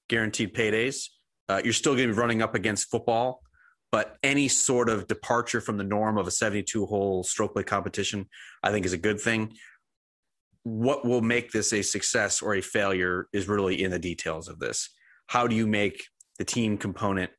guaranteed 0.09 0.55
paydays. 0.55 1.07
Uh, 1.49 1.61
you're 1.65 1.73
still 1.73 1.95
going 1.95 2.09
to 2.09 2.15
be 2.15 2.21
running 2.21 2.43
up 2.43 2.55
against 2.55 2.91
football 2.91 3.43
but 3.93 4.17
any 4.23 4.49
sort 4.49 4.89
of 4.89 5.07
departure 5.07 5.61
from 5.61 5.77
the 5.77 5.85
norm 5.85 6.17
of 6.17 6.27
a 6.27 6.31
72 6.31 6.87
hole 6.87 7.23
stroke 7.23 7.53
play 7.53 7.63
competition, 7.63 8.27
I 8.63 8.73
think 8.73 8.87
is 8.87 8.95
a 8.95 8.99
good 8.99 9.21
thing. 9.21 9.53
What 10.65 11.05
will 11.05 11.21
make 11.21 11.53
this 11.53 11.73
a 11.75 11.83
success 11.83 12.41
or 12.41 12.55
a 12.55 12.63
failure 12.63 13.29
is 13.33 13.49
really 13.49 13.83
in 13.83 13.91
the 13.91 13.99
details 13.99 14.49
of 14.49 14.59
this. 14.59 14.89
How 15.27 15.47
do 15.47 15.55
you 15.55 15.67
make 15.67 16.05
the 16.39 16.45
team 16.45 16.79
component 16.79 17.31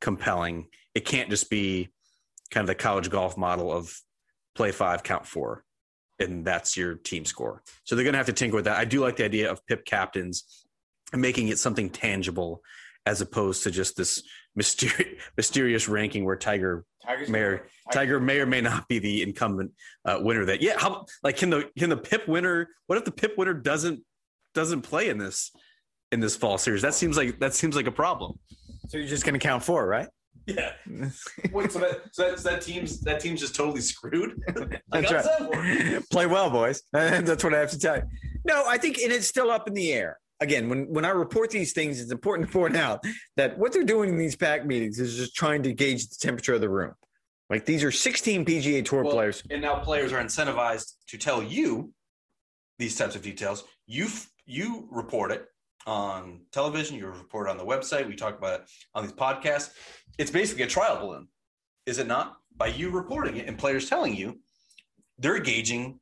compelling? 0.00 0.66
It 0.94 1.06
can't 1.06 1.30
just 1.30 1.48
be 1.48 1.88
kind 2.50 2.62
of 2.62 2.68
the 2.68 2.74
college 2.74 3.08
golf 3.08 3.38
model 3.38 3.72
of 3.72 3.98
play 4.54 4.72
five, 4.72 5.02
count 5.02 5.26
four, 5.26 5.64
and 6.18 6.44
that's 6.44 6.76
your 6.76 6.94
team 6.94 7.24
score. 7.24 7.62
So 7.84 7.94
they're 7.94 8.04
going 8.04 8.14
to 8.14 8.18
have 8.18 8.26
to 8.26 8.32
tinker 8.32 8.56
with 8.56 8.66
that. 8.66 8.78
I 8.78 8.84
do 8.84 9.00
like 9.00 9.16
the 9.16 9.24
idea 9.24 9.50
of 9.50 9.64
PIP 9.66 9.84
captains 9.84 10.64
and 11.12 11.20
making 11.20 11.48
it 11.48 11.58
something 11.58 11.90
tangible 11.90 12.62
as 13.06 13.20
opposed 13.20 13.62
to 13.64 13.70
just 13.70 13.96
this 13.96 14.22
mysterious, 14.56 15.20
mysterious 15.36 15.88
ranking 15.88 16.24
where 16.24 16.36
Tiger 16.36 16.84
Tiger's 17.04 17.28
may 17.28 17.40
or, 17.40 17.66
Tiger 17.92 18.20
may 18.20 18.40
or 18.40 18.46
may 18.46 18.60
not 18.60 18.88
be 18.88 18.98
the 18.98 19.22
incumbent 19.22 19.72
uh, 20.04 20.18
winner. 20.20 20.44
That 20.44 20.62
yeah, 20.62 20.78
how 20.78 21.06
like 21.22 21.36
can 21.36 21.50
the 21.50 21.70
can 21.78 21.90
the 21.90 21.96
PIP 21.96 22.28
winner? 22.28 22.68
What 22.86 22.98
if 22.98 23.04
the 23.04 23.12
PIP 23.12 23.36
winner 23.36 23.54
doesn't 23.54 24.00
doesn't 24.54 24.82
play 24.82 25.08
in 25.08 25.18
this 25.18 25.50
in 26.12 26.20
this 26.20 26.36
fall 26.36 26.56
series? 26.56 26.82
That 26.82 26.94
seems 26.94 27.16
like 27.16 27.40
that 27.40 27.54
seems 27.54 27.76
like 27.76 27.86
a 27.86 27.92
problem. 27.92 28.38
So 28.88 28.98
you're 28.98 29.06
just 29.06 29.24
going 29.24 29.34
to 29.34 29.38
count 29.38 29.62
four, 29.62 29.86
right? 29.86 30.08
Yeah. 30.56 30.72
Wait, 31.52 31.72
so 31.72 31.78
that 31.78 32.02
so 32.12 32.30
that, 32.30 32.38
so 32.38 32.50
that 32.50 32.60
team's 32.60 33.00
that 33.00 33.18
team's 33.18 33.40
just 33.40 33.54
totally 33.54 33.80
screwed. 33.80 34.38
That's 34.92 35.10
right. 35.10 36.10
Play 36.10 36.26
well, 36.26 36.50
boys. 36.50 36.82
That's 36.92 37.42
what 37.42 37.54
I 37.54 37.60
have 37.60 37.70
to 37.70 37.78
tell 37.78 37.96
you. 37.96 38.02
No, 38.44 38.64
I 38.66 38.76
think 38.76 38.98
and 38.98 39.10
it's 39.10 39.26
still 39.26 39.50
up 39.50 39.68
in 39.68 39.72
the 39.72 39.92
air 39.94 40.18
again, 40.40 40.68
when, 40.68 40.86
when 40.92 41.04
I 41.04 41.10
report 41.10 41.50
these 41.50 41.72
things, 41.72 42.00
it's 42.00 42.12
important 42.12 42.48
to 42.48 42.52
point 42.52 42.76
out 42.76 43.04
that 43.36 43.58
what 43.58 43.72
they're 43.72 43.82
doing 43.82 44.10
in 44.10 44.18
these 44.18 44.36
pack 44.36 44.64
meetings 44.64 44.98
is 44.98 45.16
just 45.16 45.34
trying 45.34 45.62
to 45.64 45.72
gauge 45.72 46.08
the 46.08 46.16
temperature 46.20 46.54
of 46.54 46.60
the 46.60 46.68
room. 46.68 46.92
Like 47.50 47.66
these 47.66 47.84
are 47.84 47.90
16 47.90 48.44
PGA 48.44 48.84
Tour 48.84 49.02
well, 49.02 49.12
players. 49.12 49.42
And 49.50 49.62
now 49.62 49.76
players 49.76 50.12
are 50.12 50.22
incentivized 50.22 50.94
to 51.08 51.18
tell 51.18 51.42
you 51.42 51.92
these 52.78 52.96
types 52.96 53.16
of 53.16 53.22
details. 53.22 53.64
You 53.86 54.08
you 54.46 54.88
report 54.90 55.30
it 55.32 55.46
on 55.86 56.40
television, 56.52 56.96
you 56.96 57.06
report 57.06 57.48
on 57.48 57.58
the 57.58 57.64
website, 57.64 58.08
we 58.08 58.16
talk 58.16 58.38
about 58.38 58.60
it 58.60 58.66
on 58.94 59.04
these 59.04 59.12
podcasts. 59.12 59.70
It's 60.18 60.30
basically 60.30 60.64
a 60.64 60.68
trial 60.68 60.98
balloon, 60.98 61.28
is 61.86 61.98
it 61.98 62.06
not? 62.06 62.36
By 62.56 62.68
you 62.68 62.90
reporting 62.90 63.36
it 63.36 63.48
and 63.48 63.58
players 63.58 63.88
telling 63.88 64.14
you, 64.14 64.40
they're 65.18 65.40
gauging 65.40 66.00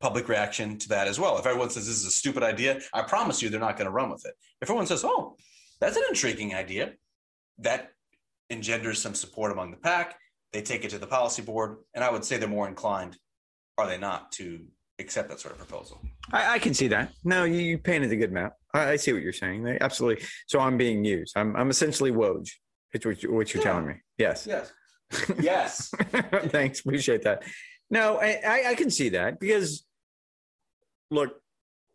public 0.00 0.28
reaction 0.28 0.76
to 0.78 0.88
that 0.90 1.08
as 1.08 1.18
well. 1.18 1.38
If 1.38 1.46
everyone 1.46 1.70
says 1.70 1.86
this 1.86 1.96
is 1.96 2.06
a 2.06 2.10
stupid 2.10 2.42
idea, 2.42 2.80
I 2.92 3.02
promise 3.02 3.40
you 3.40 3.48
they're 3.48 3.60
not 3.60 3.76
going 3.76 3.86
to 3.86 3.92
run 3.92 4.10
with 4.10 4.26
it. 4.26 4.34
If 4.60 4.68
everyone 4.68 4.86
says, 4.86 5.04
oh, 5.04 5.36
that's 5.80 5.96
an 5.96 6.02
intriguing 6.08 6.54
idea, 6.54 6.92
that 7.58 7.92
engenders 8.50 9.00
some 9.00 9.14
support 9.14 9.52
among 9.52 9.70
the 9.70 9.76
pack. 9.76 10.16
they 10.52 10.62
take 10.62 10.84
it 10.84 10.90
to 10.90 10.98
the 10.98 11.06
policy 11.06 11.42
board, 11.42 11.78
and 11.94 12.04
I 12.04 12.10
would 12.10 12.24
say 12.24 12.36
they're 12.36 12.48
more 12.48 12.68
inclined, 12.68 13.18
are 13.76 13.88
they 13.88 13.98
not, 13.98 14.30
to 14.32 14.64
accept 14.98 15.28
that 15.28 15.40
sort 15.40 15.52
of 15.52 15.58
proposal? 15.58 16.00
I, 16.32 16.54
I 16.54 16.58
can 16.58 16.74
see 16.74 16.88
that. 16.88 17.12
No, 17.24 17.44
you, 17.44 17.58
you 17.58 17.78
painted 17.78 18.12
a 18.12 18.16
good 18.16 18.30
map. 18.30 18.54
I, 18.74 18.90
I, 18.90 18.96
see 18.96 19.12
what 19.12 19.22
you're 19.22 19.32
saying. 19.32 19.62
They, 19.62 19.78
absolutely. 19.80 20.24
So 20.46 20.58
I'm 20.58 20.76
being 20.76 21.04
used. 21.04 21.36
I'm, 21.36 21.56
I'm 21.56 21.70
essentially 21.70 22.10
Woj. 22.10 22.50
It's 22.92 23.06
what, 23.06 23.22
you, 23.22 23.32
what 23.32 23.54
you're 23.54 23.62
yeah. 23.62 23.70
telling 23.70 23.86
me. 23.86 23.94
Yes. 24.18 24.46
Yes. 24.46 24.72
Yes. 25.40 25.88
Thanks. 26.48 26.80
Appreciate 26.80 27.22
that. 27.22 27.44
No, 27.90 28.18
I, 28.18 28.64
I 28.70 28.74
can 28.74 28.90
see 28.90 29.10
that 29.10 29.38
because, 29.38 29.84
look, 31.10 31.40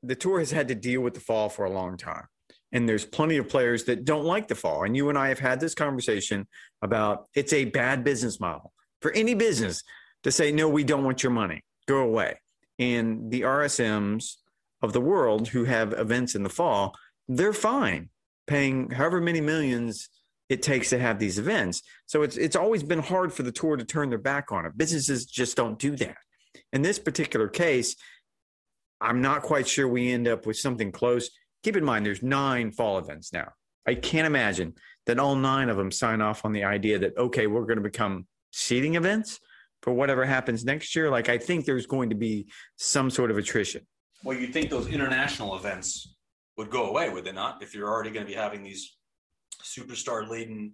the 0.03 0.15
tour 0.15 0.39
has 0.39 0.51
had 0.51 0.69
to 0.69 0.75
deal 0.75 1.01
with 1.01 1.13
the 1.13 1.19
fall 1.19 1.49
for 1.49 1.65
a 1.65 1.71
long 1.71 1.97
time. 1.97 2.25
And 2.71 2.87
there's 2.87 3.05
plenty 3.05 3.37
of 3.37 3.49
players 3.49 3.85
that 3.85 4.05
don't 4.05 4.25
like 4.25 4.47
the 4.47 4.55
fall. 4.55 4.83
And 4.83 4.95
you 4.95 5.09
and 5.09 5.17
I 5.17 5.29
have 5.29 5.39
had 5.39 5.59
this 5.59 5.73
conversation 5.73 6.47
about 6.81 7.25
it's 7.33 7.51
a 7.51 7.65
bad 7.65 8.03
business 8.03 8.39
model 8.39 8.71
for 9.01 9.11
any 9.11 9.33
business 9.33 9.83
to 10.23 10.31
say, 10.31 10.51
no, 10.51 10.69
we 10.69 10.83
don't 10.83 11.03
want 11.03 11.23
your 11.23 11.31
money, 11.31 11.63
go 11.87 11.97
away. 11.97 12.39
And 12.77 13.31
the 13.31 13.41
RSMs 13.41 14.35
of 14.81 14.93
the 14.93 15.01
world 15.01 15.49
who 15.49 15.65
have 15.65 15.93
events 15.93 16.35
in 16.35 16.43
the 16.43 16.49
fall, 16.49 16.95
they're 17.27 17.53
fine 17.53 18.09
paying 18.49 18.89
however 18.89 19.21
many 19.21 19.39
millions 19.39 20.09
it 20.49 20.63
takes 20.63 20.89
to 20.89 20.97
have 20.97 21.19
these 21.19 21.37
events. 21.37 21.83
So 22.07 22.23
it's 22.23 22.35
it's 22.35 22.55
always 22.55 22.83
been 22.83 22.99
hard 22.99 23.31
for 23.31 23.43
the 23.43 23.51
tour 23.51 23.77
to 23.77 23.85
turn 23.85 24.09
their 24.09 24.17
back 24.17 24.51
on 24.51 24.65
it. 24.65 24.75
Businesses 24.75 25.25
just 25.25 25.55
don't 25.55 25.77
do 25.77 25.95
that. 25.97 26.17
In 26.73 26.81
this 26.81 26.97
particular 26.97 27.47
case, 27.47 27.95
I'm 28.99 29.21
not 29.21 29.43
quite 29.43 29.67
sure 29.67 29.87
we 29.87 30.11
end 30.11 30.27
up 30.27 30.45
with 30.47 30.57
something 30.57 30.91
close. 30.91 31.29
Keep 31.63 31.77
in 31.77 31.85
mind, 31.85 32.05
there's 32.05 32.23
nine 32.23 32.71
fall 32.71 32.97
events 32.97 33.31
now. 33.31 33.49
I 33.85 33.93
can't 33.95 34.27
imagine 34.27 34.73
that 35.05 35.19
all 35.19 35.35
nine 35.35 35.69
of 35.69 35.77
them 35.77 35.91
sign 35.91 36.21
off 36.21 36.43
on 36.43 36.51
the 36.51 36.63
idea 36.63 36.97
that 36.99 37.17
okay, 37.17 37.45
we're 37.45 37.65
going 37.65 37.77
to 37.77 37.83
become 37.83 38.25
seeding 38.51 38.95
events 38.95 39.39
for 39.83 39.93
whatever 39.93 40.25
happens 40.25 40.65
next 40.65 40.95
year. 40.95 41.11
Like 41.11 41.29
I 41.29 41.37
think 41.37 41.65
there's 41.65 41.85
going 41.85 42.09
to 42.09 42.15
be 42.15 42.47
some 42.75 43.11
sort 43.11 43.29
of 43.29 43.37
attrition. 43.37 43.85
Well, 44.23 44.37
you'd 44.37 44.53
think 44.53 44.69
those 44.69 44.87
international 44.87 45.55
events 45.55 46.15
would 46.57 46.69
go 46.69 46.89
away, 46.89 47.09
would 47.09 47.23
they 47.23 47.31
not? 47.31 47.63
If 47.63 47.73
you're 47.73 47.89
already 47.89 48.11
going 48.11 48.25
to 48.25 48.31
be 48.31 48.37
having 48.37 48.63
these 48.63 48.97
superstar 49.63 50.29
laden 50.29 50.73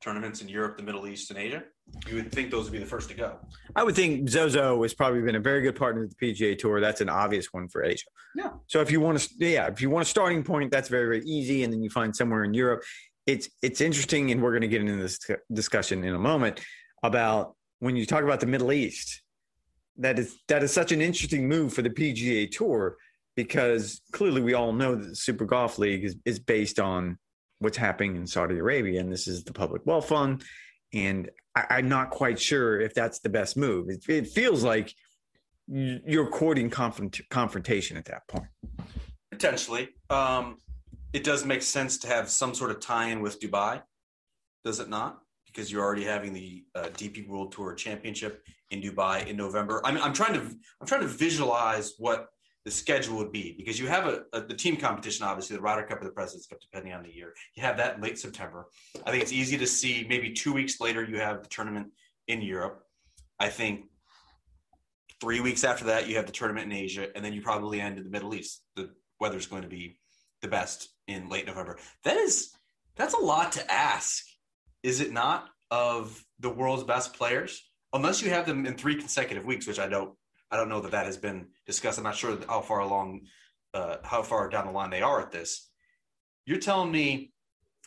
tournaments 0.00 0.40
in 0.40 0.48
Europe, 0.48 0.76
the 0.76 0.82
Middle 0.82 1.06
East, 1.06 1.30
and 1.30 1.38
Asia, 1.38 1.64
you 2.06 2.16
would 2.16 2.32
think 2.32 2.50
those 2.50 2.64
would 2.64 2.72
be 2.72 2.78
the 2.78 2.86
first 2.86 3.08
to 3.10 3.14
go. 3.14 3.36
I 3.74 3.82
would 3.82 3.94
think 3.94 4.28
Zozo 4.28 4.80
has 4.82 4.94
probably 4.94 5.20
been 5.20 5.34
a 5.34 5.40
very 5.40 5.60
good 5.60 5.76
partner 5.76 6.02
with 6.02 6.16
the 6.16 6.32
PGA 6.32 6.56
Tour. 6.56 6.80
That's 6.80 7.00
an 7.00 7.08
obvious 7.08 7.52
one 7.52 7.68
for 7.68 7.82
Asia. 7.84 8.06
Yeah. 8.34 8.50
So 8.66 8.80
if 8.80 8.90
you 8.90 9.00
want 9.00 9.18
to, 9.18 9.34
yeah, 9.38 9.66
if 9.66 9.80
you 9.80 9.90
want 9.90 10.06
a 10.06 10.08
starting 10.08 10.42
point, 10.42 10.70
that's 10.70 10.88
very 10.88 11.06
very 11.06 11.24
easy, 11.24 11.64
and 11.64 11.72
then 11.72 11.82
you 11.82 11.90
find 11.90 12.14
somewhere 12.14 12.44
in 12.44 12.54
Europe. 12.54 12.82
It's 13.26 13.48
it's 13.62 13.80
interesting, 13.80 14.30
and 14.30 14.42
we're 14.42 14.52
going 14.52 14.62
to 14.62 14.68
get 14.68 14.80
into 14.80 14.96
this 14.96 15.18
discussion 15.52 16.04
in 16.04 16.14
a 16.14 16.18
moment 16.18 16.60
about 17.02 17.54
when 17.80 17.96
you 17.96 18.06
talk 18.06 18.22
about 18.22 18.40
the 18.40 18.46
Middle 18.46 18.72
East. 18.72 19.22
That 19.98 20.18
is 20.18 20.38
that 20.48 20.62
is 20.62 20.72
such 20.72 20.92
an 20.92 21.00
interesting 21.00 21.48
move 21.48 21.72
for 21.72 21.82
the 21.82 21.90
PGA 21.90 22.50
Tour 22.50 22.96
because 23.36 24.00
clearly 24.12 24.40
we 24.40 24.54
all 24.54 24.72
know 24.72 24.96
that 24.96 25.08
the 25.08 25.16
Super 25.16 25.44
Golf 25.44 25.78
League 25.78 26.04
is, 26.04 26.16
is 26.24 26.38
based 26.38 26.80
on 26.80 27.18
what's 27.60 27.76
happening 27.76 28.16
in 28.16 28.26
Saudi 28.26 28.58
Arabia, 28.58 29.00
and 29.00 29.12
this 29.12 29.28
is 29.28 29.44
the 29.44 29.52
public 29.52 29.84
wealth 29.86 30.08
fund. 30.08 30.42
And 30.92 31.30
I, 31.54 31.78
am 31.78 31.88
not 31.88 32.10
quite 32.10 32.40
sure 32.40 32.80
if 32.80 32.94
that's 32.94 33.20
the 33.20 33.28
best 33.28 33.56
move. 33.56 33.90
It, 33.90 34.08
it 34.08 34.28
feels 34.28 34.64
like 34.64 34.92
you're 35.68 36.28
courting 36.28 36.70
confront, 36.70 37.20
confrontation 37.30 37.96
at 37.96 38.06
that 38.06 38.26
point. 38.26 38.48
Potentially, 39.30 39.90
um, 40.10 40.56
it 41.12 41.24
does 41.24 41.44
make 41.44 41.62
sense 41.62 41.98
to 41.98 42.08
have 42.08 42.28
some 42.28 42.54
sort 42.54 42.70
of 42.70 42.80
tie-in 42.80 43.20
with 43.20 43.40
Dubai, 43.40 43.82
does 44.64 44.80
it 44.80 44.88
not? 44.88 45.20
Because 45.48 45.72
you're 45.72 45.82
already 45.82 46.04
having 46.04 46.32
the 46.32 46.64
uh, 46.74 46.84
DP 46.94 47.26
World 47.26 47.52
Tour 47.52 47.74
Championship 47.74 48.44
in 48.70 48.80
Dubai 48.80 49.26
in 49.26 49.36
November. 49.36 49.80
I 49.84 49.92
mean, 49.92 50.02
I'm 50.02 50.12
trying 50.12 50.34
to 50.34 50.40
I'm 50.40 50.86
trying 50.86 51.00
to 51.00 51.08
visualize 51.08 51.94
what 51.98 52.28
the 52.64 52.70
schedule 52.70 53.16
would 53.16 53.32
be 53.32 53.54
because 53.56 53.80
you 53.80 53.86
have 53.86 54.06
a, 54.06 54.24
a, 54.34 54.42
the 54.42 54.54
team 54.54 54.76
competition, 54.76 55.24
obviously 55.24 55.56
the 55.56 55.62
Ryder 55.62 55.84
Cup 55.84 56.02
or 56.02 56.04
the 56.04 56.10
Presidents 56.10 56.46
Cup, 56.46 56.60
depending 56.60 56.92
on 56.92 57.02
the 57.02 57.10
year. 57.10 57.32
You 57.54 57.62
have 57.62 57.78
that 57.78 57.96
in 57.96 58.02
late 58.02 58.18
September. 58.18 58.66
I 59.06 59.10
think 59.10 59.22
it's 59.22 59.32
easy 59.32 59.56
to 59.56 59.66
see. 59.66 60.04
Maybe 60.06 60.32
two 60.32 60.52
weeks 60.52 60.80
later, 60.80 61.02
you 61.02 61.18
have 61.18 61.42
the 61.42 61.48
tournament 61.48 61.88
in 62.26 62.42
Europe. 62.42 62.82
I 63.40 63.48
think 63.48 63.86
three 65.20 65.40
weeks 65.40 65.64
after 65.64 65.86
that, 65.86 66.08
you 66.08 66.16
have 66.16 66.26
the 66.26 66.32
tournament 66.32 66.66
in 66.66 66.72
Asia, 66.76 67.08
and 67.14 67.24
then 67.24 67.32
you 67.32 67.40
probably 67.40 67.80
end 67.80 67.96
in 67.96 68.04
the 68.04 68.10
Middle 68.10 68.34
East. 68.34 68.62
The 68.76 68.90
weather's 69.18 69.46
going 69.46 69.62
to 69.62 69.68
be 69.68 69.98
the 70.42 70.48
best 70.48 70.88
in 71.06 71.28
late 71.28 71.46
November. 71.46 71.78
That 72.04 72.16
is 72.16 72.52
that's 72.96 73.14
a 73.14 73.18
lot 73.18 73.52
to 73.52 73.72
ask, 73.72 74.24
is 74.82 75.00
it 75.00 75.12
not? 75.12 75.48
Of 75.70 76.24
the 76.38 76.48
world's 76.48 76.84
best 76.84 77.12
players, 77.12 77.62
unless 77.92 78.22
you 78.22 78.30
have 78.30 78.46
them 78.46 78.64
in 78.64 78.74
three 78.74 78.94
consecutive 78.94 79.44
weeks, 79.44 79.66
which 79.66 79.78
I 79.78 79.86
don't 79.86 80.14
I 80.50 80.56
don't 80.56 80.68
know 80.68 80.80
that 80.80 80.92
that 80.92 81.06
has 81.06 81.18
been 81.18 81.48
discussed. 81.66 81.98
I'm 81.98 82.04
not 82.04 82.16
sure 82.16 82.38
how 82.48 82.62
far 82.62 82.80
along, 82.80 83.26
uh, 83.74 83.96
how 84.02 84.22
far 84.22 84.48
down 84.48 84.66
the 84.66 84.72
line 84.72 84.90
they 84.90 85.02
are 85.02 85.20
at 85.20 85.30
this. 85.30 85.68
You're 86.46 86.58
telling 86.58 86.90
me 86.90 87.32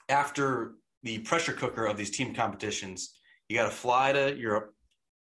after 0.10 0.74
the 1.04 1.20
pressure 1.20 1.54
cooker 1.54 1.86
of 1.86 1.98
these 1.98 2.12
team 2.12 2.36
competitions, 2.36 3.18
you 3.50 3.58
got 3.58 3.66
to 3.66 3.72
fly 3.72 4.14
to 4.14 4.38
Europe, 4.38 4.76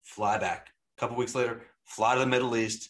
fly 0.04 0.40
back. 0.40 0.70
A 0.98 1.00
couple 1.00 1.16
weeks 1.16 1.36
later, 1.36 1.62
fly 1.84 2.16
to 2.16 2.20
the 2.22 2.26
Middle 2.26 2.58
East, 2.58 2.90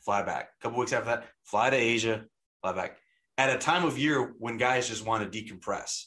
fly 0.00 0.22
back. 0.22 0.48
A 0.58 0.62
couple 0.64 0.80
weeks 0.80 0.92
after 0.92 1.10
that, 1.10 1.28
fly 1.44 1.70
to 1.70 1.76
Asia, 1.76 2.24
fly 2.60 2.72
back. 2.72 2.96
At 3.38 3.54
a 3.54 3.58
time 3.58 3.84
of 3.84 3.98
year 3.98 4.34
when 4.38 4.56
guys 4.56 4.88
just 4.88 5.06
want 5.06 5.30
to 5.30 5.42
decompress 5.42 6.06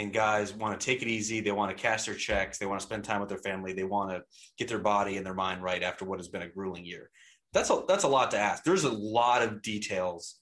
and 0.00 0.14
guys 0.14 0.54
want 0.54 0.80
to 0.80 0.84
take 0.84 1.02
it 1.02 1.08
easy. 1.08 1.40
They 1.40 1.52
want 1.52 1.76
to 1.76 1.80
cash 1.80 2.06
their 2.06 2.14
checks. 2.14 2.56
They 2.56 2.64
want 2.64 2.80
to 2.80 2.86
spend 2.86 3.04
time 3.04 3.20
with 3.20 3.28
their 3.28 3.38
family. 3.38 3.74
They 3.74 3.84
want 3.84 4.10
to 4.10 4.22
get 4.56 4.66
their 4.66 4.78
body 4.78 5.18
and 5.18 5.26
their 5.26 5.34
mind 5.34 5.62
right 5.62 5.82
after 5.82 6.06
what 6.06 6.18
has 6.18 6.28
been 6.28 6.40
a 6.40 6.48
grueling 6.48 6.86
year. 6.86 7.10
That's 7.52 7.68
a 7.68 7.82
that's 7.86 8.04
a 8.04 8.08
lot 8.08 8.30
to 8.30 8.38
ask. 8.38 8.64
There's 8.64 8.84
a 8.84 8.90
lot 8.90 9.42
of 9.42 9.60
details 9.60 10.36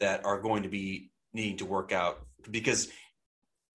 that 0.00 0.24
are 0.24 0.40
going 0.40 0.64
to 0.64 0.68
be 0.68 1.12
needing 1.32 1.58
to 1.58 1.64
work 1.64 1.92
out 1.92 2.26
because 2.50 2.88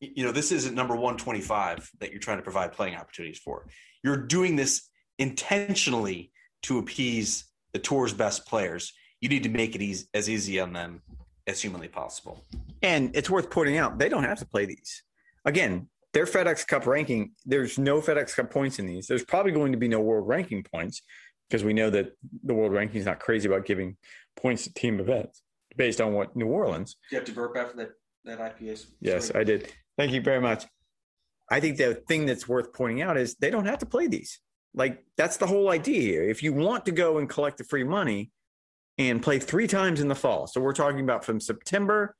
you 0.01 0.25
know 0.25 0.33
this 0.33 0.51
isn't 0.51 0.75
number 0.75 0.93
125 0.93 1.89
that 1.99 2.11
you're 2.11 2.19
trying 2.19 2.39
to 2.39 2.43
provide 2.43 2.73
playing 2.73 2.95
opportunities 2.95 3.39
for. 3.39 3.65
You're 4.03 4.17
doing 4.17 4.57
this 4.57 4.89
intentionally 5.19 6.33
to 6.63 6.79
appease 6.79 7.45
the 7.71 7.79
tour's 7.79 8.13
best 8.13 8.45
players. 8.45 8.91
You 9.21 9.29
need 9.29 9.43
to 9.43 9.49
make 9.49 9.73
it 9.73 9.81
easy, 9.81 10.05
as 10.13 10.29
easy 10.29 10.59
on 10.59 10.73
them 10.73 11.01
as 11.47 11.61
humanly 11.61 11.87
possible. 11.87 12.43
And 12.81 13.15
it's 13.15 13.29
worth 13.29 13.49
pointing 13.49 13.77
out 13.77 13.99
they 13.99 14.09
don't 14.09 14.23
have 14.25 14.39
to 14.39 14.45
play 14.45 14.65
these 14.65 15.03
again, 15.45 15.89
their 16.13 16.25
FedEx 16.25 16.65
Cup 16.67 16.87
ranking, 16.87 17.31
there's 17.45 17.77
no 17.77 18.01
FedEx 18.01 18.35
Cup 18.35 18.51
points 18.51 18.79
in 18.79 18.87
these. 18.87 19.07
There's 19.07 19.23
probably 19.23 19.51
going 19.51 19.71
to 19.71 19.77
be 19.77 19.87
no 19.87 19.99
world 19.99 20.27
ranking 20.27 20.63
points 20.63 21.01
because 21.49 21.63
we 21.63 21.73
know 21.73 21.89
that 21.89 22.13
the 22.43 22.53
world 22.53 22.73
ranking 22.73 22.99
is 22.99 23.05
not 23.05 23.19
crazy 23.19 23.47
about 23.47 23.65
giving 23.65 23.97
points 24.35 24.63
to 24.63 24.73
team 24.73 24.99
events 24.99 25.41
based 25.75 26.01
on 26.01 26.13
what 26.13 26.35
New 26.35 26.47
Orleans. 26.47 26.95
Do 27.09 27.15
you 27.15 27.19
have 27.19 27.27
to 27.27 27.33
burp 27.33 27.55
after 27.57 27.77
that, 27.77 27.91
that 28.25 28.39
IPA? 28.39 28.85
Yes, 29.01 29.31
I 29.33 29.43
did. 29.43 29.71
Thank 29.97 30.11
you 30.11 30.21
very 30.21 30.41
much. 30.41 30.65
I 31.49 31.59
think 31.59 31.77
the 31.77 31.95
thing 31.95 32.25
that's 32.25 32.47
worth 32.47 32.73
pointing 32.73 33.01
out 33.01 33.17
is 33.17 33.35
they 33.35 33.49
don't 33.49 33.65
have 33.65 33.79
to 33.79 33.85
play 33.85 34.07
these. 34.07 34.39
Like 34.73 35.03
that's 35.17 35.37
the 35.37 35.47
whole 35.47 35.71
idea 35.71 36.01
here. 36.01 36.23
If 36.23 36.43
you 36.43 36.53
want 36.53 36.85
to 36.85 36.91
go 36.91 37.17
and 37.17 37.27
collect 37.27 37.57
the 37.57 37.63
free 37.63 37.83
money 37.83 38.31
and 38.97 39.21
play 39.21 39.39
three 39.39 39.67
times 39.67 39.99
in 39.99 40.07
the 40.07 40.15
fall, 40.15 40.45
so 40.45 40.61
we're 40.61 40.73
talking 40.73 40.99
about 40.99 41.25
from 41.25 41.39
September 41.39 42.15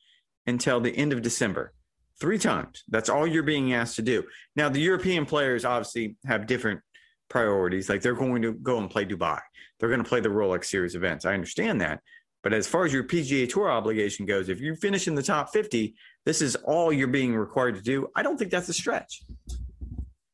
until 0.48 0.80
the 0.80 0.92
end 0.92 1.14
of 1.14 1.22
December 1.22 1.74
three 2.20 2.38
times. 2.38 2.84
That's 2.90 3.10
all 3.10 3.26
you're 3.26 3.44
being 3.44 3.74
asked 3.74 3.96
to 3.98 4.02
do. 4.02 4.24
Now, 4.56 4.70
the 4.70 4.82
European 4.82 5.26
players 5.26 5.66
obviously 5.66 6.18
have 6.26 6.48
different 6.48 6.82
priorities. 7.30 7.90
Like 7.90 8.02
they're 8.02 8.14
going 8.14 8.42
to 8.42 8.54
go 8.54 8.80
and 8.80 8.90
play 8.90 9.06
Dubai, 9.06 9.40
they're 9.80 9.90
going 9.90 10.04
to 10.04 10.10
play 10.10 10.20
the 10.20 10.30
Rolex 10.30 10.66
Series 10.66 10.96
events. 10.96 11.26
I 11.26 11.34
understand 11.34 11.82
that. 11.82 12.02
But 12.42 12.54
as 12.54 12.68
far 12.68 12.86
as 12.86 12.94
your 12.94 13.04
PGA 13.04 13.50
Tour 13.50 13.70
obligation 13.70 14.26
goes, 14.26 14.48
if 14.48 14.62
you 14.62 14.76
finish 14.76 15.08
in 15.08 15.16
the 15.16 15.24
top 15.24 15.52
50, 15.52 15.94
this 16.26 16.42
is 16.42 16.56
all 16.56 16.92
you're 16.94 17.08
being 17.08 17.36
required 17.36 17.76
to 17.76 17.82
do. 17.82 18.08
I 18.16 18.24
don't 18.24 18.38
think 18.38 18.52
that's 18.52 18.70
a 18.70 18.74
stretch. 18.74 19.24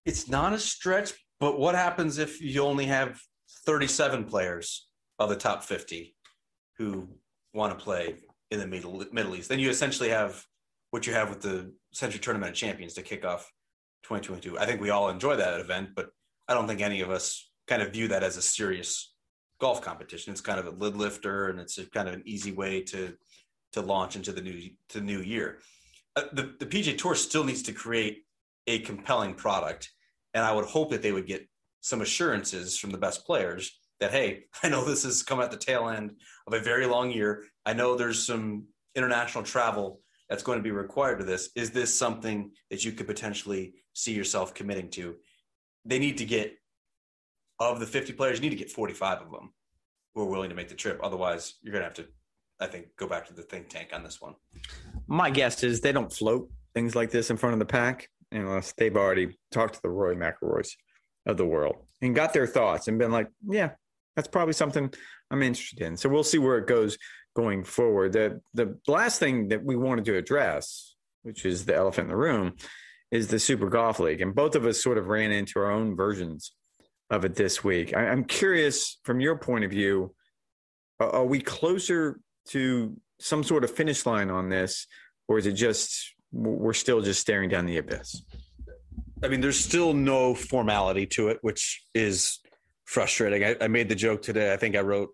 It's 0.06 0.30
not 0.30 0.54
a 0.54 0.60
stretch, 0.60 1.14
but 1.40 1.60
what 1.60 1.74
happens 1.74 2.20
if 2.20 2.40
you 2.40 2.62
only 2.62 2.86
have 2.86 3.20
37 3.66 4.26
players 4.26 4.88
of 5.18 5.30
the 5.30 5.36
top 5.36 5.64
50 5.64 6.16
who 6.78 7.08
want 7.54 7.78
to 7.78 7.84
play 7.84 8.16
in 8.52 8.60
the 8.60 8.68
Middle, 8.68 9.04
Middle 9.12 9.36
East? 9.36 9.50
Then 9.50 9.60
you 9.60 9.72
essentially 9.72 10.10
have 10.10 10.46
what 10.96 11.06
you 11.06 11.12
have 11.12 11.28
with 11.28 11.42
the 11.42 11.74
Sentry 11.92 12.22
Tournament 12.22 12.52
of 12.52 12.56
Champions 12.56 12.94
to 12.94 13.02
kick 13.02 13.26
off 13.26 13.52
2022. 14.04 14.58
I 14.58 14.66
think 14.66 14.80
we 14.80 14.92
all 14.92 15.10
enjoy 15.10 15.36
that 15.36 15.60
event, 15.60 15.90
but 15.94 16.08
I 16.48 16.54
don't 16.54 16.70
think 16.70 16.80
any 16.80 17.02
of 17.02 17.12
us 17.12 17.52
kind 17.68 17.82
of 17.82 17.92
view 17.92 18.08
that 18.08 18.24
as 18.24 18.38
a 18.38 18.42
serious 18.42 19.14
golf 19.60 19.82
competition. 19.82 20.32
It's 20.32 20.40
kind 20.40 20.58
of 20.58 20.68
a 20.68 20.70
lid 20.70 20.96
lifter, 20.96 21.50
and 21.50 21.60
it's 21.60 21.78
a 21.78 21.86
kind 21.90 22.08
of 22.08 22.14
an 22.14 22.24
easy 22.26 22.54
way 22.54 22.80
to 22.84 23.14
to 23.74 23.82
launch 23.82 24.16
into 24.16 24.32
the 24.32 24.40
new 24.40 24.70
to 24.92 25.02
new 25.02 25.20
year. 25.20 25.58
Uh, 26.16 26.24
the 26.32 26.56
the 26.60 26.66
PGA 26.66 26.98
Tour 26.98 27.14
still 27.16 27.44
needs 27.44 27.64
to 27.64 27.74
create 27.74 28.24
a 28.66 28.80
compelling 28.80 29.34
product, 29.34 29.92
and 30.34 30.46
I 30.46 30.54
would 30.54 30.64
hope 30.64 30.92
that 30.92 31.02
they 31.02 31.12
would 31.12 31.28
get 31.28 31.46
some 31.82 32.00
assurances 32.00 32.78
from 32.78 32.92
the 32.92 32.98
best 32.98 33.26
players 33.26 33.78
that 34.00 34.12
hey, 34.12 34.46
I 34.64 34.70
know 34.70 34.86
this 34.86 35.04
has 35.04 35.24
come 35.24 35.42
at 35.42 35.52
the 35.52 35.58
tail 35.58 35.90
end 35.90 36.12
of 36.48 36.54
a 36.54 36.60
very 36.62 36.86
long 36.86 37.12
year. 37.12 37.44
I 37.66 37.74
know 37.74 37.98
there's 37.98 38.26
some 38.26 38.68
international 38.96 39.44
travel 39.44 40.00
that's 40.30 40.44
going 40.44 40.58
to 40.58 40.64
be 40.64 40.72
required 40.72 41.20
to 41.20 41.26
this. 41.26 41.50
Is 41.56 41.72
this 41.72 41.98
something 41.98 42.52
that 42.70 42.84
you 42.84 42.92
could 42.92 43.08
potentially 43.08 43.74
see 43.94 44.14
yourself 44.14 44.54
committing 44.54 44.90
to? 44.92 45.16
They 45.86 46.00
need 46.00 46.18
to 46.18 46.26
get 46.26 46.58
of 47.60 47.80
the 47.80 47.86
50 47.86 48.14
players, 48.14 48.38
you 48.38 48.44
need 48.44 48.56
to 48.56 48.62
get 48.62 48.72
45 48.72 49.22
of 49.22 49.32
them 49.32 49.54
who 50.14 50.22
are 50.22 50.30
willing 50.30 50.50
to 50.50 50.56
make 50.56 50.68
the 50.68 50.76
trip. 50.76 51.00
Otherwise, 51.04 51.56
you're 51.62 51.72
going 51.72 51.82
to 51.82 51.88
have 51.88 51.94
to, 51.94 52.06
I 52.60 52.68
think, 52.68 52.88
go 52.98 53.08
back 53.08 53.28
to 53.28 53.34
the 53.34 53.44
think 53.44 53.70
tank 53.70 53.90
on 53.94 54.04
this 54.04 54.22
one. 54.22 54.36
My 55.08 55.30
guess 55.30 55.64
is 55.64 55.82
they 55.82 55.92
don't 55.92 56.12
float 56.12 56.50
things 56.74 56.96
like 56.96 57.12
this 57.12 57.30
in 57.30 57.38
front 57.38 57.54
of 57.54 57.60
the 57.60 57.66
pack 57.66 58.10
unless 58.32 58.74
they've 58.74 58.96
already 58.96 59.38
talked 59.52 59.76
to 59.76 59.82
the 59.82 59.90
Rory 59.90 60.16
McIlroys 60.16 60.70
of 61.26 61.38
the 61.38 61.46
world 61.46 61.76
and 62.02 62.16
got 62.16 62.34
their 62.34 62.48
thoughts 62.48 62.88
and 62.88 63.00
been 63.00 63.12
like, 63.12 63.28
yeah, 63.48 63.72
that's 64.16 64.28
probably 64.28 64.54
something 64.54 64.92
I'm 65.32 65.44
interested 65.44 65.82
in. 65.82 65.98
So 65.98 66.10
we'll 66.10 66.24
see 66.24 66.38
where 66.38 66.58
it 66.58 66.68
goes 66.68 66.98
going 67.36 67.64
forward. 67.64 68.14
The 68.14 68.42
the 68.54 68.78
last 68.88 69.20
thing 69.20 69.50
that 69.50 69.64
we 69.64 69.76
wanted 69.76 70.06
to 70.06 70.18
address, 70.18 70.96
which 71.24 71.46
is 71.46 71.66
the 71.66 71.76
elephant 71.76 72.06
in 72.06 72.10
the 72.10 72.18
room, 72.18 72.56
is 73.12 73.28
the 73.28 73.40
Super 73.40 73.70
Golf 73.70 74.00
League, 74.00 74.22
and 74.22 74.34
both 74.34 74.56
of 74.56 74.66
us 74.66 74.82
sort 74.82 74.98
of 74.98 75.08
ran 75.08 75.32
into 75.32 75.60
our 75.60 75.72
own 75.72 75.96
versions 75.96 76.54
of 77.10 77.26
it 77.26 77.36
this 77.36 77.64
week. 77.64 77.96
I, 77.96 78.06
am 78.06 78.24
curious, 78.24 79.00
from 79.04 79.20
your 79.20 79.38
point 79.38 79.64
of 79.64 79.72
view, 79.72 80.16
are, 81.00 81.18
are 81.18 81.26
we 81.26 81.40
closer 81.40 82.20
to 82.50 82.98
some 83.20 83.44
sort 83.44 83.64
of 83.64 83.72
finish 83.72 84.06
line 84.06 84.30
on 84.30 84.50
this, 84.50 84.88
or 85.28 85.38
is 85.38 85.46
it 85.46 85.54
just 85.54 86.14
we're 86.32 86.74
still 86.74 87.02
just 87.02 87.22
staring 87.22 87.50
down 87.50 87.66
the 87.66 87.78
abyss? 87.78 88.22
I 89.24 89.28
mean, 89.28 89.42
there's 89.42 89.60
still 89.60 89.94
no 89.94 90.36
formality 90.36 91.06
to 91.08 91.30
it, 91.30 91.40
which 91.42 91.84
is 91.94 92.40
frustrating. 92.86 93.44
I, 93.44 93.56
I 93.62 93.68
made 93.68 93.90
the 93.90 93.96
joke 93.96 94.22
today. 94.22 94.54
I 94.54 94.58
think 94.58 94.76
I 94.76 94.82
wrote 94.82 95.10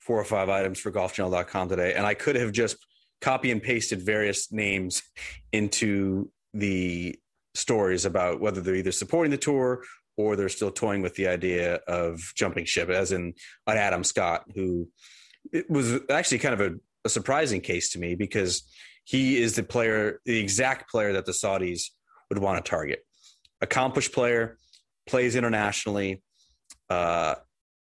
four 0.00 0.18
or 0.18 0.24
five 0.24 0.48
items 0.48 0.78
for 0.78 0.90
golfchannel.com 0.90 1.68
today, 1.68 1.94
and 1.94 2.06
I 2.06 2.14
could 2.14 2.36
have 2.36 2.52
just 2.52 2.76
copy 3.20 3.50
and 3.50 3.62
pasted 3.62 4.02
various 4.02 4.52
names 4.52 5.02
into 5.52 6.30
the 6.54 7.18
stories 7.54 8.04
about 8.04 8.40
whether 8.40 8.60
they're 8.60 8.76
either 8.76 8.92
supporting 8.92 9.30
the 9.30 9.36
tour 9.36 9.82
or 10.16 10.36
they're 10.36 10.48
still 10.48 10.70
toying 10.70 11.02
with 11.02 11.14
the 11.14 11.28
idea 11.28 11.76
of 11.86 12.20
jumping 12.34 12.64
ship, 12.64 12.88
as 12.88 13.12
in 13.12 13.34
an 13.66 13.76
Adam 13.76 14.02
Scott, 14.04 14.44
who 14.54 14.88
it 15.52 15.68
was 15.70 16.00
actually 16.10 16.38
kind 16.38 16.60
of 16.60 16.60
a, 16.60 16.76
a 17.04 17.08
surprising 17.08 17.60
case 17.60 17.90
to 17.90 17.98
me 17.98 18.14
because 18.14 18.62
he 19.04 19.40
is 19.40 19.54
the 19.54 19.62
player, 19.62 20.20
the 20.24 20.38
exact 20.38 20.90
player 20.90 21.12
that 21.12 21.24
the 21.24 21.32
Saudis 21.32 21.84
would 22.28 22.38
want 22.38 22.62
to 22.62 22.68
target. 22.68 23.04
Accomplished 23.60 24.12
player, 24.12 24.58
plays 25.06 25.34
internationally. 25.34 26.22
Uh, 26.90 27.36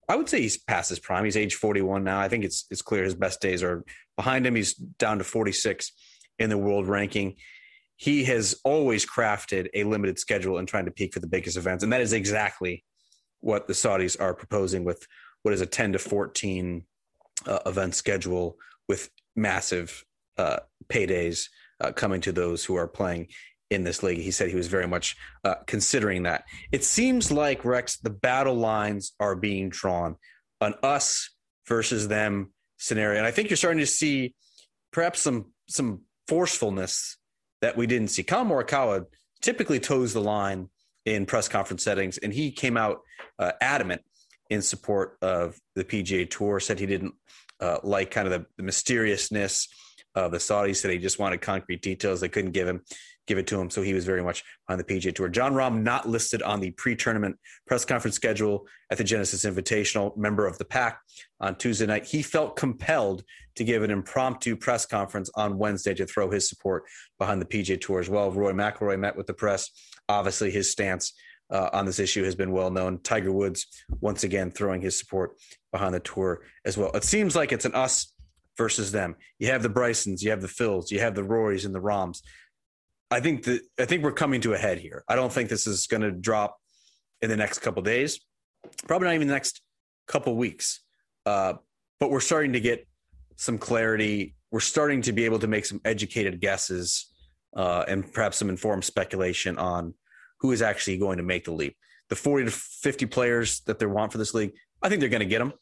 I 0.10 0.16
would 0.16 0.30
say 0.30 0.42
he's 0.42 0.58
past 0.58 0.90
his 0.90 1.00
prime. 1.00 1.26
He's 1.26 1.38
age 1.38 1.56
41 1.56 2.04
now. 2.04 2.20
I 2.20 2.28
think 2.28 2.46
it's 2.46 2.66
it's 2.72 2.82
clear 2.82 3.04
his 3.04 3.16
best 3.16 3.42
days 3.42 3.64
are 3.64 3.84
behind 4.16 4.48
him. 4.48 4.56
He's 4.56 4.74
down 4.74 5.18
to 5.18 5.24
46 5.24 5.92
in 6.40 6.50
the 6.50 6.58
world 6.58 6.88
ranking 6.88 7.36
he 7.98 8.24
has 8.26 8.60
always 8.64 9.06
crafted 9.06 9.68
a 9.74 9.84
limited 9.84 10.20
schedule 10.20 10.60
and 10.60 10.68
trying 10.68 10.86
to 10.86 10.92
peak 10.92 11.14
for 11.14 11.20
the 11.20 11.28
biggest 11.28 11.58
events. 11.58 11.84
And 11.84 11.92
that 11.92 12.02
is 12.02 12.14
exactly 12.14 12.86
what 13.40 13.68
the 13.68 13.74
Saudis 13.74 14.20
are 14.22 14.36
proposing 14.36 14.84
with 14.84 15.06
what 15.42 15.54
is 15.54 15.62
a 15.62 15.66
10 15.66 15.94
to 15.94 16.00
14 16.00 16.86
uh, 17.48 17.60
event 17.66 17.96
schedule 17.96 18.58
with 18.88 19.10
massive 19.36 20.06
uh, 20.38 20.60
paydays 20.88 21.48
uh, 21.82 21.92
coming 21.92 22.22
to 22.22 22.32
those 22.32 22.64
who 22.64 22.76
are 22.76 22.88
playing 22.88 23.28
in 23.70 23.84
this 23.84 24.04
league. 24.04 24.20
He 24.20 24.32
said 24.32 24.50
he 24.50 24.56
was 24.56 24.68
very 24.68 24.88
much 24.88 25.16
uh, 25.44 25.56
considering 25.66 26.24
that. 26.24 26.46
It 26.72 26.84
seems 26.84 27.32
like, 27.32 27.66
Rex, 27.66 27.98
the 27.98 28.10
battle 28.10 28.56
lines 28.56 29.14
are 29.20 29.36
being 29.36 29.70
drawn 29.70 30.16
an 30.62 30.74
us 30.84 31.30
versus 31.68 32.08
them 32.08 32.52
scenario. 32.78 33.18
And 33.18 33.28
I 33.28 33.32
think 33.32 33.50
you're 33.50 33.58
starting 33.58 33.80
to 33.80 33.86
see 33.86 34.36
perhaps 34.92 35.20
some 35.22 35.52
some 35.68 36.02
forcefulness 36.28 37.18
that 37.62 37.76
we 37.76 37.88
didn't 37.88 38.10
see. 38.10 38.24
Collin 38.24 38.48
Morikawa 38.48 39.06
typically 39.42 39.80
toes 39.80 40.14
the 40.14 40.22
line 40.22 40.70
in 41.06 41.26
press 41.26 41.48
conference 41.48 41.84
settings, 41.84 42.18
and 42.18 42.34
he 42.34 42.52
came 42.52 42.78
out 42.78 43.02
uh, 43.40 43.52
adamant 43.62 44.02
in 44.50 44.62
support 44.62 45.18
of 45.22 45.60
the 45.76 45.84
PGA 45.84 46.30
Tour. 46.30 46.60
Said 46.60 46.80
he 46.80 46.86
didn't 46.86 47.14
uh, 47.60 47.78
like 47.84 48.12
kind 48.12 48.28
of 48.28 48.34
the, 48.34 48.46
the 48.58 48.64
mysteriousness 48.64 49.68
of 50.16 50.32
the 50.32 50.38
Saudis. 50.38 50.78
Said 50.78 50.92
he 50.92 50.98
just 50.98 51.20
wanted 51.20 51.42
concrete 51.42 51.82
details. 51.82 52.22
They 52.22 52.30
couldn't 52.30 52.52
give 52.52 52.68
him 52.68 52.84
give 53.28 53.38
it 53.38 53.46
to 53.48 53.60
him. 53.60 53.70
So 53.70 53.82
he 53.82 53.94
was 53.94 54.06
very 54.06 54.24
much 54.24 54.44
on 54.68 54.78
the 54.78 54.84
PGA 54.84 55.14
Tour. 55.14 55.30
Jon 55.30 55.54
Rahm 55.54 55.84
not 55.84 56.08
listed 56.08 56.42
on 56.42 56.60
the 56.60 56.72
pre-tournament 56.72 57.38
press 57.68 57.86
conference 57.86 58.16
schedule 58.16 58.66
at 58.90 58.98
the 58.98 59.04
Genesis 59.04 59.46
Invitational, 59.46 60.16
member 60.18 60.48
of 60.48 60.58
the 60.58 60.66
pack 60.66 61.00
on 61.40 61.56
Tuesday 61.56 61.86
night. 61.86 62.06
He 62.06 62.24
felt 62.24 62.56
compelled 62.56 63.24
to 63.56 63.64
give 63.64 63.84
an 63.84 63.92
impromptu 63.92 64.56
press 64.56 64.86
conference 64.86 65.30
on 65.36 65.58
Wednesday 65.58 65.94
to 65.94 66.06
throw 66.06 66.32
his 66.32 66.50
support 66.50 66.84
behind 67.20 67.42
the 67.42 67.46
PGA 67.46 67.80
Tour 67.80 68.00
as 68.00 68.10
well. 68.10 68.32
Rory 68.32 68.54
McIlroy 68.54 68.98
met 68.98 69.18
with 69.18 69.28
the 69.28 69.34
press. 69.34 69.70
Obviously, 70.10 70.50
his 70.50 70.72
stance 70.72 71.14
uh, 71.50 71.70
on 71.74 71.86
this 71.86 72.00
issue 72.00 72.24
has 72.24 72.36
been 72.36 72.52
well 72.52 72.72
known. 72.72 73.00
Tiger 73.00 73.32
Woods 73.32 73.68
once 74.02 74.24
again 74.24 74.52
throwing 74.52 74.82
his 74.82 74.98
support 74.98 75.38
behind 75.72 75.94
the 75.94 76.00
tour 76.00 76.42
as 76.66 76.78
well. 76.78 76.92
It 76.92 77.04
seems 77.04 77.36
like 77.36 77.52
it's 77.52 77.66
an 77.66 77.74
us 77.74 78.14
versus 78.58 78.92
them. 78.92 79.16
You 79.40 79.48
have 79.48 79.64
the 79.64 79.70
Brysons, 79.70 80.24
you 80.24 80.32
have 80.32 80.42
the 80.42 80.48
Phils, 80.48 80.92
you 80.92 81.00
have 81.00 81.16
the 81.16 81.24
Rorys 81.24 81.66
and 81.66 81.74
the 81.74 81.82
Rahms. 81.82 82.22
I 83.10 83.20
think 83.20 83.44
that 83.44 83.62
I 83.80 83.86
think 83.86 84.04
we're 84.04 84.12
coming 84.12 84.42
to 84.42 84.54
a 84.54 84.58
head 84.58 84.80
here. 84.80 85.04
I 85.08 85.16
don't 85.16 85.32
think 85.32 85.50
this 85.50 85.66
is 85.66 85.88
going 85.88 86.02
to 86.02 86.12
drop 86.12 86.58
in 87.22 87.30
the 87.30 87.38
next 87.38 87.60
couple 87.60 87.82
days, 87.82 88.20
probably 88.86 89.08
not 89.08 89.16
even 89.16 89.28
the 89.28 89.34
next 89.34 89.62
couple 90.08 90.36
weeks. 90.36 90.82
Uh, 91.26 91.54
but 92.00 92.12
we're 92.12 92.20
starting 92.20 92.54
to 92.54 92.60
get 92.60 92.88
some 93.38 93.58
clarity. 93.58 94.36
We're 94.52 94.60
starting 94.60 95.02
to 95.04 95.14
be 95.14 95.26
able 95.26 95.40
to 95.40 95.48
make 95.48 95.66
some 95.66 95.82
educated 95.84 96.40
guesses 96.40 97.12
uh, 97.56 97.86
and 97.88 98.12
perhaps 98.14 98.38
some 98.38 98.50
informed 98.50 98.84
speculation 98.84 99.58
on 99.58 99.94
who 100.40 100.52
is 100.52 100.62
actually 100.62 100.98
going 100.98 101.18
to 101.18 101.24
make 101.24 101.46
the 101.46 101.52
leap. 101.52 101.76
The 102.10 102.16
40 102.16 102.46
to 102.46 102.52
50 102.52 103.06
players 103.08 103.62
that 103.62 103.80
they 103.80 103.86
want 103.86 104.12
for 104.12 104.18
this 104.18 104.34
league, 104.34 104.54
I 104.82 104.90
think 104.90 105.00
they're 105.00 105.10
going 105.10 105.22
to 105.22 105.26
get 105.26 105.40
them. 105.40 105.54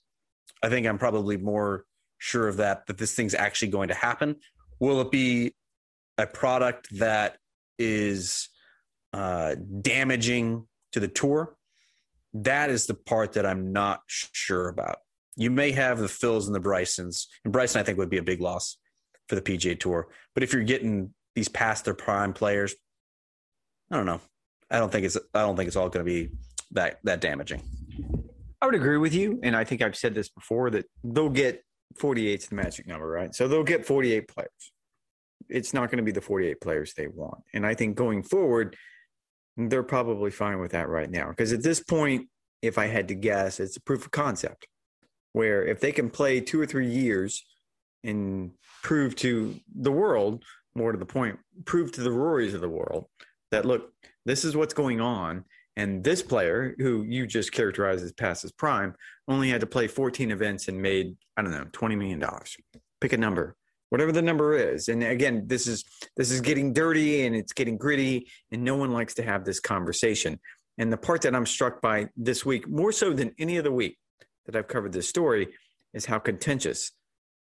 I 0.62 0.70
think 0.70 0.86
I'm 0.86 0.98
probably 0.98 1.38
more 1.38 1.86
sure 2.18 2.48
of 2.48 2.58
that, 2.58 2.86
that 2.88 2.98
this 2.98 3.14
thing's 3.14 3.34
actually 3.34 3.70
going 3.70 3.88
to 3.88 3.94
happen. 3.94 4.36
Will 4.80 5.02
it 5.02 5.12
be 5.12 5.54
a 6.18 6.28
product 6.28 6.88
that 7.00 7.38
is 7.78 8.50
uh, 9.14 9.56
damaging 9.82 10.68
to 10.92 11.00
the 11.00 11.08
tour, 11.08 11.56
that 12.34 12.70
is 12.70 12.86
the 12.86 12.94
part 12.94 13.34
that 13.34 13.46
I'm 13.46 13.72
not 13.72 14.02
sure 14.08 14.70
about. 14.70 14.98
You 15.38 15.52
may 15.52 15.72
have 15.72 16.00
the 16.00 16.08
Phils 16.08 16.48
and 16.48 16.56
the 16.56 16.60
Brysons, 16.60 17.28
and 17.44 17.52
Bryson 17.52 17.82
I 17.82 17.84
think 17.84 17.98
would 17.98 18.10
be 18.10 18.18
a 18.18 18.24
big 18.24 18.42
loss 18.42 18.78
for 19.28 19.36
the 19.36 19.42
PGA 19.42 19.80
Tour. 19.80 20.08
But 20.34 20.44
if 20.44 20.54
you're 20.54 20.64
getting 20.64 21.14
these 21.34 21.50
past 21.50 21.86
their 21.86 21.94
prime 21.94 22.34
players, 22.34 22.76
I 23.92 23.98
don't 23.98 24.06
know. 24.06 24.22
I 24.72 24.80
don't 24.80 24.92
think 24.92 25.06
it's 25.06 25.18
I 25.34 25.42
don't 25.42 25.56
think 25.56 25.68
it's 25.68 25.76
all 25.76 25.90
going 25.90 26.06
to 26.06 26.12
be 26.12 26.30
that 26.72 27.00
that 27.04 27.22
damaging. 27.22 27.62
I 28.62 28.66
would 28.66 28.76
agree 28.76 28.98
with 28.98 29.14
you, 29.14 29.40
and 29.44 29.56
I 29.56 29.64
think 29.64 29.82
I've 29.82 29.96
said 29.96 30.16
this 30.16 30.30
before 30.30 30.70
that 30.72 30.86
they'll 31.04 31.30
get 31.30 31.64
48 32.00 32.40
is 32.40 32.48
the 32.48 32.56
magic 32.56 32.88
number, 32.88 33.08
right? 33.08 33.36
So 33.36 33.48
they'll 33.48 33.64
get 33.64 33.86
48 33.86 34.28
players 34.28 34.72
it's 35.50 35.74
not 35.74 35.90
going 35.90 35.98
to 35.98 36.04
be 36.04 36.12
the 36.12 36.22
48 36.22 36.62
players 36.62 36.94
they 36.94 37.08
want. 37.08 37.44
And 37.54 37.66
I 37.66 37.74
think 37.74 37.96
going 37.96 38.24
forward, 38.24 38.76
they're 39.58 39.84
probably 39.84 40.32
fine 40.32 40.60
with 40.60 40.72
that 40.72 40.90
right 40.90 41.10
now. 41.10 41.30
Because 41.30 41.54
at 41.54 41.64
this 41.64 41.82
point, 41.82 42.28
if 42.62 42.78
I 42.78 42.88
had 42.88 43.08
to 43.10 43.16
guess, 43.16 43.60
it's 43.60 43.78
a 43.78 43.82
proof 43.82 44.06
of 44.06 44.12
concept 44.12 44.68
where 45.34 45.66
if 45.66 45.80
they 45.80 45.92
can 45.92 46.10
play 46.10 46.40
two 46.40 46.60
or 46.60 46.66
three 46.66 46.88
years 46.88 47.46
and 48.04 48.52
prove 48.84 49.16
to 49.18 49.56
the 49.76 49.92
world, 49.92 50.44
more 50.76 50.92
to 50.92 50.98
the 50.98 51.06
point, 51.06 51.40
prove 51.66 51.92
to 51.94 52.02
the 52.02 52.10
Rorys 52.10 52.54
of 52.54 52.62
the 52.62 52.70
world 52.70 53.08
that 53.52 53.66
look, 53.66 53.92
this 54.26 54.44
is 54.44 54.56
what's 54.56 54.74
going 54.74 55.02
on. 55.02 55.46
And 55.78 56.04
this 56.04 56.24
player, 56.24 56.74
who 56.78 57.04
you 57.04 57.28
just 57.28 57.52
characterized 57.52 58.04
as 58.04 58.14
past 58.14 58.44
his 58.44 58.54
prime, 58.54 58.96
only 59.28 59.50
had 59.50 59.60
to 59.60 59.68
play 59.68 59.88
14 59.88 60.32
events 60.32 60.70
and 60.70 60.82
made, 60.82 61.18
I 61.36 61.42
don't 61.42 61.52
know, 61.52 61.66
$20 61.66 61.98
million. 61.98 62.24
Pick 63.02 63.12
a 63.12 63.18
number 63.18 63.58
whatever 63.90 64.12
the 64.12 64.22
number 64.22 64.56
is. 64.56 64.88
And 64.88 65.04
again 65.04 65.44
this 65.48 65.68
is 65.68 65.84
this 66.18 66.32
is 66.32 66.42
getting 66.42 66.74
dirty 66.74 67.26
and 67.26 67.36
it's 67.36 67.54
getting 67.54 67.78
gritty 67.78 68.28
and 68.52 68.64
no 68.64 68.76
one 68.76 68.92
likes 68.92 69.14
to 69.16 69.24
have 69.24 69.46
this 69.46 69.60
conversation. 69.60 70.40
And 70.78 70.92
the 70.92 70.98
part 70.98 71.22
that 71.22 71.36
i'm 71.36 71.46
struck 71.46 71.82
by 71.82 72.10
this 72.18 72.46
week 72.46 72.68
more 72.68 72.92
so 72.92 73.14
than 73.14 73.34
any 73.40 73.58
other 73.58 73.72
week 73.72 73.98
that 74.46 74.56
i've 74.56 74.68
covered 74.68 74.92
this 74.92 75.08
story 75.08 75.50
is 75.94 76.06
how 76.06 76.20
contentious 76.20 76.92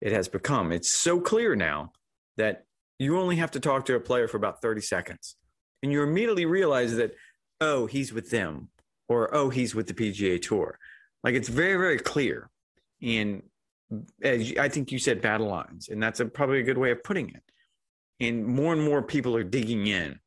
it 0.01 0.13
has 0.13 0.29
become. 0.29 0.71
It's 0.71 0.93
so 0.93 1.21
clear 1.21 1.57
now 1.57 1.93
that 2.37 2.65
you 2.99 3.19
only 3.19 3.37
have 3.37 3.51
to 3.53 3.61
talk 3.61 3.87
to 3.87 3.95
a 3.95 4.01
player 4.01 4.29
for 4.29 4.37
about 4.37 4.63
30 4.63 4.81
seconds 4.81 5.37
and 5.83 5.93
you 5.93 6.03
immediately 6.03 6.47
realize 6.47 6.97
that 6.97 7.15
oh 7.61 7.87
he's 7.87 8.13
with 8.13 8.31
them 8.31 8.69
or 9.09 9.35
oh 9.35 9.51
he's 9.51 9.75
with 9.75 9.87
the 9.87 9.95
pga 9.95 10.41
tour. 10.41 10.79
Like 11.23 11.35
it's 11.35 11.49
very 11.49 11.77
very 11.77 11.99
clear. 11.99 12.51
And 13.03 13.43
as 14.23 14.53
I 14.59 14.69
think 14.69 14.93
you 14.93 14.99
said, 14.99 15.21
battle 15.21 15.49
lines, 15.49 15.89
and 15.89 16.03
that's 16.03 16.21
a, 16.21 16.27
probably 16.27 16.61
a 16.61 16.65
good 16.65 16.79
way 16.79 16.91
of 16.91 17.03
putting 17.03 17.31
it. 17.31 17.43
And 18.21 18.47
more 18.47 18.73
and 18.73 18.83
more 18.83 19.03
people 19.03 19.37
are 19.37 19.45
digging 19.45 19.87
in, 19.87 20.19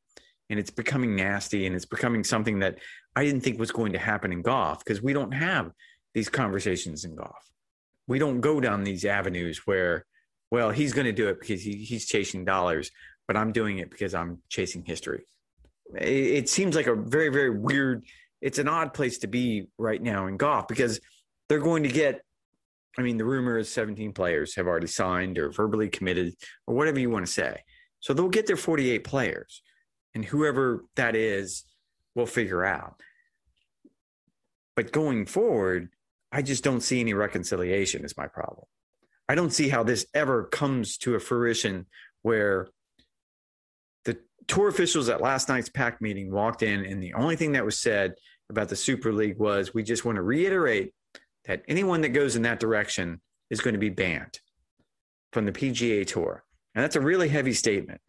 and 0.50 0.58
it's 0.58 0.70
becoming 0.70 1.16
nasty, 1.16 1.66
and 1.66 1.74
it's 1.74 1.86
becoming 1.86 2.24
something 2.24 2.60
that 2.60 2.78
I 3.16 3.24
didn't 3.24 3.42
think 3.42 3.58
was 3.58 3.72
going 3.72 3.92
to 3.92 3.98
happen 3.98 4.32
in 4.32 4.42
golf 4.42 4.84
because 4.84 5.02
we 5.02 5.12
don't 5.12 5.32
have 5.32 5.72
these 6.14 6.28
conversations 6.28 7.04
in 7.04 7.16
golf. 7.16 7.50
We 8.06 8.18
don't 8.18 8.40
go 8.40 8.60
down 8.60 8.84
these 8.84 9.04
avenues 9.04 9.66
where, 9.66 10.04
well, 10.50 10.70
he's 10.70 10.92
going 10.92 11.06
to 11.06 11.12
do 11.12 11.28
it 11.28 11.40
because 11.40 11.62
he, 11.62 11.84
he's 11.84 12.06
chasing 12.06 12.44
dollars, 12.44 12.90
but 13.26 13.36
I'm 13.36 13.52
doing 13.52 13.78
it 13.78 13.90
because 13.90 14.14
I'm 14.14 14.42
chasing 14.48 14.84
history. 14.84 15.24
It, 15.94 16.08
it 16.08 16.48
seems 16.48 16.74
like 16.74 16.86
a 16.86 16.94
very, 16.94 17.28
very 17.28 17.50
weird 17.50 18.04
it's 18.40 18.58
an 18.58 18.68
odd 18.68 18.94
place 18.94 19.18
to 19.18 19.26
be 19.26 19.68
right 19.78 20.00
now 20.00 20.26
in 20.26 20.36
golf 20.36 20.68
because 20.68 21.00
they're 21.48 21.58
going 21.58 21.82
to 21.82 21.88
get 21.88 22.22
I 22.96 23.02
mean, 23.02 23.18
the 23.18 23.24
rumor 23.24 23.58
is 23.58 23.72
17 23.72 24.12
players 24.12 24.54
have 24.56 24.66
already 24.66 24.86
signed 24.86 25.38
or 25.38 25.50
verbally 25.50 25.88
committed 25.88 26.34
or 26.66 26.74
whatever 26.74 26.98
you 26.98 27.10
want 27.10 27.26
to 27.26 27.32
say. 27.32 27.62
So 28.00 28.14
they'll 28.14 28.28
get 28.28 28.46
their 28.46 28.56
48 28.56 29.04
players, 29.04 29.62
and 30.14 30.24
whoever 30.24 30.84
that 30.96 31.16
is 31.16 31.64
will 32.14 32.26
figure 32.26 32.64
out. 32.64 33.00
But 34.76 34.92
going 34.92 35.26
forward, 35.26 35.88
I 36.30 36.42
just 36.42 36.62
don't 36.62 36.80
see 36.80 37.00
any 37.00 37.14
reconciliation, 37.14 38.04
is 38.04 38.16
my 38.16 38.28
problem. 38.28 38.66
I 39.28 39.34
don't 39.34 39.52
see 39.52 39.68
how 39.68 39.82
this 39.82 40.06
ever 40.14 40.44
comes 40.44 40.96
to 40.98 41.14
a 41.14 41.20
fruition 41.20 41.86
where 42.22 42.68
the 44.04 44.18
tour 44.46 44.68
officials 44.68 45.08
at 45.08 45.20
last 45.20 45.48
night's 45.48 45.68
PAC 45.68 46.00
meeting 46.00 46.30
walked 46.30 46.62
in, 46.62 46.84
and 46.84 47.02
the 47.02 47.14
only 47.14 47.36
thing 47.36 47.52
that 47.52 47.64
was 47.64 47.78
said 47.78 48.14
about 48.50 48.68
the 48.68 48.76
Super 48.76 49.12
League 49.12 49.38
was 49.38 49.74
we 49.74 49.82
just 49.82 50.04
want 50.04 50.16
to 50.16 50.22
reiterate 50.22 50.94
that 51.48 51.62
anyone 51.66 52.02
that 52.02 52.10
goes 52.10 52.36
in 52.36 52.42
that 52.42 52.60
direction 52.60 53.20
is 53.50 53.60
going 53.60 53.74
to 53.74 53.80
be 53.80 53.88
banned 53.88 54.38
from 55.32 55.46
the 55.46 55.52
PGA 55.52 56.06
Tour. 56.06 56.44
And 56.74 56.84
that's 56.84 56.96
a 56.96 57.00
really 57.00 57.28
heavy 57.28 57.54
statement. 57.54 58.00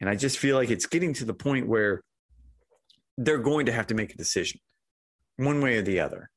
And 0.00 0.10
I 0.10 0.16
just 0.16 0.38
feel 0.38 0.56
like 0.56 0.70
it's 0.70 0.86
getting 0.86 1.12
to 1.14 1.24
the 1.24 1.34
point 1.34 1.68
where 1.68 2.02
they're 3.16 3.38
going 3.38 3.66
to 3.66 3.72
have 3.72 3.86
to 3.88 3.94
make 3.94 4.12
a 4.12 4.16
decision 4.16 4.60
one 5.36 5.60
way 5.60 5.76
or 5.76 5.82
the 5.82 6.00
other. 6.00 6.30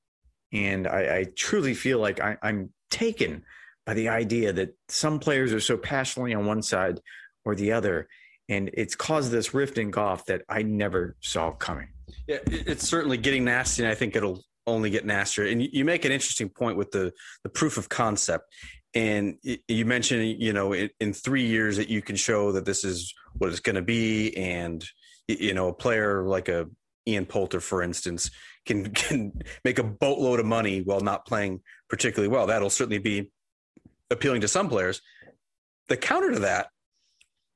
And 0.53 0.87
I, 0.87 1.17
I 1.17 1.25
truly 1.35 1.73
feel 1.73 1.99
like 1.99 2.19
I, 2.19 2.37
I'm 2.43 2.71
taken 2.89 3.43
by 3.85 3.93
the 3.93 4.09
idea 4.09 4.51
that 4.53 4.75
some 4.89 5.19
players 5.19 5.53
are 5.53 5.59
so 5.59 5.77
passionately 5.77 6.33
on 6.33 6.45
one 6.45 6.61
side 6.61 6.99
or 7.45 7.55
the 7.55 7.71
other. 7.71 8.07
And 8.49 8.69
it's 8.73 8.95
caused 8.95 9.31
this 9.31 9.53
rift 9.53 9.77
in 9.77 9.91
golf 9.91 10.25
that 10.25 10.41
I 10.49 10.63
never 10.63 11.15
saw 11.21 11.51
coming. 11.51 11.87
Yeah, 12.27 12.39
it's 12.45 12.87
certainly 12.87 13.17
getting 13.17 13.45
nasty, 13.45 13.83
and 13.83 13.91
I 13.91 13.95
think 13.95 14.15
it'll 14.15 14.43
only 14.67 14.89
get 14.89 15.05
nastier. 15.05 15.47
And 15.47 15.61
you 15.61 15.85
make 15.85 16.05
an 16.05 16.11
interesting 16.11 16.49
point 16.49 16.77
with 16.77 16.91
the 16.91 17.11
the 17.43 17.49
proof 17.49 17.77
of 17.77 17.89
concept. 17.89 18.45
And 18.93 19.37
you 19.67 19.85
mentioned, 19.85 20.41
you 20.41 20.51
know, 20.51 20.73
in, 20.73 21.13
three 21.13 21.45
years 21.47 21.77
that 21.77 21.87
you 21.87 22.01
can 22.01 22.17
show 22.17 22.51
that 22.51 22.65
this 22.65 22.83
is 22.83 23.13
what 23.37 23.49
it's 23.49 23.61
going 23.61 23.77
to 23.77 23.81
be, 23.81 24.35
and 24.35 24.83
you 25.29 25.53
know, 25.53 25.69
a 25.69 25.73
player 25.73 26.23
like 26.23 26.49
a 26.49 26.67
Ian 27.07 27.25
Poulter, 27.25 27.61
for 27.61 27.81
instance, 27.81 28.31
can 28.65 28.91
can 28.93 29.31
make 29.63 29.79
a 29.79 29.83
boatload 29.83 30.39
of 30.39 30.45
money 30.45 30.81
while 30.81 31.01
not 31.01 31.25
playing 31.25 31.61
particularly 31.89 32.27
well. 32.27 32.47
That'll 32.47 32.69
certainly 32.69 32.99
be 32.99 33.31
appealing 34.09 34.41
to 34.41 34.47
some 34.47 34.69
players. 34.69 35.01
The 35.87 35.97
counter 35.97 36.31
to 36.31 36.39
that 36.39 36.67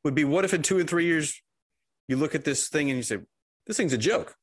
would 0.04 0.16
be, 0.16 0.24
what 0.24 0.46
if 0.46 0.54
in 0.54 0.62
two 0.62 0.80
and 0.80 0.90
three 0.90 1.06
years 1.06 1.42
you 2.08 2.18
look 2.18 2.36
at 2.36 2.46
this 2.46 2.70
thing 2.70 2.90
and 2.90 2.98
you 2.98 3.04
say, 3.04 3.18
this 3.68 3.78
thing's 3.78 3.94
a 3.94 3.98
joke. 3.98 4.36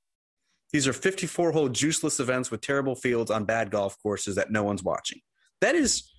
These 0.72 0.88
are 0.88 0.92
54 0.92 1.52
hole 1.52 1.68
juiceless 1.68 2.18
events 2.18 2.50
with 2.50 2.60
terrible 2.60 2.94
fields 2.94 3.30
on 3.30 3.44
bad 3.44 3.70
golf 3.70 3.96
courses 4.02 4.36
that 4.36 4.50
no 4.50 4.62
one's 4.62 4.82
watching. 4.82 5.20
That 5.60 5.74
is 5.74 6.10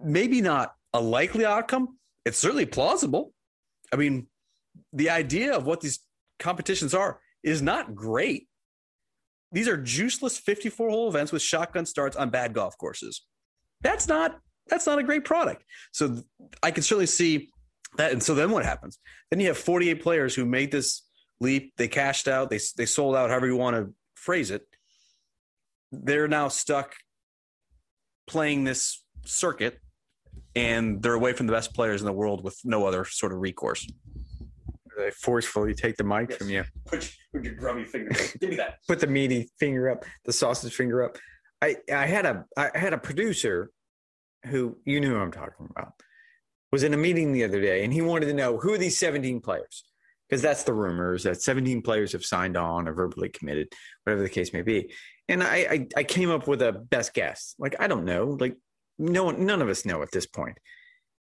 maybe 0.00 0.40
not 0.40 0.72
a 0.92 1.00
likely 1.00 1.44
outcome. 1.44 1.98
It's 2.24 2.38
certainly 2.38 2.66
plausible. 2.66 3.32
I 3.92 3.96
mean, 3.96 4.28
the 4.92 5.10
idea 5.10 5.54
of 5.56 5.66
what 5.66 5.80
these 5.80 6.00
competitions 6.38 6.94
are 6.94 7.20
is 7.42 7.60
not 7.60 7.94
great. 7.94 8.48
These 9.52 9.68
are 9.68 9.78
juiceless 9.78 10.38
54 10.38 10.90
hole 10.90 11.08
events 11.08 11.32
with 11.32 11.42
shotgun 11.42 11.86
starts 11.86 12.16
on 12.16 12.30
bad 12.30 12.54
golf 12.54 12.76
courses. 12.78 13.24
That's 13.82 14.08
not 14.08 14.38
that's 14.66 14.86
not 14.86 14.98
a 14.98 15.02
great 15.02 15.24
product. 15.24 15.62
So 15.92 16.22
I 16.62 16.70
can 16.70 16.82
certainly 16.82 17.06
see 17.06 17.50
that. 17.98 18.12
And 18.12 18.22
so 18.22 18.34
then 18.34 18.50
what 18.50 18.64
happens? 18.64 18.98
Then 19.30 19.40
you 19.40 19.48
have 19.48 19.58
48 19.58 20.02
players 20.02 20.34
who 20.34 20.46
made 20.46 20.72
this 20.72 21.02
leap. 21.40 21.72
They 21.76 21.88
cashed 21.88 22.28
out. 22.28 22.50
They 22.50 22.60
they 22.76 22.86
sold 22.86 23.16
out. 23.16 23.30
However 23.30 23.46
you 23.46 23.56
want 23.56 23.76
to 23.76 23.92
phrase 24.14 24.50
it. 24.50 24.62
They're 25.92 26.28
now 26.28 26.48
stuck 26.48 26.94
playing 28.26 28.64
this 28.64 29.04
circuit, 29.24 29.78
and 30.56 31.02
they're 31.02 31.14
away 31.14 31.34
from 31.34 31.46
the 31.46 31.52
best 31.52 31.74
players 31.74 32.00
in 32.00 32.06
the 32.06 32.12
world 32.12 32.42
with 32.42 32.58
no 32.64 32.86
other 32.86 33.04
sort 33.04 33.32
of 33.32 33.38
recourse. 33.38 33.86
They 34.96 35.10
forcefully 35.10 35.74
take 35.74 35.96
the 35.96 36.04
mic 36.04 36.30
yes. 36.30 36.38
from 36.38 36.50
you. 36.50 36.64
Put, 36.86 37.12
put 37.32 37.44
your 37.44 37.54
grubby 37.54 37.84
finger. 37.84 38.10
Give 38.40 38.50
me 38.50 38.56
that. 38.56 38.78
Put 38.88 39.00
the 39.00 39.08
meaty 39.08 39.50
finger 39.58 39.90
up. 39.90 40.04
The 40.24 40.32
sausage 40.32 40.74
finger 40.74 41.02
up. 41.02 41.18
I 41.60 41.76
I 41.92 42.06
had 42.06 42.26
a 42.26 42.44
I 42.56 42.70
had 42.74 42.92
a 42.92 42.98
producer 42.98 43.70
who 44.46 44.78
you 44.84 45.00
knew 45.00 45.10
who 45.10 45.18
I'm 45.18 45.32
talking 45.32 45.68
about 45.70 45.94
was 46.70 46.82
in 46.82 46.94
a 46.94 46.96
meeting 46.96 47.32
the 47.32 47.44
other 47.44 47.60
day, 47.60 47.84
and 47.84 47.92
he 47.92 48.02
wanted 48.02 48.26
to 48.26 48.34
know 48.34 48.58
who 48.58 48.72
are 48.72 48.78
these 48.78 48.98
17 48.98 49.40
players 49.40 49.84
because 50.28 50.42
that's 50.42 50.64
the 50.64 50.72
rumors 50.72 51.24
that 51.24 51.42
17 51.42 51.82
players 51.82 52.12
have 52.12 52.24
signed 52.24 52.56
on 52.56 52.88
or 52.88 52.94
verbally 52.94 53.28
committed, 53.28 53.68
whatever 54.04 54.22
the 54.22 54.28
case 54.28 54.52
may 54.52 54.62
be. 54.62 54.92
And 55.28 55.42
I, 55.42 55.56
I, 55.56 55.88
I 55.98 56.04
came 56.04 56.30
up 56.30 56.46
with 56.46 56.62
a 56.62 56.72
best 56.72 57.14
guess. 57.14 57.54
Like, 57.58 57.76
I 57.78 57.86
don't 57.86 58.04
know. 58.04 58.36
Like, 58.38 58.56
no 58.98 59.24
one, 59.24 59.44
none 59.46 59.62
of 59.62 59.68
us 59.68 59.84
know 59.84 60.02
at 60.02 60.10
this 60.12 60.26
point. 60.26 60.58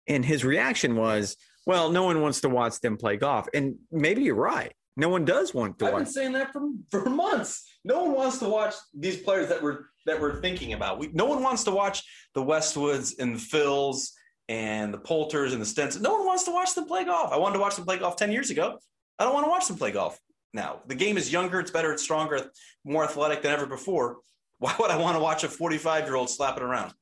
And 0.08 0.23
his 0.23 0.43
reaction 0.43 0.95
was, 0.95 1.38
well, 1.65 1.89
no 1.89 2.03
one 2.03 2.21
wants 2.21 2.41
to 2.41 2.49
watch 2.49 2.79
them 2.82 2.97
play 2.97 3.17
golf. 3.17 3.47
And 3.53 3.75
maybe 3.91 4.23
you're 4.23 4.36
right. 4.36 4.73
No 4.95 5.10
one 5.10 5.25
does 5.25 5.53
want 5.53 5.79
to 5.79 5.88
I've 5.88 5.93
watch. 5.93 6.03
Been 6.03 6.12
saying 6.12 6.32
that 6.34 6.53
for, 6.53 6.62
for 6.91 7.10
months. 7.10 7.67
No 7.84 8.03
one 8.03 8.13
wants 8.13 8.38
to 8.39 8.49
watch 8.49 8.75
these 8.93 9.17
players 9.17 9.49
that 9.49 9.62
we're 9.62 9.86
that 10.06 10.19
we're 10.19 10.41
thinking 10.41 10.73
about. 10.73 10.99
We, 10.99 11.08
no 11.13 11.25
one 11.25 11.41
wants 11.41 11.63
to 11.63 11.71
watch 11.71 12.03
the 12.36 12.43
Westwoods 12.43 13.13
and 13.19 13.36
the 13.36 13.39
Phils 13.39 14.10
and 14.49 14.93
the 14.93 14.97
Poulters 14.97 15.53
and 15.53 15.62
the 15.62 15.65
Stents. 15.65 15.99
No 15.99 16.13
one 16.13 16.25
wants 16.25 16.43
to 16.43 16.51
watch 16.51 16.75
them 16.75 16.86
play 16.86 17.06
golf. 17.06 17.32
I 17.32 17.38
wanted 17.38 17.53
to 17.56 17.60
watch 17.60 17.75
them 17.75 17.86
play 17.86 17.97
golf 17.97 18.15
10 18.15 18.32
years 18.32 18.49
ago. 18.49 18.77
I 19.19 19.23
don't 19.23 19.34
want 19.34 19.45
to 19.45 19.49
watch 19.49 19.67
them 19.67 19.77
play 19.77 19.91
golf 19.91 20.19
now. 20.53 20.82
The 20.88 20.95
game 20.95 21.17
is 21.17 21.32
younger, 21.32 21.60
it's 21.60 21.71
better, 21.71 21.93
it's 21.93 22.03
stronger, 22.03 22.49
more 22.84 23.03
athletic 23.03 23.41
than 23.41 23.51
ever 23.51 23.65
before. 23.65 24.17
Why 24.60 24.75
would 24.79 24.91
I 24.91 24.97
want 24.97 25.17
to 25.17 25.21
watch 25.21 25.43
a 25.43 25.49
45 25.49 26.06
year 26.06 26.15
old 26.15 26.29
slap 26.29 26.58
it 26.58 26.63
around? 26.63 26.93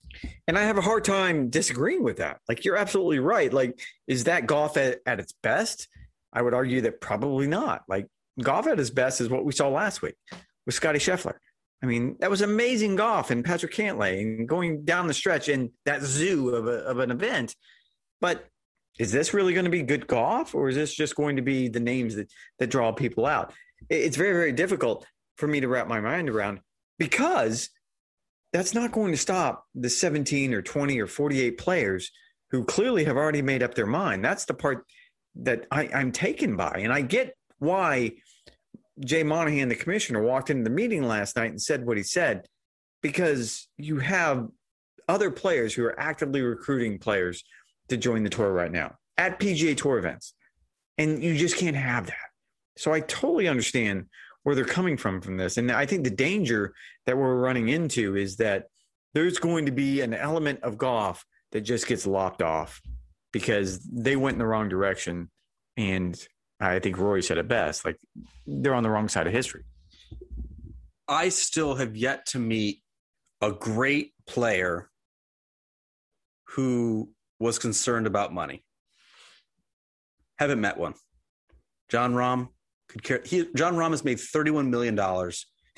And 0.47 0.58
I 0.58 0.63
have 0.63 0.77
a 0.77 0.82
hard 0.82 1.04
time 1.04 1.49
disagreeing 1.49 2.04
with 2.04 2.17
that. 2.17 2.39
Like, 2.49 2.65
you're 2.65 2.75
absolutely 2.75 3.19
right. 3.19 3.54
Like, 3.54 3.80
is 4.08 4.23
that 4.25 4.47
golf 4.47 4.77
at, 4.77 4.99
at 5.06 5.19
its 5.19 5.34
best? 5.43 5.88
I 6.34 6.41
would 6.41 6.54
argue 6.54 6.82
that 6.82 7.01
probably 7.01 7.47
not. 7.47 7.84
Like, 7.88 8.08
golf 8.41 8.67
at 8.67 8.80
its 8.80 8.89
best 8.89 9.21
is 9.21 9.30
what 9.30 9.45
we 9.45 9.51
saw 9.51 9.69
last 9.69 10.01
week 10.01 10.15
with 10.65 10.75
Scotty 10.75 10.99
Scheffler. 10.99 11.36
I 11.84 11.88
mean, 11.88 12.17
that 12.20 12.30
was 12.30 12.41
amazing 12.41 12.96
golf 12.96 13.32
and 13.32 13.44
Patrick 13.44 13.74
Cantlay 13.74 14.22
and 14.22 14.48
going 14.48 14.86
down 14.86 15.08
the 15.08 15.13
stretch 15.13 15.50
in 15.50 15.72
that 15.86 16.04
zoo 16.04 16.50
of, 16.50 16.67
a, 16.67 16.84
of 16.86 17.00
an 17.00 17.10
event. 17.10 17.56
But 18.20 18.46
is 19.00 19.12
this 19.12 19.34
really 19.34 19.54
going 19.54 19.65
to 19.65 19.72
be 19.72 19.82
good 19.82 20.06
golf 20.06 20.54
or 20.54 20.70
is 20.70 20.76
this 20.76 20.94
just 20.94 21.15
going 21.15 21.38
to 21.38 21.41
be 21.41 21.70
the 21.70 21.80
names 21.80 22.15
that, 22.15 22.32
that 22.60 22.67
draw 22.67 22.91
people 22.91 23.26
out? 23.26 23.54
It's 23.89 24.17
very, 24.17 24.34
very 24.34 24.52
difficult 24.52 25.08
for 25.38 25.48
me 25.48 25.62
to 25.62 25.67
wrap 25.67 25.88
my 25.88 26.00
mind 26.00 26.30
around 26.30 26.60
because 27.00 27.70
that's 28.54 28.76
not 28.76 28.91
going 28.91 29.12
to 29.12 29.17
stop 29.17 29.65
the 29.74 29.89
17 29.89 30.54
or 30.54 30.62
20 30.62 31.00
or 31.00 31.08
48 31.08 31.58
players 31.58 32.12
who 32.52 32.63
clearly 32.63 33.06
have 33.06 33.17
already 33.17 33.41
made 33.41 33.63
up 33.63 33.74
their 33.74 33.88
mind. 33.88 34.24
That's 34.24 34.46
the 34.46 34.54
part 34.54 34.86
that 35.36 35.65
I, 35.72 35.88
I'm 35.88 36.12
taken 36.12 36.58
by. 36.58 36.82
And 36.84 36.94
I 36.94 37.02
get 37.02 37.36
why 37.60 38.12
Jay 39.04 39.24
Monahan, 39.24 39.70
the 39.70 39.76
commissioner, 39.76 40.22
walked 40.22 40.50
into 40.50 40.64
the 40.64 40.70
meeting 40.70 41.04
last 41.04 41.36
night 41.36 41.52
and 41.52 41.62
said 41.62 41.86
what 41.86 41.98
he 41.98 42.04
said 42.04 42.48
because 43.02 43.68
you 43.78 44.00
have 44.00 44.48
other 45.08 45.32
players 45.32 45.74
who 45.74 45.84
are 45.84 46.00
actively 46.00 46.42
recruiting 46.42 47.00
players 47.00 47.44
to 47.90 47.98
join 47.98 48.24
the 48.24 48.30
tour 48.30 48.52
right 48.52 48.72
now 48.72 48.96
at 49.18 49.40
PGA 49.40 49.76
Tour 49.76 49.98
events. 49.98 50.34
And 50.98 51.24
you 51.24 51.38
just 51.38 51.58
can't 51.58 51.76
have 51.76 52.08
that. 52.08 52.16
So 52.78 52.94
I 52.94 53.02
totally 53.02 53.48
understand 53.48 54.06
where 54.44 54.56
they're 54.56 54.66
coming 54.66 54.98
from 54.98 55.22
from 55.22 55.38
this. 55.38 55.58
And 55.58 55.72
I 55.72 55.86
think 55.86 56.04
the 56.04 56.10
danger 56.10 56.74
that 57.06 57.18
we're 57.18 57.36
running 57.36 57.70
into 57.70 58.16
is 58.16 58.38
that 58.38 58.68
there's 59.14 59.38
going 59.38 59.66
to 59.66 59.72
be 59.72 60.02
an 60.02 60.14
element 60.14 60.62
of 60.64 60.78
golf 60.78 61.26
that 61.52 61.62
just 61.62 61.88
gets 61.88 62.08
lopped 62.08 62.42
off 62.42 62.82
because 63.34 63.80
they 63.80 64.16
went 64.16 64.36
in 64.36 64.40
the 64.40 64.46
wrong 64.46 64.70
direction 64.70 65.30
and 65.78 66.18
I 66.62 66.80
think 66.80 66.97
Rory 66.97 67.24
said 67.24 67.38
it 67.38 67.47
best. 67.47 67.84
Like 67.86 67.97
they're 68.45 68.76
on 68.76 68.84
the 68.84 68.89
wrong 68.89 69.10
side 69.10 69.28
of 69.28 69.34
history. 69.34 69.63
I 71.08 71.30
still 71.30 71.76
have 71.76 71.97
yet 71.97 72.28
to 72.28 72.39
meet 72.39 72.82
a 73.41 73.52
great 73.52 74.13
player 74.28 74.90
who 76.50 77.10
was 77.40 77.58
concerned 77.58 78.06
about 78.06 78.33
money. 78.33 78.63
Haven't 80.38 80.62
met 80.62 80.77
one. 80.77 80.94
Jon 81.90 82.13
Rahm 82.13 82.50
could 82.88 83.04
care. 83.04 83.21
He, 83.25 83.48
Jon 83.56 83.75
Rahm 83.75 83.92
has 83.92 84.04
made 84.04 84.17
$31 84.17 84.69
million 84.69 84.98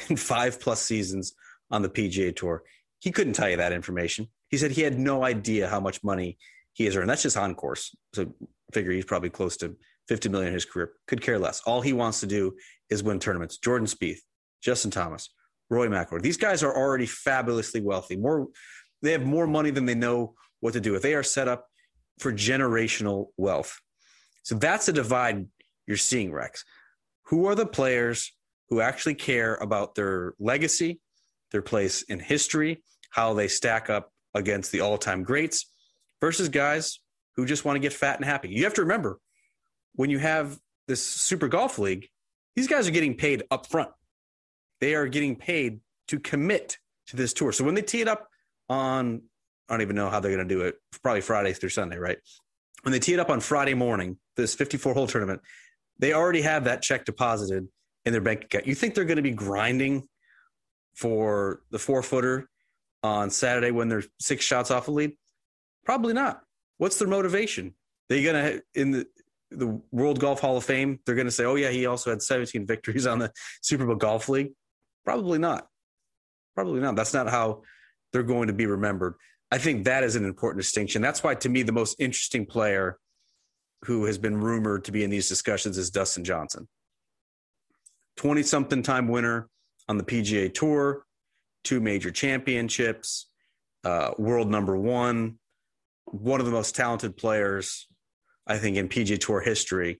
in 0.09 0.17
five 0.17 0.59
plus 0.59 0.81
seasons 0.81 1.33
on 1.71 1.81
the 1.81 1.89
PGA 1.89 2.35
Tour. 2.35 2.63
He 2.99 3.11
couldn't 3.11 3.33
tell 3.33 3.49
you 3.49 3.57
that 3.57 3.71
information. 3.71 4.27
He 4.49 4.57
said 4.57 4.71
he 4.71 4.81
had 4.81 4.99
no 4.99 5.23
idea 5.23 5.67
how 5.67 5.79
much 5.79 6.03
money 6.03 6.37
he 6.73 6.85
has 6.85 6.95
earned. 6.95 7.09
That's 7.09 7.23
just 7.23 7.37
on 7.37 7.55
course. 7.55 7.95
So 8.13 8.33
figure 8.71 8.91
he's 8.91 9.05
probably 9.05 9.29
close 9.29 9.57
to 9.57 9.75
50 10.07 10.29
million 10.29 10.49
in 10.49 10.53
his 10.53 10.65
career. 10.65 10.93
Could 11.07 11.21
care 11.21 11.39
less. 11.39 11.61
All 11.65 11.81
he 11.81 11.93
wants 11.93 12.19
to 12.21 12.27
do 12.27 12.53
is 12.89 13.03
win 13.03 13.19
tournaments. 13.19 13.57
Jordan 13.57 13.87
Spieth, 13.87 14.19
Justin 14.61 14.91
Thomas, 14.91 15.29
Rory 15.69 15.89
McIlroy. 15.89 16.21
These 16.21 16.37
guys 16.37 16.63
are 16.63 16.75
already 16.75 17.05
fabulously 17.05 17.81
wealthy. 17.81 18.15
More, 18.15 18.47
they 19.01 19.11
have 19.11 19.25
more 19.25 19.47
money 19.47 19.71
than 19.71 19.85
they 19.85 19.95
know 19.95 20.35
what 20.59 20.73
to 20.73 20.79
do 20.79 20.91
with. 20.91 21.01
They 21.01 21.15
are 21.15 21.23
set 21.23 21.47
up 21.47 21.67
for 22.19 22.31
generational 22.31 23.27
wealth. 23.37 23.79
So 24.43 24.55
that's 24.55 24.87
a 24.87 24.93
divide 24.93 25.47
you're 25.87 25.97
seeing, 25.97 26.31
Rex. 26.31 26.63
Who 27.27 27.47
are 27.47 27.55
the 27.55 27.65
players 27.65 28.33
who 28.69 28.81
actually 28.81 29.15
care 29.15 29.55
about 29.55 29.95
their 29.95 30.33
legacy, 30.39 30.99
their 31.51 31.61
place 31.61 32.03
in 32.03 32.19
history, 32.19 32.83
how 33.11 33.33
they 33.33 33.47
stack 33.47 33.89
up 33.89 34.09
against 34.33 34.71
the 34.71 34.81
all 34.81 34.97
time 34.97 35.23
greats 35.23 35.71
versus 36.19 36.49
guys 36.49 36.99
who 37.35 37.45
just 37.45 37.65
want 37.65 37.75
to 37.75 37.79
get 37.79 37.93
fat 37.93 38.17
and 38.17 38.25
happy. 38.25 38.49
You 38.49 38.63
have 38.63 38.73
to 38.75 38.81
remember 38.81 39.19
when 39.95 40.09
you 40.09 40.19
have 40.19 40.59
this 40.87 41.05
super 41.05 41.47
golf 41.47 41.79
league, 41.79 42.09
these 42.55 42.67
guys 42.67 42.87
are 42.87 42.91
getting 42.91 43.15
paid 43.15 43.43
up 43.51 43.67
front. 43.67 43.89
They 44.79 44.95
are 44.95 45.07
getting 45.07 45.35
paid 45.35 45.79
to 46.09 46.19
commit 46.19 46.77
to 47.07 47.15
this 47.15 47.33
tour. 47.33 47.51
So 47.51 47.63
when 47.63 47.75
they 47.75 47.81
tee 47.81 48.01
it 48.01 48.07
up 48.07 48.27
on, 48.69 49.21
I 49.69 49.73
don't 49.73 49.81
even 49.81 49.95
know 49.95 50.09
how 50.09 50.19
they're 50.19 50.35
going 50.35 50.47
to 50.47 50.55
do 50.55 50.61
it, 50.61 50.75
probably 51.01 51.21
Friday 51.21 51.53
through 51.53 51.69
Sunday, 51.69 51.97
right? 51.97 52.17
When 52.83 52.91
they 52.91 52.99
tee 52.99 53.13
it 53.13 53.19
up 53.19 53.29
on 53.29 53.39
Friday 53.39 53.73
morning, 53.73 54.17
this 54.35 54.55
54 54.55 54.93
hole 54.93 55.07
tournament, 55.07 55.41
they 55.99 56.13
already 56.13 56.41
have 56.41 56.65
that 56.65 56.81
check 56.81 57.05
deposited 57.05 57.67
in 58.05 58.11
their 58.11 58.21
bank 58.21 58.43
account. 58.43 58.67
You 58.67 58.75
think 58.75 58.93
they're 58.95 59.05
going 59.05 59.17
to 59.17 59.21
be 59.21 59.31
grinding 59.31 60.07
for 60.95 61.61
the 61.71 61.79
four 61.79 62.03
footer 62.03 62.49
on 63.01 63.29
Saturday 63.29 63.71
when 63.71 63.89
they're 63.89 64.03
six 64.19 64.43
shots 64.43 64.71
off 64.71 64.87
a 64.87 64.91
lead? 64.91 65.13
Probably 65.85 66.13
not. 66.13 66.41
What's 66.77 66.99
their 66.99 67.07
motivation? 67.07 67.73
They're 68.09 68.23
going 68.31 68.45
to 68.45 68.63
in 68.79 68.91
the 68.91 69.07
the 69.55 69.81
World 69.91 70.19
Golf 70.19 70.39
Hall 70.39 70.57
of 70.57 70.63
Fame? 70.63 70.99
They're 71.05 71.15
going 71.15 71.27
to 71.27 71.31
say, 71.31 71.45
"Oh 71.45 71.55
yeah, 71.55 71.69
he 71.69 71.85
also 71.85 72.09
had 72.09 72.21
17 72.21 72.65
victories 72.65 73.05
on 73.07 73.19
the 73.19 73.31
Super 73.61 73.85
Bowl 73.85 73.95
Golf 73.95 74.29
League." 74.29 74.51
Probably 75.05 75.39
not. 75.39 75.67
Probably 76.55 76.79
not. 76.79 76.95
That's 76.95 77.13
not 77.13 77.29
how 77.29 77.63
they're 78.11 78.23
going 78.23 78.47
to 78.47 78.53
be 78.53 78.65
remembered. 78.65 79.15
I 79.51 79.57
think 79.57 79.85
that 79.85 80.03
is 80.03 80.15
an 80.15 80.25
important 80.25 80.61
distinction. 80.61 81.01
That's 81.01 81.23
why, 81.23 81.35
to 81.35 81.49
me, 81.49 81.63
the 81.63 81.71
most 81.71 81.99
interesting 81.99 82.45
player 82.45 82.97
who 83.85 84.05
has 84.05 84.17
been 84.17 84.39
rumored 84.39 84.85
to 84.85 84.91
be 84.91 85.03
in 85.03 85.09
these 85.09 85.27
discussions 85.27 85.77
is 85.77 85.89
Dustin 85.89 86.23
Johnson. 86.23 86.67
20 88.17 88.43
something 88.43 88.81
time 88.81 89.07
winner 89.07 89.49
on 89.89 89.97
the 89.97 90.03
PGA 90.03 90.53
Tour, 90.53 91.05
two 91.63 91.79
major 91.79 92.11
championships, 92.11 93.27
uh, 93.83 94.11
world 94.17 94.49
number 94.49 94.77
one, 94.77 95.37
one 96.05 96.39
of 96.39 96.45
the 96.45 96.51
most 96.51 96.75
talented 96.75 97.17
players, 97.17 97.87
I 98.47 98.57
think, 98.57 98.77
in 98.77 98.89
PGA 98.89 99.19
Tour 99.19 99.41
history. 99.41 99.99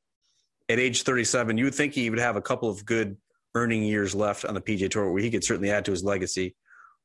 At 0.69 0.79
age 0.79 1.03
37, 1.03 1.57
you 1.57 1.65
would 1.65 1.75
think 1.75 1.93
he 1.93 2.09
would 2.09 2.19
have 2.19 2.35
a 2.35 2.41
couple 2.41 2.69
of 2.69 2.85
good 2.85 3.17
earning 3.55 3.83
years 3.83 4.15
left 4.15 4.45
on 4.45 4.53
the 4.53 4.61
PGA 4.61 4.89
Tour 4.89 5.11
where 5.11 5.21
he 5.21 5.29
could 5.29 5.43
certainly 5.43 5.71
add 5.71 5.85
to 5.85 5.91
his 5.91 6.03
legacy. 6.03 6.55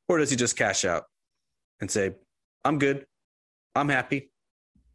Or 0.09 0.19
does 0.19 0.31
he 0.31 0.37
just 0.37 0.57
cash 0.57 0.85
out 0.85 1.05
and 1.81 1.91
say, 1.91 2.13
I'm 2.65 2.79
good. 2.79 3.07
I'm 3.75 3.89
happy. 3.89 4.31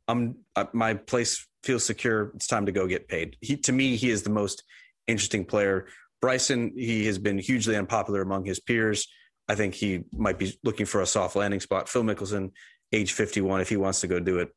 I'm 0.08 0.38
uh, 0.56 0.66
my 0.74 0.96
place 0.96 1.48
feels 1.64 1.86
secure. 1.86 2.32
It's 2.36 2.48
time 2.48 2.66
to 2.66 2.72
go 2.72 2.88
get 2.88 3.08
paid. 3.08 3.38
He, 3.42 3.58
to 3.58 3.72
me, 3.72 3.96
he 3.96 4.10
is 4.10 4.24
the 4.24 4.30
most 4.30 4.64
interesting 5.08 5.46
player. 5.46 5.88
Bryson, 6.22 6.74
he 6.76 7.06
has 7.06 7.18
been 7.18 7.38
hugely 7.38 7.76
unpopular 7.76 8.22
among 8.22 8.46
his 8.46 8.60
peers. 8.60 9.08
I 9.48 9.56
think 9.56 9.74
he 9.74 10.04
might 10.12 10.40
be 10.40 10.58
looking 10.64 10.86
for 10.86 11.02
a 11.02 11.06
soft 11.06 11.36
landing 11.36 11.60
spot. 11.60 11.90
Phil 11.90 12.04
Mickelson, 12.04 12.52
age 12.92 13.14
51, 13.14 13.62
if 13.62 13.70
he 13.70 13.78
wants 13.78 14.02
to 14.02 14.08
go 14.08 14.20
do 14.20 14.40
it, 14.40 14.50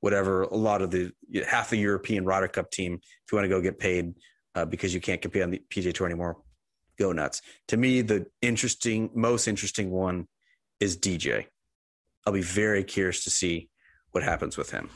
whatever. 0.00 0.42
A 0.42 0.56
lot 0.56 0.82
of 0.82 0.90
the 0.90 1.12
half 1.46 1.70
the 1.70 1.76
European 1.76 2.24
Ryder 2.24 2.48
Cup 2.48 2.70
team, 2.70 2.94
if 2.94 3.32
you 3.32 3.36
want 3.36 3.44
to 3.44 3.48
go 3.48 3.60
get 3.60 3.78
paid 3.78 4.14
uh, 4.54 4.64
because 4.64 4.92
you 4.92 5.00
can't 5.00 5.22
compete 5.22 5.42
on 5.42 5.50
the 5.50 5.62
PGA 5.70 5.92
Tour 5.92 6.06
anymore, 6.06 6.38
go 6.98 7.12
nuts. 7.12 7.42
To 7.68 7.76
me, 7.76 8.02
the 8.02 8.26
interesting, 8.42 9.10
most 9.14 9.48
interesting 9.48 9.90
one 9.90 10.26
is 10.80 10.96
DJ. 10.96 11.46
I'll 12.26 12.32
be 12.32 12.42
very 12.42 12.84
curious 12.84 13.24
to 13.24 13.30
see 13.30 13.70
what 14.12 14.22
happens 14.22 14.56
with 14.56 14.70
him. 14.70 14.90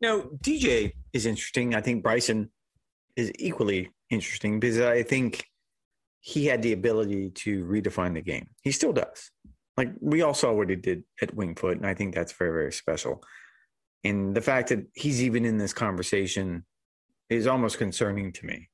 Now, 0.00 0.20
DJ 0.42 0.92
is 1.12 1.24
interesting. 1.24 1.74
I 1.74 1.80
think 1.80 2.02
Bryson 2.02 2.50
is 3.16 3.32
equally 3.38 3.90
interesting 4.10 4.60
because 4.60 4.80
I 4.80 5.02
think 5.02 5.46
he 6.20 6.46
had 6.46 6.62
the 6.62 6.72
ability 6.72 7.30
to 7.30 7.64
redefine 7.64 8.14
the 8.14 8.20
game. 8.20 8.48
He 8.62 8.72
still 8.72 8.92
does. 8.92 9.30
Like 9.76 9.92
we 10.00 10.22
all 10.22 10.34
saw 10.34 10.52
what 10.52 10.70
he 10.70 10.76
did 10.76 11.04
at 11.20 11.34
Winged 11.34 11.58
Foot, 11.58 11.78
and 11.78 11.86
I 11.86 11.94
think 11.94 12.14
that's 12.14 12.32
very, 12.32 12.50
very 12.50 12.72
special. 12.72 13.22
And 14.04 14.34
the 14.34 14.40
fact 14.40 14.68
that 14.68 14.86
he's 14.94 15.22
even 15.22 15.44
in 15.44 15.58
this 15.58 15.72
conversation 15.72 16.64
is 17.30 17.46
almost 17.46 17.78
concerning 17.78 18.32
to 18.32 18.46
me 18.46 18.68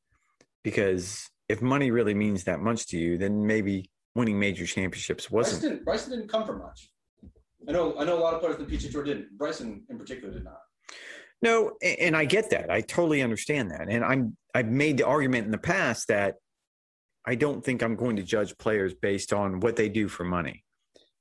because 0.65 1.31
if 1.49 1.63
money 1.63 1.91
really 1.91 2.15
means 2.15 2.45
that 2.45 2.61
much 2.61 2.87
to 2.89 2.99
you, 2.99 3.17
then 3.17 3.47
maybe 3.47 3.91
winning 4.15 4.39
major 4.39 4.67
championships 4.67 5.31
wasn't. 5.31 5.61
Bryson 5.61 5.71
didn't, 5.71 5.85
Bryson 5.85 6.11
didn't 6.11 6.29
come 6.29 6.45
for 6.45 6.57
much. 6.57 6.91
I 7.69 7.73
know, 7.73 7.97
I 7.99 8.05
know 8.05 8.19
a 8.19 8.21
lot 8.21 8.35
of 8.35 8.41
players 8.41 8.57
in 8.57 8.67
the 8.67 8.77
PGA 8.77 8.91
Tour 8.91 9.05
didn't. 9.05 9.37
Bryson, 9.37 9.85
in 9.89 9.99
particular, 9.99 10.33
did 10.33 10.45
not. 10.45 10.59
No, 11.43 11.73
and 11.83 12.17
I 12.17 12.25
get 12.25 12.51
that. 12.51 12.71
I 12.71 12.83
totally 12.83 13.23
understand 13.23 13.71
that. 13.71 13.89
And 13.89 14.05
I'm 14.05 14.37
I've 14.55 14.69
made 14.69 14.99
the 14.99 15.07
argument 15.07 15.47
in 15.47 15.51
the 15.51 15.59
past 15.59 16.09
that 16.09 16.35
I 17.25 17.35
don't 17.35 17.65
think 17.65 17.83
I'm 17.83 17.97
going 17.97 18.17
to 18.17 18.23
judge 18.23 18.57
players 18.59 18.95
based 18.95 19.33
on 19.33 19.61
what 19.61 19.77
they 19.77 19.89
do 19.89 20.09
for 20.09 20.25
money. 20.25 20.65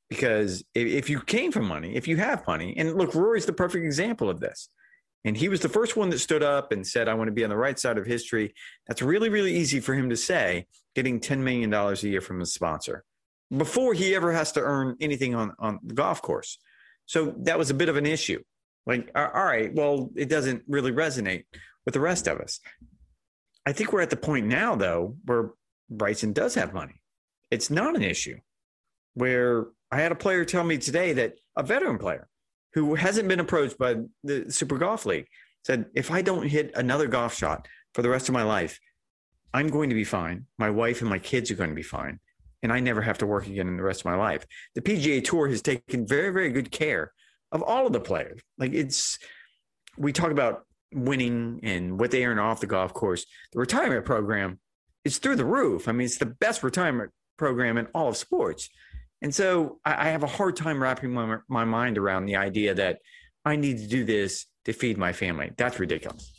Because 0.09 0.63
if 0.73 1.09
you 1.09 1.21
came 1.21 1.51
from 1.51 1.67
money, 1.67 1.95
if 1.95 2.07
you 2.07 2.17
have 2.17 2.47
money, 2.47 2.75
and 2.77 2.95
look, 2.95 3.13
Rory's 3.13 3.45
the 3.45 3.53
perfect 3.53 3.85
example 3.85 4.29
of 4.29 4.39
this. 4.39 4.69
And 5.25 5.35
he 5.35 5.49
was 5.49 5.59
the 5.59 5.69
first 5.69 5.97
one 5.97 6.09
that 6.09 6.19
stood 6.19 6.43
up 6.43 6.71
and 6.71 6.87
said, 6.87 7.07
I 7.07 7.13
want 7.13 7.27
to 7.27 7.33
be 7.33 7.43
on 7.43 7.49
the 7.49 7.57
right 7.57 7.77
side 7.77 7.97
of 7.97 8.05
history. 8.05 8.53
That's 8.87 9.01
really, 9.01 9.29
really 9.29 9.55
easy 9.55 9.81
for 9.81 9.93
him 9.93 10.09
to 10.09 10.17
say, 10.17 10.65
getting 10.95 11.19
$10 11.19 11.39
million 11.39 11.71
a 11.73 11.93
year 11.95 12.21
from 12.21 12.41
a 12.41 12.45
sponsor 12.45 13.03
before 13.55 13.93
he 13.93 14.15
ever 14.15 14.31
has 14.31 14.51
to 14.53 14.61
earn 14.61 14.95
anything 15.01 15.35
on, 15.35 15.53
on 15.59 15.79
the 15.83 15.93
golf 15.93 16.21
course. 16.21 16.57
So 17.05 17.33
that 17.39 17.57
was 17.57 17.69
a 17.69 17.73
bit 17.73 17.89
of 17.89 17.97
an 17.97 18.05
issue. 18.05 18.41
Like, 18.85 19.11
all 19.13 19.27
right, 19.27 19.73
well, 19.73 20.09
it 20.15 20.29
doesn't 20.29 20.63
really 20.67 20.91
resonate 20.91 21.43
with 21.85 21.93
the 21.93 21.99
rest 21.99 22.27
of 22.27 22.39
us. 22.39 22.59
I 23.65 23.73
think 23.73 23.91
we're 23.91 24.01
at 24.01 24.09
the 24.09 24.15
point 24.15 24.47
now, 24.47 24.75
though, 24.75 25.17
where 25.25 25.51
Bryson 25.89 26.33
does 26.33 26.55
have 26.55 26.73
money. 26.73 27.01
It's 27.51 27.69
not 27.69 27.95
an 27.95 28.03
issue. 28.03 28.37
Where 29.15 29.65
I 29.91 29.99
had 29.99 30.11
a 30.11 30.15
player 30.15 30.45
tell 30.45 30.63
me 30.63 30.77
today 30.77 31.13
that 31.13 31.35
a 31.55 31.63
veteran 31.63 31.97
player 31.97 32.27
who 32.73 32.95
hasn't 32.95 33.27
been 33.27 33.39
approached 33.39 33.77
by 33.77 33.95
the 34.23 34.51
Super 34.51 34.77
Golf 34.77 35.05
League 35.05 35.27
said, 35.65 35.85
if 35.95 36.11
I 36.11 36.21
don't 36.21 36.47
hit 36.47 36.71
another 36.75 37.07
golf 37.07 37.35
shot 37.35 37.67
for 37.93 38.01
the 38.01 38.09
rest 38.09 38.29
of 38.29 38.33
my 38.33 38.43
life, 38.43 38.79
I'm 39.53 39.69
going 39.69 39.89
to 39.89 39.95
be 39.95 40.03
fine. 40.03 40.45
My 40.57 40.69
wife 40.69 41.01
and 41.01 41.09
my 41.09 41.19
kids 41.19 41.49
are 41.49 41.55
going 41.55 41.71
to 41.71 41.75
be 41.75 41.81
fine. 41.81 42.19
And 42.61 42.71
I 42.71 42.79
never 42.79 43.01
have 43.01 43.17
to 43.19 43.25
work 43.25 43.47
again 43.47 43.67
in 43.67 43.77
the 43.77 43.83
rest 43.83 44.01
of 44.01 44.05
my 44.05 44.15
life. 44.15 44.45
The 44.75 44.81
PGA 44.81 45.23
Tour 45.23 45.47
has 45.47 45.61
taken 45.61 46.05
very, 46.05 46.31
very 46.31 46.51
good 46.51 46.71
care 46.71 47.13
of 47.51 47.63
all 47.63 47.87
of 47.87 47.93
the 47.93 47.99
players. 47.99 48.41
Like 48.57 48.73
it's, 48.73 49.17
we 49.97 50.13
talk 50.13 50.31
about 50.31 50.65
winning 50.93 51.61
and 51.63 51.99
what 51.99 52.11
they 52.11 52.25
earn 52.25 52.37
off 52.37 52.59
the 52.59 52.67
golf 52.67 52.93
course. 52.93 53.25
The 53.53 53.59
retirement 53.59 54.05
program 54.05 54.59
is 55.03 55.17
through 55.17 55.37
the 55.37 55.45
roof. 55.45 55.87
I 55.87 55.93
mean, 55.93 56.05
it's 56.05 56.17
the 56.17 56.25
best 56.25 56.61
retirement 56.61 57.11
program 57.37 57.77
in 57.77 57.87
all 57.95 58.09
of 58.09 58.17
sports. 58.17 58.69
And 59.21 59.33
so 59.33 59.79
I, 59.85 60.07
I 60.07 60.09
have 60.09 60.23
a 60.23 60.27
hard 60.27 60.55
time 60.55 60.81
wrapping 60.81 61.11
my, 61.11 61.37
my 61.47 61.65
mind 61.65 61.97
around 61.97 62.25
the 62.25 62.35
idea 62.35 62.73
that 62.75 62.99
I 63.45 63.55
need 63.55 63.77
to 63.77 63.87
do 63.87 64.05
this 64.05 64.45
to 64.65 64.73
feed 64.73 64.97
my 64.97 65.13
family. 65.13 65.51
That's 65.57 65.79
ridiculous. 65.79 66.31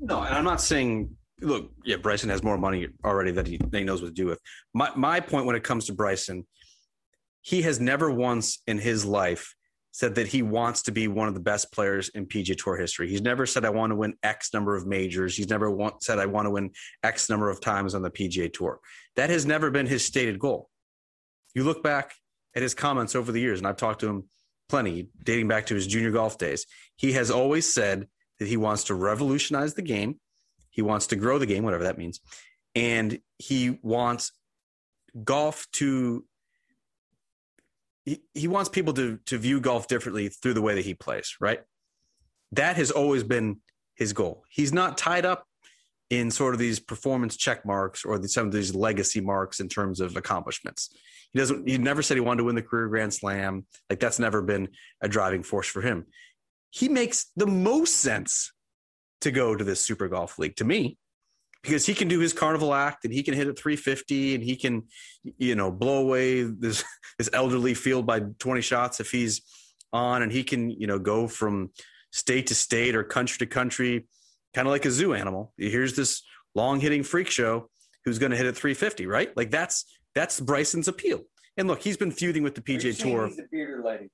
No, 0.00 0.22
and 0.22 0.34
I'm 0.34 0.44
not 0.44 0.60
saying 0.60 1.16
look, 1.40 1.70
yeah, 1.84 1.96
Bryson 1.96 2.30
has 2.30 2.42
more 2.42 2.58
money 2.58 2.88
already 3.04 3.30
that 3.32 3.46
he, 3.46 3.58
that 3.58 3.78
he 3.78 3.84
knows 3.84 4.02
what 4.02 4.08
to 4.08 4.14
do 4.14 4.26
with. 4.26 4.40
My 4.74 4.90
my 4.96 5.20
point 5.20 5.46
when 5.46 5.56
it 5.56 5.62
comes 5.62 5.86
to 5.86 5.94
Bryson, 5.94 6.46
he 7.42 7.62
has 7.62 7.80
never 7.80 8.10
once 8.10 8.62
in 8.66 8.78
his 8.78 9.04
life 9.04 9.54
said 9.92 10.14
that 10.14 10.28
he 10.28 10.42
wants 10.42 10.82
to 10.82 10.92
be 10.92 11.08
one 11.08 11.28
of 11.28 11.34
the 11.34 11.40
best 11.40 11.72
players 11.72 12.08
in 12.10 12.26
PGA 12.26 12.56
Tour 12.56 12.76
history. 12.76 13.08
He's 13.08 13.22
never 13.22 13.46
said 13.46 13.64
I 13.64 13.70
want 13.70 13.90
to 13.90 13.96
win 13.96 14.14
X 14.22 14.52
number 14.54 14.76
of 14.76 14.86
majors. 14.86 15.36
He's 15.36 15.48
never 15.48 15.70
want, 15.70 16.02
said 16.02 16.18
I 16.18 16.26
want 16.26 16.46
to 16.46 16.50
win 16.50 16.70
X 17.02 17.28
number 17.28 17.50
of 17.50 17.60
times 17.60 17.94
on 17.94 18.02
the 18.02 18.10
PGA 18.10 18.52
Tour. 18.52 18.80
That 19.16 19.30
has 19.30 19.44
never 19.46 19.70
been 19.70 19.86
his 19.86 20.04
stated 20.04 20.38
goal. 20.38 20.68
You 21.58 21.64
look 21.64 21.82
back 21.82 22.14
at 22.54 22.62
his 22.62 22.72
comments 22.72 23.16
over 23.16 23.32
the 23.32 23.40
years, 23.40 23.58
and 23.58 23.66
I've 23.66 23.76
talked 23.76 24.02
to 24.02 24.08
him 24.08 24.28
plenty, 24.68 25.08
dating 25.24 25.48
back 25.48 25.66
to 25.66 25.74
his 25.74 25.88
junior 25.88 26.12
golf 26.12 26.38
days. 26.38 26.64
He 26.94 27.14
has 27.14 27.32
always 27.32 27.74
said 27.74 28.06
that 28.38 28.46
he 28.46 28.56
wants 28.56 28.84
to 28.84 28.94
revolutionize 28.94 29.74
the 29.74 29.82
game. 29.82 30.20
He 30.70 30.82
wants 30.82 31.08
to 31.08 31.16
grow 31.16 31.36
the 31.36 31.46
game, 31.46 31.64
whatever 31.64 31.82
that 31.82 31.98
means. 31.98 32.20
And 32.76 33.18
he 33.38 33.76
wants 33.82 34.30
golf 35.24 35.66
to 35.72 36.24
he, 38.04 38.22
he 38.34 38.46
wants 38.46 38.68
people 38.68 38.92
to 38.92 39.18
to 39.26 39.36
view 39.36 39.60
golf 39.60 39.88
differently 39.88 40.28
through 40.28 40.54
the 40.54 40.62
way 40.62 40.76
that 40.76 40.84
he 40.84 40.94
plays, 40.94 41.34
right? 41.40 41.62
That 42.52 42.76
has 42.76 42.92
always 42.92 43.24
been 43.24 43.56
his 43.96 44.12
goal. 44.12 44.44
He's 44.48 44.72
not 44.72 44.96
tied 44.96 45.26
up 45.26 45.44
in 46.10 46.30
sort 46.30 46.54
of 46.54 46.60
these 46.60 46.80
performance 46.80 47.36
check 47.36 47.66
marks 47.66 48.04
or 48.04 48.18
the, 48.18 48.28
some 48.28 48.46
of 48.46 48.52
these 48.52 48.74
legacy 48.74 49.20
marks 49.20 49.60
in 49.60 49.68
terms 49.68 50.00
of 50.00 50.16
accomplishments. 50.16 50.90
He 51.32 51.38
doesn't. 51.38 51.68
He 51.68 51.76
never 51.76 52.02
said 52.02 52.16
he 52.16 52.22
wanted 52.22 52.38
to 52.38 52.44
win 52.44 52.54
the 52.54 52.62
career 52.62 52.88
Grand 52.88 53.12
Slam. 53.12 53.66
Like 53.90 54.00
that's 54.00 54.18
never 54.18 54.40
been 54.40 54.68
a 55.02 55.08
driving 55.08 55.42
force 55.42 55.68
for 55.68 55.82
him. 55.82 56.06
He 56.70 56.88
makes 56.88 57.30
the 57.36 57.46
most 57.46 57.96
sense 57.96 58.52
to 59.20 59.30
go 59.30 59.54
to 59.54 59.64
this 59.64 59.80
Super 59.80 60.08
Golf 60.08 60.38
League 60.38 60.56
to 60.56 60.64
me 60.64 60.96
because 61.62 61.84
he 61.84 61.94
can 61.94 62.08
do 62.08 62.20
his 62.20 62.32
carnival 62.32 62.72
act 62.72 63.04
and 63.04 63.12
he 63.12 63.22
can 63.22 63.34
hit 63.34 63.48
at 63.48 63.58
350 63.58 64.36
and 64.36 64.44
he 64.44 64.56
can 64.56 64.84
you 65.38 65.54
know 65.54 65.70
blow 65.70 65.98
away 65.98 66.42
this 66.42 66.84
this 67.18 67.28
elderly 67.32 67.74
field 67.74 68.06
by 68.06 68.20
20 68.20 68.60
shots 68.60 69.00
if 69.00 69.10
he's 69.10 69.42
on 69.92 70.22
and 70.22 70.32
he 70.32 70.44
can 70.44 70.70
you 70.70 70.86
know 70.86 70.98
go 70.98 71.26
from 71.26 71.70
state 72.12 72.46
to 72.46 72.54
state 72.54 72.94
or 72.94 73.02
country 73.02 73.38
to 73.38 73.46
country 73.46 74.06
kind 74.58 74.66
of 74.66 74.72
like 74.72 74.84
a 74.84 74.90
zoo 74.90 75.14
animal 75.14 75.52
here's 75.56 75.94
this 75.94 76.22
long 76.54 76.80
hitting 76.80 77.04
freak 77.04 77.30
show 77.30 77.68
who's 78.04 78.18
going 78.18 78.30
to 78.30 78.36
hit 78.36 78.46
at 78.46 78.56
350, 78.56 79.06
right? 79.06 79.34
Like 79.36 79.50
that's 79.50 79.84
that's 80.14 80.40
Bryson's 80.40 80.88
appeal. 80.88 81.22
And 81.56 81.68
look, 81.68 81.82
he's 81.82 81.96
been 81.96 82.10
feuding 82.10 82.42
with 82.42 82.54
the 82.54 82.60
PGA 82.60 82.98
Tour. 82.98 83.28
The 83.28 83.46
bearded 83.50 83.84
lady. 83.84 84.10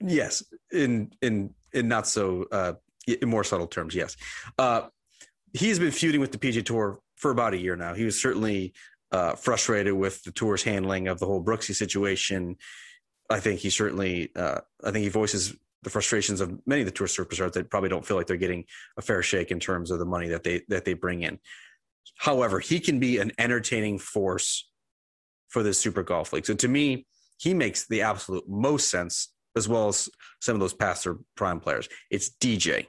yes, 0.00 0.42
in 0.72 1.12
in 1.20 1.54
in 1.72 1.88
not 1.88 2.06
so 2.06 2.46
uh, 2.50 2.72
in 3.06 3.28
more 3.28 3.44
subtle 3.44 3.66
terms, 3.66 3.94
yes. 3.94 4.16
Uh, 4.58 4.82
he's 5.52 5.78
been 5.78 5.90
feuding 5.90 6.20
with 6.20 6.32
the 6.32 6.38
PGA 6.38 6.64
Tour 6.64 6.98
for 7.16 7.30
about 7.30 7.54
a 7.54 7.58
year 7.58 7.76
now. 7.76 7.94
He 7.94 8.04
was 8.04 8.20
certainly 8.20 8.74
uh, 9.12 9.34
frustrated 9.34 9.94
with 9.94 10.22
the 10.22 10.32
tour's 10.32 10.62
handling 10.62 11.08
of 11.08 11.18
the 11.18 11.26
whole 11.26 11.44
Brooksy 11.44 11.74
situation. 11.74 12.56
I 13.30 13.40
think 13.40 13.60
he 13.60 13.70
certainly, 13.70 14.30
uh, 14.36 14.60
I 14.82 14.90
think 14.90 15.02
he 15.02 15.08
voices 15.08 15.54
the 15.82 15.90
frustrations 15.90 16.40
of 16.40 16.58
many 16.66 16.82
of 16.82 16.86
the 16.86 16.92
tour 16.92 17.06
superstars 17.06 17.52
that 17.52 17.70
probably 17.70 17.88
don't 17.88 18.04
feel 18.04 18.16
like 18.16 18.26
they're 18.26 18.36
getting 18.36 18.64
a 18.96 19.02
fair 19.02 19.22
shake 19.22 19.50
in 19.50 19.60
terms 19.60 19.90
of 19.90 19.98
the 19.98 20.04
money 20.04 20.28
that 20.28 20.42
they 20.42 20.62
that 20.68 20.84
they 20.84 20.94
bring 20.94 21.22
in. 21.22 21.38
However, 22.16 22.58
he 22.58 22.80
can 22.80 22.98
be 22.98 23.18
an 23.18 23.32
entertaining 23.38 23.98
force 23.98 24.68
for 25.48 25.62
this 25.62 25.78
Super 25.78 26.02
Golf 26.02 26.32
League. 26.32 26.46
So 26.46 26.54
to 26.54 26.68
me, 26.68 27.06
he 27.38 27.54
makes 27.54 27.86
the 27.86 28.02
absolute 28.02 28.48
most 28.48 28.90
sense, 28.90 29.32
as 29.56 29.68
well 29.68 29.88
as 29.88 30.08
some 30.40 30.54
of 30.54 30.60
those 30.60 30.74
past 30.74 31.06
or 31.06 31.18
prime 31.36 31.60
players. 31.60 31.88
It's 32.10 32.30
DJ. 32.30 32.86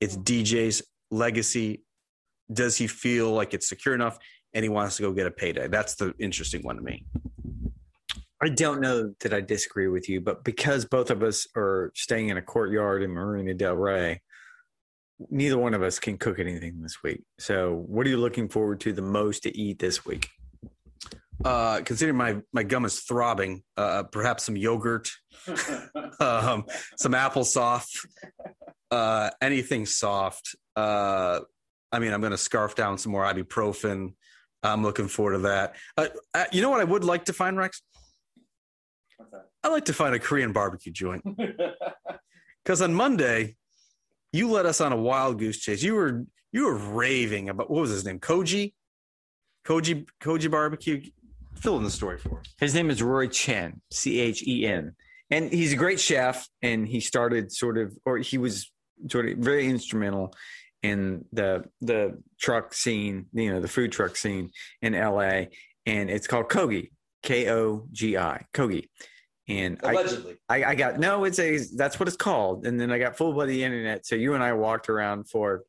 It's 0.00 0.16
mm-hmm. 0.16 0.56
DJ's 0.56 0.82
legacy. 1.10 1.82
Does 2.52 2.76
he 2.76 2.86
feel 2.86 3.30
like 3.32 3.54
it's 3.54 3.68
secure 3.68 3.94
enough 3.94 4.18
and 4.52 4.62
he 4.62 4.68
wants 4.68 4.96
to 4.96 5.02
go 5.02 5.12
get 5.12 5.26
a 5.26 5.30
payday? 5.30 5.68
That's 5.68 5.94
the 5.94 6.14
interesting 6.18 6.62
one 6.62 6.76
to 6.76 6.82
me. 6.82 7.04
I 8.42 8.48
don't 8.48 8.80
know 8.80 9.14
that 9.20 9.34
I 9.34 9.40
disagree 9.40 9.88
with 9.88 10.08
you, 10.08 10.20
but 10.20 10.44
because 10.44 10.86
both 10.86 11.10
of 11.10 11.22
us 11.22 11.46
are 11.56 11.92
staying 11.94 12.30
in 12.30 12.38
a 12.38 12.42
courtyard 12.42 13.02
in 13.02 13.10
Marina 13.10 13.52
Del 13.52 13.74
Rey, 13.74 14.22
neither 15.28 15.58
one 15.58 15.74
of 15.74 15.82
us 15.82 15.98
can 15.98 16.16
cook 16.16 16.38
anything 16.38 16.80
this 16.80 17.02
week. 17.02 17.22
So, 17.38 17.84
what 17.86 18.06
are 18.06 18.10
you 18.10 18.16
looking 18.16 18.48
forward 18.48 18.80
to 18.80 18.92
the 18.92 19.02
most 19.02 19.42
to 19.42 19.56
eat 19.56 19.78
this 19.78 20.06
week? 20.06 20.28
Uh, 21.44 21.80
considering 21.84 22.16
my 22.16 22.36
my 22.52 22.62
gum 22.62 22.84
is 22.84 23.00
throbbing, 23.00 23.62
uh, 23.76 24.04
perhaps 24.04 24.44
some 24.44 24.56
yogurt, 24.56 25.10
um, 26.20 26.64
some 26.96 27.12
applesauce, 27.12 28.06
uh, 28.90 29.30
anything 29.40 29.84
soft. 29.84 30.54
Uh, 30.76 31.40
I 31.92 31.98
mean, 31.98 32.12
I'm 32.12 32.20
going 32.20 32.30
to 32.30 32.38
scarf 32.38 32.74
down 32.74 32.98
some 32.98 33.12
more 33.12 33.24
ibuprofen. 33.24 34.14
I'm 34.62 34.82
looking 34.82 35.08
forward 35.08 35.32
to 35.32 35.38
that. 35.40 35.76
Uh, 35.96 36.08
uh, 36.34 36.44
you 36.52 36.60
know 36.60 36.70
what 36.70 36.80
I 36.80 36.84
would 36.84 37.04
like 37.04 37.24
to 37.26 37.32
find, 37.32 37.56
Rex? 37.56 37.82
I 39.62 39.68
like 39.68 39.86
to 39.86 39.92
find 39.92 40.14
a 40.14 40.18
Korean 40.18 40.52
barbecue 40.52 40.92
joint. 40.92 41.24
Because 42.64 42.82
on 42.82 42.94
Monday, 42.94 43.56
you 44.32 44.50
led 44.50 44.66
us 44.66 44.80
on 44.80 44.92
a 44.92 44.96
wild 44.96 45.38
goose 45.38 45.58
chase. 45.58 45.82
You 45.82 45.94
were 45.94 46.24
you 46.52 46.66
were 46.66 46.76
raving 46.76 47.48
about 47.48 47.70
what 47.70 47.80
was 47.80 47.90
his 47.90 48.04
name? 48.04 48.18
Koji? 48.18 48.74
Koji 49.64 50.06
Koji 50.22 50.50
barbecue. 50.50 51.02
Fill 51.56 51.76
in 51.78 51.84
the 51.84 51.90
story 51.90 52.18
for 52.18 52.40
us. 52.40 52.46
His 52.58 52.74
name 52.74 52.90
is 52.90 53.02
Roy 53.02 53.26
Chen, 53.26 53.80
C 53.90 54.20
H 54.20 54.46
E 54.46 54.66
N. 54.66 54.94
And 55.30 55.52
he's 55.52 55.72
a 55.72 55.76
great 55.76 56.00
chef 56.00 56.48
and 56.62 56.86
he 56.86 57.00
started 57.00 57.52
sort 57.52 57.78
of 57.78 57.96
or 58.04 58.18
he 58.18 58.38
was 58.38 58.70
sort 59.08 59.28
of 59.28 59.38
very 59.38 59.66
instrumental 59.68 60.34
in 60.82 61.24
the 61.32 61.64
the 61.80 62.22
truck 62.38 62.74
scene, 62.74 63.26
you 63.32 63.52
know, 63.52 63.60
the 63.60 63.68
food 63.68 63.92
truck 63.92 64.16
scene 64.16 64.50
in 64.82 64.92
LA. 64.92 65.44
And 65.86 66.10
it's 66.10 66.26
called 66.26 66.48
Kogi, 66.48 66.90
K 67.22 67.50
O 67.50 67.86
G 67.92 68.16
I, 68.16 68.46
Kogi. 68.52 68.88
And 69.50 69.80
allegedly, 69.82 70.36
I, 70.48 70.62
I, 70.62 70.70
I, 70.70 70.74
got 70.76 71.00
no, 71.00 71.24
it's 71.24 71.40
a 71.40 71.58
that's 71.76 71.98
what 71.98 72.06
it's 72.06 72.16
called. 72.16 72.66
And 72.66 72.80
then 72.80 72.92
I 72.92 72.98
got 72.98 73.16
fooled 73.16 73.36
by 73.36 73.46
the 73.46 73.64
internet. 73.64 74.06
So 74.06 74.14
you 74.14 74.34
and 74.34 74.44
I 74.44 74.52
walked 74.52 74.88
around 74.88 75.28
for 75.28 75.64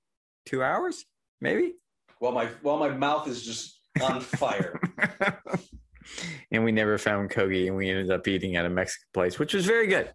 two 0.45 0.61
hours, 0.61 1.03
maybe. 1.39 1.73
Well, 2.19 2.31
my 2.31 2.47
while 2.61 2.77
my 2.77 2.89
mouth 2.89 3.27
is 3.27 3.43
just 3.43 3.79
on 3.99 4.21
fire. 4.21 4.79
and 6.51 6.63
we 6.63 6.71
never 6.71 6.99
found 6.99 7.31
Kogi, 7.31 7.67
and 7.67 7.75
we 7.75 7.89
ended 7.89 8.11
up 8.11 8.27
eating 8.27 8.55
at 8.55 8.65
a 8.65 8.69
Mexican 8.69 9.07
place, 9.13 9.39
which 9.39 9.55
was 9.55 9.65
very 9.65 9.87
good. 9.87 10.13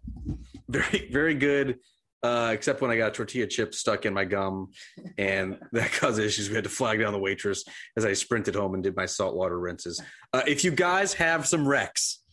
Very, 0.69 1.09
very 1.11 1.33
good. 1.33 1.79
Uh, 2.23 2.49
except 2.51 2.81
when 2.81 2.89
I 2.89 2.97
got 2.97 3.09
a 3.09 3.11
tortilla 3.11 3.45
chips 3.45 3.77
stuck 3.77 4.05
in 4.05 4.13
my 4.13 4.25
gum, 4.25 4.71
and 5.17 5.59
that 5.73 5.91
caused 5.91 6.19
issues. 6.19 6.49
We 6.49 6.55
had 6.55 6.63
to 6.63 6.69
flag 6.69 6.99
down 6.99 7.13
the 7.13 7.19
waitress 7.19 7.63
as 7.95 8.05
I 8.05 8.13
sprinted 8.13 8.55
home 8.55 8.73
and 8.73 8.83
did 8.83 8.95
my 8.95 9.05
saltwater 9.05 9.59
rinses. 9.59 10.01
Uh, 10.33 10.41
if 10.47 10.63
you 10.63 10.71
guys 10.71 11.13
have 11.13 11.45
some 11.45 11.67
Rex, 11.67 12.23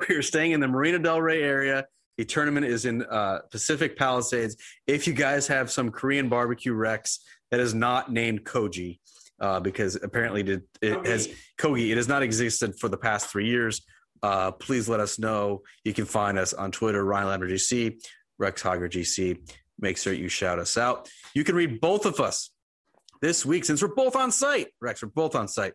we 0.08 0.14
are 0.14 0.22
staying 0.22 0.52
in 0.52 0.60
the 0.60 0.68
Marina 0.68 0.98
Del 0.98 1.20
Rey 1.20 1.42
area. 1.42 1.86
The 2.16 2.24
tournament 2.24 2.66
is 2.66 2.84
in 2.84 3.02
uh, 3.02 3.40
Pacific 3.50 3.96
Palisades. 3.96 4.56
If 4.86 5.06
you 5.06 5.14
guys 5.14 5.48
have 5.48 5.70
some 5.70 5.90
Korean 5.90 6.28
barbecue 6.28 6.72
Rex 6.72 7.20
that 7.50 7.60
is 7.60 7.74
not 7.74 8.12
named 8.12 8.44
Koji, 8.44 9.00
uh, 9.40 9.60
because 9.60 9.96
apparently 9.96 10.42
it, 10.42 10.62
it 10.80 11.06
has 11.06 11.28
Kogi, 11.58 11.90
it 11.90 11.96
has 11.96 12.06
not 12.06 12.22
existed 12.22 12.78
for 12.78 12.88
the 12.88 12.96
past 12.96 13.28
three 13.28 13.48
years. 13.48 13.82
Uh, 14.22 14.52
please 14.52 14.88
let 14.88 15.00
us 15.00 15.18
know. 15.18 15.62
You 15.84 15.92
can 15.92 16.04
find 16.04 16.38
us 16.38 16.54
on 16.54 16.70
Twitter, 16.70 17.04
Ryan 17.04 17.40
Lavner 17.40 17.50
GC, 17.50 18.00
Rex 18.38 18.62
Hoggard 18.62 18.92
GC. 18.92 19.52
Make 19.78 19.98
sure 19.98 20.12
you 20.12 20.28
shout 20.28 20.60
us 20.60 20.78
out. 20.78 21.08
You 21.34 21.42
can 21.42 21.56
read 21.56 21.80
both 21.80 22.06
of 22.06 22.20
us 22.20 22.50
this 23.20 23.44
week 23.44 23.64
since 23.64 23.82
we're 23.82 23.94
both 23.94 24.14
on 24.14 24.30
site. 24.30 24.68
Rex, 24.80 25.02
we're 25.02 25.08
both 25.08 25.34
on 25.34 25.48
site 25.48 25.74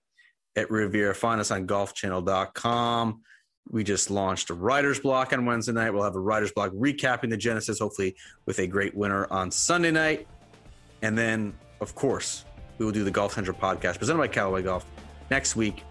at 0.56 0.72
Riviera. 0.72 1.14
Find 1.14 1.42
us 1.42 1.52
on 1.52 1.68
golfchannel.com. 1.68 3.22
We 3.72 3.84
just 3.84 4.10
launched 4.10 4.50
a 4.50 4.54
writer's 4.54 5.00
block 5.00 5.32
on 5.34 5.46
Wednesday 5.46 5.74
night. 5.74 5.92
We'll 5.92 6.04
have 6.04 6.16
a 6.16 6.20
writer's 6.20 6.52
block 6.52 6.72
recapping 6.72 7.30
the 7.30 7.38
Genesis, 7.38 7.80
hopefully 7.80 8.16
with 8.46 8.60
a 8.60 8.68
great 8.68 8.96
winner 8.96 9.28
on 9.32 9.52
Sunday 9.52 9.92
night. 9.92 10.28
And 11.02 11.18
then, 11.18 11.54
of 11.82 11.94
course, 11.96 12.46
we 12.78 12.86
will 12.86 12.92
do 12.92 13.04
the 13.04 13.12
Golf 13.12 13.34
Central 13.34 13.58
podcast 13.58 14.00
presented 14.00 14.20
by 14.20 14.28
Callaway 14.28 14.64
Golf 14.64 14.86
next 15.30 15.56
week 15.56 15.84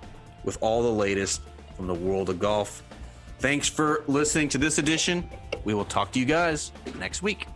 with 0.45 0.59
all 0.61 0.83
the 0.83 0.93
latest 0.93 1.43
from 1.77 1.87
the 1.87 1.95
world 1.95 2.31
of 2.31 2.39
golf. 2.39 2.83
Thanks 3.39 3.69
for 3.69 4.03
listening 4.09 4.49
to 4.51 4.59
this 4.59 4.79
edition. 4.79 5.29
We 5.65 5.75
will 5.75 5.85
talk 5.85 6.11
to 6.13 6.19
you 6.19 6.25
guys 6.25 6.73
next 6.99 7.23
week. 7.23 7.47